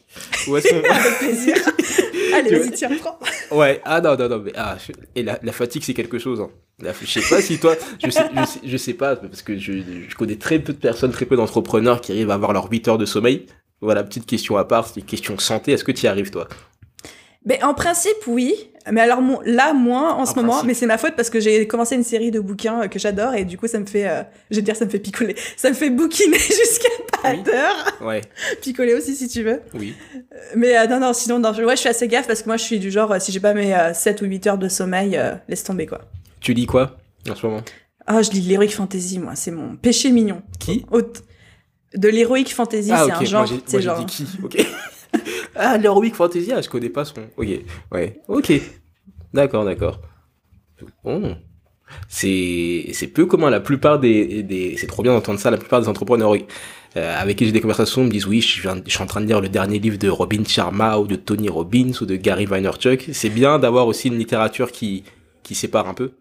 Où 0.48 0.56
est-ce 0.56 0.70
qu'on... 0.70 0.90
Avec 0.90 1.18
plaisir. 1.20 1.56
Allez, 2.34 2.58
vas-y, 2.60 2.72
tiens, 2.72 2.90
prends. 3.00 3.20
ouais, 3.58 3.82
ah 3.86 4.02
non, 4.02 4.16
non, 4.18 4.30
non, 4.30 4.40
mais... 4.40 4.52
Ah, 4.56 4.78
je- 4.86 4.92
Et 5.16 5.24
la, 5.24 5.40
la 5.42 5.52
fatigue, 5.52 5.84
c'est 5.84 5.94
quelque 5.94 6.20
chose. 6.20 6.40
Hein. 6.42 6.50
La- 6.80 6.94
Je 7.00 7.06
sais 7.20 7.22
pas 7.36 7.42
si 7.42 7.60
toi... 7.60 7.76
Je 8.04 8.10
sais, 8.10 8.24
je 8.36 8.46
sais, 8.46 8.60
je 8.64 8.78
sais 8.78 8.94
pas, 8.94 9.16
parce 9.16 9.42
que 9.42 9.58
je, 9.58 9.74
je 10.08 10.16
connais 10.16 10.36
très 10.38 10.60
peu 10.60 10.74
de 10.74 10.78
personnes, 10.78 11.12
très 11.12 11.26
peu 11.26 11.36
d'entrepreneurs 11.36 12.02
qui 12.02 12.12
arrivent 12.12 12.32
à 12.32 12.36
avoir 12.36 12.54
leurs 12.54 12.70
8 12.72 12.88
heures 12.88 12.98
de 12.98 13.06
sommeil. 13.06 13.46
Voilà, 13.82 14.04
petite 14.04 14.26
question 14.26 14.56
à 14.58 14.64
part, 14.66 14.88
c'est 14.88 15.00
une 15.02 15.06
question 15.06 15.38
santé. 15.38 15.74
Est-ce 15.74 15.84
que 15.84 15.92
tu 15.92 16.06
y 16.06 16.08
arrives, 16.08 16.32
toi? 16.32 16.48
Mais 17.46 17.62
en 17.64 17.74
principe, 17.74 18.16
oui. 18.28 18.54
Mais 18.92 19.02
alors 19.02 19.22
mon- 19.22 19.40
là, 19.46 19.74
moins 19.74 20.14
en, 20.14 20.26
ce 20.26 20.36
moment. 20.36 20.64
Mais 20.64 20.74
c'est 20.74 20.86
ma 20.86 20.98
faute 20.98 21.16
parce 21.16 21.30
que 21.30 21.40
j'ai 21.40 21.68
commencé 21.68 21.96
une 21.96 22.04
série 22.04 22.32
de 22.32 22.40
bouquins 22.40 22.84
euh, 22.84 22.88
que 22.88 23.00
j'adore 23.00 23.34
et 23.34 23.46
du 23.46 23.58
coup, 23.58 23.68
ça 23.68 23.80
me 23.80 23.86
fait, 23.86 24.08
euh, 24.08 24.24
je 24.52 24.58
vais 24.58 24.62
dire, 24.62 24.76
ça 24.76 24.86
me 24.86 24.90
fait 24.90 25.00
picoler. 25.00 25.36
Ça 25.58 25.70
me 25.70 25.74
fait 25.74 25.90
bouquiner 25.90 26.38
jusqu'à 26.40 26.90
pas 27.22 27.32
Oui. 27.32 27.44
d'heure. 27.44 27.98
Ouais, 28.02 28.22
Picoler 28.62 28.94
aussi, 28.94 29.16
si 29.16 29.28
tu 29.28 29.44
veux. 29.44 29.62
oui. 29.74 29.94
Mais 30.56 30.78
euh, 30.78 30.88
non, 30.88 31.00
non, 31.00 31.14
sinon, 31.14 31.40
non, 31.40 31.52
ouais, 31.54 31.76
je 31.76 31.80
suis 31.82 31.90
assez 31.90 32.08
gaffe 32.08 32.28
parce 32.28 32.42
que 32.42 32.48
moi, 32.50 32.58
je 32.58 32.64
suis 32.64 32.80
du 32.80 32.92
genre, 32.92 33.12
euh, 33.12 33.20
si 33.20 33.32
j'ai 33.32 33.40
pas 33.40 33.54
mes 33.54 33.74
euh, 33.74 33.94
7 33.94 34.22
ou 34.22 34.26
8 34.26 34.48
heures 34.48 34.58
de 34.58 34.68
sommeil, 34.68 35.16
euh, 35.18 35.34
laisse 35.48 35.64
tomber, 35.64 35.86
quoi. 35.86 36.02
Tu 36.42 36.54
lis 36.54 36.66
quoi 36.66 36.98
en 37.30 37.36
ce 37.36 37.46
moment? 37.46 37.62
Ah, 38.06 38.22
je 38.22 38.32
lis 38.32 38.42
de 38.42 38.50
l'heroic 38.50 38.68
fantasy, 38.70 39.20
moi. 39.20 39.34
C'est 39.36 39.52
mon 39.52 39.76
péché 39.78 40.12
mignon. 40.12 40.42
Qui? 40.60 40.86
Haute- 40.92 41.24
De 41.96 42.10
l'heroic 42.10 42.46
fantasy, 42.54 42.90
Ah, 42.92 42.98
c'est 43.00 43.04
ok, 43.06 43.12
un 43.12 43.16
moi 43.16 43.26
genre. 43.26 43.46
j'ai 43.46 43.54
moi, 43.56 43.64
j'ai 43.72 43.82
genre. 43.82 44.00
dit 44.00 44.06
qui? 44.06 44.26
Ok. 44.44 44.58
Ah, 45.56 45.78
l'Heroic 45.78 46.12
Fantasy, 46.14 46.52
ah, 46.54 46.62
je 46.62 46.70
connais 46.70 46.90
pas 46.90 47.06
son. 47.06 47.22
Ok, 47.38 47.48
ouais, 47.92 48.22
ok. 48.28 48.54
D'accord, 49.34 49.66
d'accord. 49.66 50.02
C'est 52.08 52.88
c'est 52.94 53.08
peu 53.08 53.26
commun. 53.26 53.50
La 53.50 53.60
plupart 53.60 54.00
des, 54.00 54.44
des 54.44 54.78
c'est 54.78 54.88
trop 54.88 55.04
bien 55.04 55.14
d'entendre 55.14 55.40
ça. 55.40 55.52
La 55.52 55.58
plupart 55.58 55.82
des 55.82 55.88
entrepreneurs 55.88 56.34
euh, 56.96 57.16
avec 57.22 57.38
qui 57.38 57.46
j'ai 57.46 57.52
des 57.52 57.62
conversations 57.62 58.04
me 58.04 58.10
disent 58.10 58.28
oui, 58.28 58.42
je, 58.42 58.62
viens- 58.62 58.82
je 58.86 58.92
suis 58.92 59.02
en 59.04 59.06
train 59.08 59.22
de 59.22 59.26
lire 59.28 59.42
le 59.42 59.50
dernier 59.50 59.80
livre 59.80 59.98
de 59.98 60.10
Robin 60.10 60.44
Sharma 60.46 60.98
ou 61.00 61.08
de 61.08 61.16
Tony 61.16 61.50
Robbins 61.50 61.92
ou 62.02 62.06
de 62.06 62.16
Gary 62.16 62.46
Vaynerchuk. 62.46 63.10
C'est 63.14 63.30
bien 63.30 63.60
d'avoir 63.60 63.88
aussi 63.88 64.08
une 64.08 64.18
littérature 64.18 64.72
qui 64.72 65.04
qui 65.44 65.56
sépare 65.56 65.88
un 65.88 65.94
peu. 65.94 66.12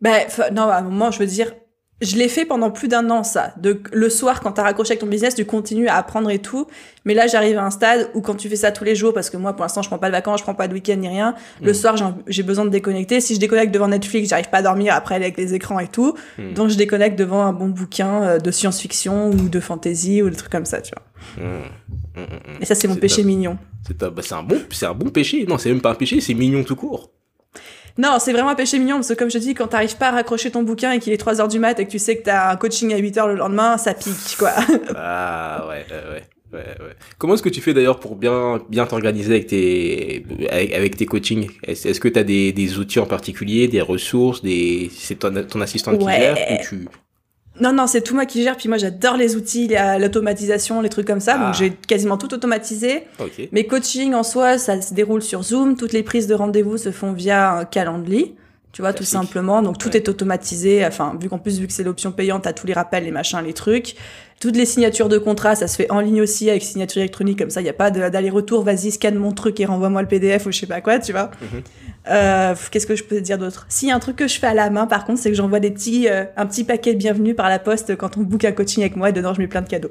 Ben, 0.00 0.26
non, 0.52 0.62
à 0.68 0.76
un 0.76 0.82
moment, 0.82 1.10
je 1.10 1.18
veux 1.18 1.26
dire, 1.26 1.52
je 2.00 2.16
l'ai 2.16 2.28
fait 2.28 2.44
pendant 2.44 2.70
plus 2.70 2.86
d'un 2.86 3.10
an, 3.10 3.24
ça. 3.24 3.52
De, 3.56 3.82
le 3.92 4.08
soir, 4.08 4.40
quand 4.40 4.52
t'as 4.52 4.62
raccroché 4.62 4.92
avec 4.92 5.00
ton 5.00 5.06
business, 5.08 5.34
tu 5.34 5.44
continues 5.44 5.88
à 5.88 5.96
apprendre 5.96 6.30
et 6.30 6.38
tout. 6.38 6.66
Mais 7.04 7.14
là, 7.14 7.26
j'arrive 7.26 7.58
à 7.58 7.64
un 7.64 7.70
stade 7.70 8.08
où 8.14 8.20
quand 8.20 8.34
tu 8.36 8.48
fais 8.48 8.54
ça 8.56 8.70
tous 8.70 8.84
les 8.84 8.94
jours, 8.94 9.12
parce 9.12 9.30
que 9.30 9.36
moi, 9.36 9.52
pour 9.54 9.62
l'instant, 9.64 9.82
je 9.82 9.88
prends 9.88 9.98
pas 9.98 10.06
de 10.06 10.12
vacances, 10.12 10.38
je 10.40 10.44
prends 10.44 10.54
pas 10.54 10.68
de 10.68 10.74
week-end 10.74 10.94
ni 10.96 11.08
rien. 11.08 11.34
Le 11.60 11.72
Mm. 11.72 11.74
soir, 11.74 11.96
j'ai- 12.28 12.42
besoin 12.44 12.64
de 12.64 12.70
déconnecter. 12.70 13.20
Si 13.20 13.34
je 13.34 13.40
déconnecte 13.40 13.72
devant 13.74 13.88
Netflix, 13.88 14.28
j'arrive 14.28 14.48
pas 14.48 14.58
à 14.58 14.62
dormir 14.62 14.94
après 14.94 15.16
avec 15.16 15.36
les 15.36 15.54
écrans 15.54 15.80
et 15.80 15.88
tout. 15.88 16.14
Mm. 16.38 16.52
Donc, 16.54 16.68
je 16.70 16.76
déconnecte 16.76 17.18
devant 17.18 17.42
un 17.42 17.52
bon 17.52 17.68
bouquin 17.68 18.22
euh, 18.22 18.38
de 18.38 18.50
science-fiction 18.50 19.30
ou 19.30 19.48
de 19.48 19.58
fantasy 19.60 20.22
ou 20.22 20.30
des 20.30 20.36
trucs 20.36 20.52
comme 20.52 20.66
ça, 20.66 20.80
tu 20.80 20.92
vois. 20.94 21.44
Mmh. 21.44 22.20
Mmh. 22.20 22.22
Et 22.60 22.64
ça, 22.64 22.74
c'est 22.76 22.86
mon 22.88 22.94
péché 22.96 23.24
mignon. 23.24 23.58
C'est. 23.86 23.98
Bah, 23.98 24.10
c'est 24.22 24.34
un 24.34 24.42
bon, 24.44 24.60
c'est 24.70 24.86
un 24.86 24.94
bon 24.94 25.10
péché. 25.10 25.46
Non, 25.48 25.58
c'est 25.58 25.68
même 25.70 25.80
pas 25.80 25.90
un 25.90 25.94
péché, 25.94 26.20
c'est 26.20 26.34
mignon 26.34 26.62
tout 26.62 26.76
court. 26.76 27.10
Non, 27.98 28.18
c'est 28.20 28.32
vraiment 28.32 28.50
un 28.50 28.54
péché 28.54 28.78
mignon 28.78 28.96
parce 28.96 29.08
que 29.08 29.14
comme 29.14 29.28
je 29.30 29.38
te 29.38 29.42
dis, 29.42 29.54
quand 29.54 29.66
t'arrives 29.66 29.96
pas 29.96 30.08
à 30.08 30.12
raccrocher 30.12 30.50
ton 30.50 30.62
bouquin 30.62 30.92
et 30.92 30.98
qu'il 31.00 31.12
est 31.12 31.16
3 31.18 31.40
heures 31.40 31.48
du 31.48 31.58
mat 31.58 31.78
et 31.80 31.84
que 31.84 31.90
tu 31.90 31.98
sais 31.98 32.16
que 32.16 32.22
t'as 32.22 32.52
un 32.52 32.56
coaching 32.56 32.94
à 32.94 32.96
8 32.98 33.18
heures 33.18 33.28
le 33.28 33.34
lendemain, 33.34 33.76
ça 33.76 33.92
pique, 33.94 34.36
quoi. 34.38 34.52
Ah 34.96 35.66
ouais, 35.68 35.84
ouais, 35.90 36.12
ouais. 36.14 36.22
Ouais, 36.50 36.60
ouais. 36.60 36.92
Comment 37.18 37.34
est-ce 37.34 37.42
que 37.42 37.50
tu 37.50 37.60
fais 37.60 37.74
d'ailleurs 37.74 38.00
pour 38.00 38.16
bien 38.16 38.58
bien 38.70 38.86
t'organiser 38.86 39.34
avec 39.34 39.48
tes 39.48 40.24
avec, 40.50 40.72
avec 40.72 40.96
tes 40.96 41.04
coachings? 41.04 41.46
Est-ce 41.62 42.00
que 42.00 42.08
tu 42.08 42.18
as 42.18 42.24
des, 42.24 42.52
des 42.52 42.78
outils 42.78 43.00
en 43.00 43.04
particulier, 43.04 43.68
des 43.68 43.82
ressources, 43.82 44.40
des 44.40 44.90
c'est 44.96 45.16
ton, 45.16 45.44
ton 45.44 45.60
assistante 45.60 46.02
Ouais. 46.02 46.14
qui 46.14 46.20
gère 46.22 46.36
ou 46.52 46.64
tu 46.66 46.88
Non, 47.60 47.72
non, 47.72 47.86
c'est 47.86 48.00
tout 48.02 48.14
moi 48.14 48.24
qui 48.26 48.42
gère. 48.42 48.56
Puis 48.56 48.68
moi, 48.68 48.78
j'adore 48.78 49.16
les 49.16 49.36
outils, 49.36 49.68
la- 49.68 49.98
l'automatisation, 49.98 50.80
les 50.80 50.88
trucs 50.88 51.06
comme 51.06 51.20
ça. 51.20 51.36
Ah. 51.38 51.44
Donc, 51.46 51.54
j'ai 51.54 51.70
quasiment 51.70 52.16
tout 52.18 52.32
automatisé. 52.34 53.04
OK. 53.18 53.48
Mes 53.52 53.66
coachings, 53.66 54.14
en 54.14 54.22
soi, 54.22 54.58
ça 54.58 54.80
se 54.80 54.94
déroule 54.94 55.22
sur 55.22 55.42
Zoom. 55.42 55.76
Toutes 55.76 55.92
les 55.92 56.02
prises 56.02 56.26
de 56.26 56.34
rendez-vous 56.34 56.76
se 56.78 56.90
font 56.92 57.12
via 57.12 57.52
un 57.58 57.64
calendrier. 57.64 58.34
Tu 58.72 58.82
vois, 58.82 58.92
tout 58.92 59.02
simplement. 59.04 59.62
Donc, 59.62 59.78
tout 59.78 59.88
Ouais. 59.88 59.96
est 59.96 60.08
automatisé. 60.08 60.84
Enfin, 60.86 61.16
vu 61.20 61.28
qu'en 61.28 61.38
plus, 61.38 61.58
vu 61.58 61.66
que 61.66 61.72
c'est 61.72 61.82
l'option 61.84 62.12
payante, 62.12 62.42
t'as 62.44 62.52
tous 62.52 62.66
les 62.66 62.74
rappels, 62.74 63.04
les 63.04 63.10
machins, 63.10 63.40
les 63.44 63.54
trucs. 63.54 63.96
Toutes 64.40 64.56
les 64.56 64.66
signatures 64.66 65.08
de 65.08 65.18
contrat, 65.18 65.56
ça 65.56 65.66
se 65.66 65.74
fait 65.74 65.90
en 65.90 65.98
ligne 66.00 66.20
aussi 66.20 66.48
avec 66.48 66.62
signature 66.62 67.00
électronique. 67.00 67.38
Comme 67.38 67.50
ça, 67.50 67.60
il 67.60 67.64
n'y 67.64 67.70
a 67.70 67.74
pas 67.74 67.90
d'aller-retour. 67.90 68.62
Vas-y, 68.62 68.92
scanne 68.92 69.16
mon 69.16 69.32
truc 69.32 69.58
et 69.58 69.64
renvoie-moi 69.64 70.02
le 70.02 70.06
PDF 70.08 70.46
ou 70.46 70.52
je 70.52 70.58
sais 70.60 70.66
pas 70.66 70.80
quoi, 70.80 70.98
tu 71.00 71.10
vois. 71.12 71.30
Mhm. 71.40 71.62
Euh, 72.10 72.54
Qu'est-ce 72.70 72.86
que 72.86 72.94
je 72.94 73.02
peux 73.04 73.16
te 73.16 73.20
dire 73.20 73.38
d'autre? 73.38 73.66
Si, 73.68 73.86
y 73.86 73.90
a 73.90 73.96
un 73.96 73.98
truc 73.98 74.16
que 74.16 74.28
je 74.28 74.38
fais 74.38 74.46
à 74.46 74.54
la 74.54 74.70
main, 74.70 74.86
par 74.86 75.06
contre, 75.06 75.18
c'est 75.20 75.30
que 75.30 75.36
j'envoie 75.36 75.58
des 75.60 75.70
petits, 75.72 76.08
euh, 76.08 76.24
un 76.36 76.46
petit 76.46 76.62
paquet 76.62 76.92
de 76.92 76.98
bienvenue 76.98 77.34
par 77.34 77.48
la 77.48 77.58
poste 77.58 77.96
quand 77.96 78.16
on 78.16 78.20
book 78.20 78.44
un 78.44 78.52
coaching 78.52 78.82
avec 78.84 78.94
moi 78.96 79.08
et 79.08 79.12
dedans, 79.12 79.34
je 79.34 79.40
mets 79.40 79.48
plein 79.48 79.62
de 79.62 79.68
cadeaux. 79.68 79.90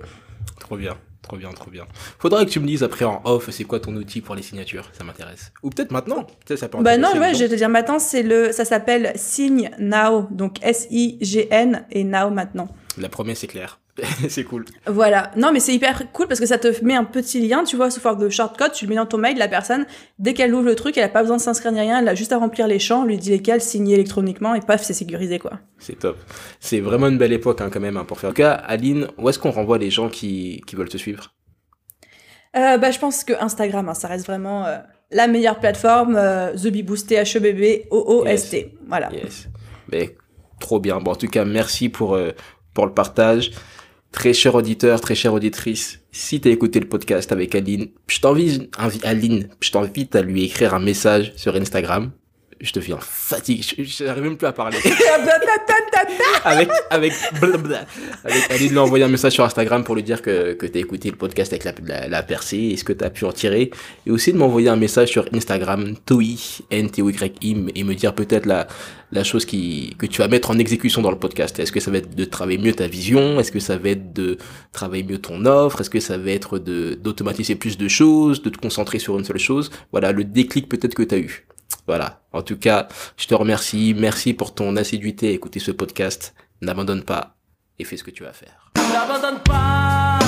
Trop 0.62 0.78
bien. 0.78 0.96
Trop 1.28 1.36
bien, 1.36 1.52
trop 1.52 1.70
bien. 1.70 1.86
Faudrait 2.20 2.46
que 2.46 2.52
tu 2.52 2.62
me 2.62 2.66
dises 2.66 2.84
après 2.84 3.04
en 3.04 3.22
off, 3.26 3.50
c'est 3.50 3.66
quoi 3.66 3.82
ton 3.82 3.94
outil 3.98 4.22
pour 4.22 4.34
les 4.34 4.42
signatures? 4.42 4.90
Ça 4.98 5.04
m'intéresse. 5.04 5.52
Ou 5.62 5.70
peut-être 5.70 5.92
maintenant. 5.92 6.26
Peut-être 6.46 6.58
ça 6.58 6.70
peut 6.70 6.78
Bah 6.82 6.96
non, 6.98 7.12
ouais, 7.20 7.34
je 7.34 7.40
vais 7.40 7.50
te 7.50 7.56
dire 7.56 7.68
maintenant, 7.68 8.00
c'est 8.00 8.24
le, 8.24 8.54
ça 8.54 8.64
s'appelle 8.64 9.12
Signe 9.16 9.70
Now, 9.78 10.30
donc 10.32 10.64
S-I-G-N 10.64 11.86
et 11.92 12.06
Now 12.06 12.30
maintenant. 12.30 12.70
La 12.98 13.10
promesse 13.10 13.44
est 13.44 13.48
claire. 13.48 13.78
c'est 14.30 14.44
cool. 14.44 14.66
Voilà. 14.86 15.32
Non, 15.36 15.52
mais 15.52 15.60
c'est 15.60 15.74
hyper 15.74 16.12
cool 16.12 16.28
parce 16.28 16.40
que 16.40 16.46
ça 16.46 16.58
te 16.58 16.84
met 16.84 16.96
un 16.96 17.04
petit 17.04 17.46
lien, 17.46 17.64
tu 17.64 17.76
vois, 17.76 17.90
sous 17.90 18.00
forme 18.00 18.20
de 18.20 18.30
shortcode, 18.30 18.72
tu 18.72 18.86
le 18.86 18.90
mets 18.90 18.96
dans 18.96 19.06
ton 19.06 19.18
mail, 19.18 19.38
la 19.38 19.48
personne, 19.48 19.86
dès 20.20 20.34
qu'elle 20.34 20.54
ouvre 20.54 20.66
le 20.66 20.76
truc, 20.76 20.98
elle 20.98 21.04
a 21.04 21.10
pas 21.10 21.22
besoin 21.22 21.38
de 21.38 21.42
s'inscrire 21.42 21.72
ni 21.72 21.80
rien, 21.80 22.00
elle 22.00 22.08
a 22.08 22.16
juste 22.16 22.32
à 22.32 22.38
remplir 22.38 22.68
les 22.68 22.80
champs, 22.80 23.06
lui 23.06 23.18
dit 23.18 23.32
lesquels, 23.32 23.62
signer 23.62 23.96
électroniquement 23.96 24.56
et 24.56 24.62
paf, 24.62 24.84
c'est 24.84 24.94
sécurisé, 24.94 25.40
quoi. 25.40 25.60
C'est 25.80 26.00
top. 26.00 26.18
C'est 26.60 26.80
vraiment 26.80 27.08
une 27.08 27.18
belle 27.18 27.34
époque 27.34 27.62
hein, 27.62 27.70
quand 27.72 27.80
même 27.80 27.98
hein, 27.98 28.06
pour 28.06 28.20
faire. 28.20 28.30
En 28.30 28.34
tout 28.34 28.42
cas, 28.42 28.54
Aline, 28.54 29.08
où 29.18 29.30
est-ce 29.30 29.40
qu'on 29.40 29.52
renvoie 29.52 29.78
les 29.78 29.90
gens 29.90 30.10
qui, 30.10 30.62
qui 30.68 30.76
veulent 30.76 30.90
te 30.90 30.98
suivre? 30.98 31.34
Euh, 32.56 32.78
bah, 32.78 32.92
je 32.92 33.00
pense 33.00 33.24
que 33.24 33.34
Instagram, 33.40 33.90
hein, 33.90 33.94
ça 33.94 34.08
reste 34.08 34.26
vraiment 34.26 34.66
euh, 34.66 34.78
la 35.12 35.28
meilleure 35.28 35.60
plateforme, 35.60 36.16
euh, 36.18 36.54
The 36.54 36.68
Beboost, 36.68 37.10
T-H-E-B-B-O-O-S-T. 37.10 38.78
Voilà. 38.88 39.10
Yes. 39.12 39.48
Mais 39.92 40.16
trop 40.60 40.80
bien. 40.80 41.00
Bon, 41.00 41.12
en 41.12 41.16
tout 41.16 41.28
cas, 41.28 41.46
merci 41.46 41.90
pour, 41.90 42.16
euh, 42.16 42.32
pour 42.74 42.86
le 42.86 42.94
partage. 42.94 43.52
Très 44.12 44.34
cher 44.34 44.56
auditeur, 44.56 45.00
très 45.02 45.16
chère 45.16 45.34
auditrice, 45.34 46.00
si 46.12 46.40
t'as 46.42 46.50
écouté 46.50 46.80
le 46.80 46.88
podcast 46.88 47.32
avec 47.32 47.54
Aline, 47.54 47.90
je 48.08 48.20
t'invite, 48.20 48.76
invi- 48.78 49.04
Aline, 49.06 49.50
je 49.60 49.70
t'invite 49.70 50.16
à 50.16 50.22
lui 50.22 50.44
écrire 50.46 50.74
un 50.74 50.80
message 50.80 51.34
sur 51.36 51.56
Instagram. 51.56 52.12
Je 52.60 52.72
te 52.72 52.80
viens 52.80 52.98
fatigué, 53.00 53.62
je- 53.62 53.84
je 53.84 54.04
n'arrive 54.04 54.24
même 54.24 54.38
plus 54.38 54.48
à 54.48 54.52
parler. 54.54 54.78
avec, 56.44 56.70
avec, 56.90 57.14
blablabla. 57.40 57.86
avec 58.24 58.52
Aline 58.52 58.72
lui 58.72 58.78
envoyer 58.80 59.04
un 59.06 59.10
message 59.10 59.34
sur 59.34 59.44
Instagram 59.44 59.84
pour 59.84 59.96
lui 59.96 60.04
dire 60.04 60.22
que, 60.22 60.54
que 60.54 60.66
t'as 60.66 60.80
écouté 60.80 61.10
le 61.12 61.16
podcast 61.18 61.54
avec 61.54 61.64
la, 61.66 61.74
la, 61.86 62.08
la 62.08 62.24
percée 62.24 62.58
et 62.58 62.78
ce 62.78 62.84
que 62.84 62.94
t'as 62.94 63.10
pu 63.10 63.26
en 63.26 63.32
tirer? 63.32 63.72
Et 64.06 64.12
aussi 64.12 64.34
de 64.34 64.38
m'envoyer 64.38 64.70
un 64.70 64.76
message 64.76 65.10
sur 65.10 65.26
Instagram, 65.34 65.96
toi, 66.06 66.24
n 66.72 66.90
t 66.90 67.02
y 67.02 67.56
et 67.76 67.84
me 67.84 67.94
dire 67.94 68.16
peut-être 68.16 68.46
la, 68.46 68.68
la 69.12 69.24
chose 69.24 69.46
qui, 69.46 69.96
que 69.98 70.06
tu 70.06 70.20
vas 70.22 70.28
mettre 70.28 70.50
en 70.50 70.58
exécution 70.58 71.02
dans 71.02 71.12
le 71.12 71.20
podcast. 71.20 71.60
Est-ce 71.60 71.72
que 71.72 71.80
ça 71.80 71.92
va 71.92 71.98
être 72.00 72.16
de 72.16 72.26
travailler 72.26 72.58
mieux 72.58 72.74
ta 72.74 72.88
vision? 72.88 73.40
Est-ce 73.40 73.52
que 73.52 73.60
ça 73.60 73.78
va 73.78 73.90
être 73.90 74.14
de 74.14 74.38
travailler 74.72 75.04
mieux 75.04 75.20
ton 75.20 75.46
offre? 75.46 75.82
Est-ce 75.82 75.90
que 75.90 76.00
ça 76.00 76.18
va 76.18 76.32
être 76.32 76.58
de, 76.60 76.96
d'automatiser 76.96 77.56
plus 77.56 77.78
de 77.78 77.88
choses, 77.88 78.42
de 78.42 78.50
te 78.50 78.58
concentrer 78.58 79.00
sur 79.00 79.18
une 79.18 79.26
seule 79.26 79.38
chose? 79.40 79.70
Voilà, 79.92 80.12
le 80.12 80.24
déclic 80.24 80.68
peut-être 80.70 80.96
que 80.96 81.04
t'as 81.04 81.18
eu. 81.20 81.46
Voilà. 81.86 82.22
En 82.34 82.42
tout 82.42 82.58
cas, 82.58 82.88
je 83.18 83.28
te 83.28 83.34
remercie. 83.36 83.96
Merci 83.98 84.34
pour 84.34 84.54
ton 84.54 84.76
assiduité 84.76 85.30
à 85.30 85.32
écouter 85.32 85.60
ce 85.60 85.72
podcast. 85.72 86.34
N'abandonne 86.62 87.04
pas 87.04 87.36
et 87.80 87.84
fais 87.84 87.98
ce 87.98 88.04
que 88.04 88.12
tu 88.12 88.24
vas 88.24 88.34
faire. 88.34 88.72
N'abandonne 88.76 89.40
pas, 89.44 90.20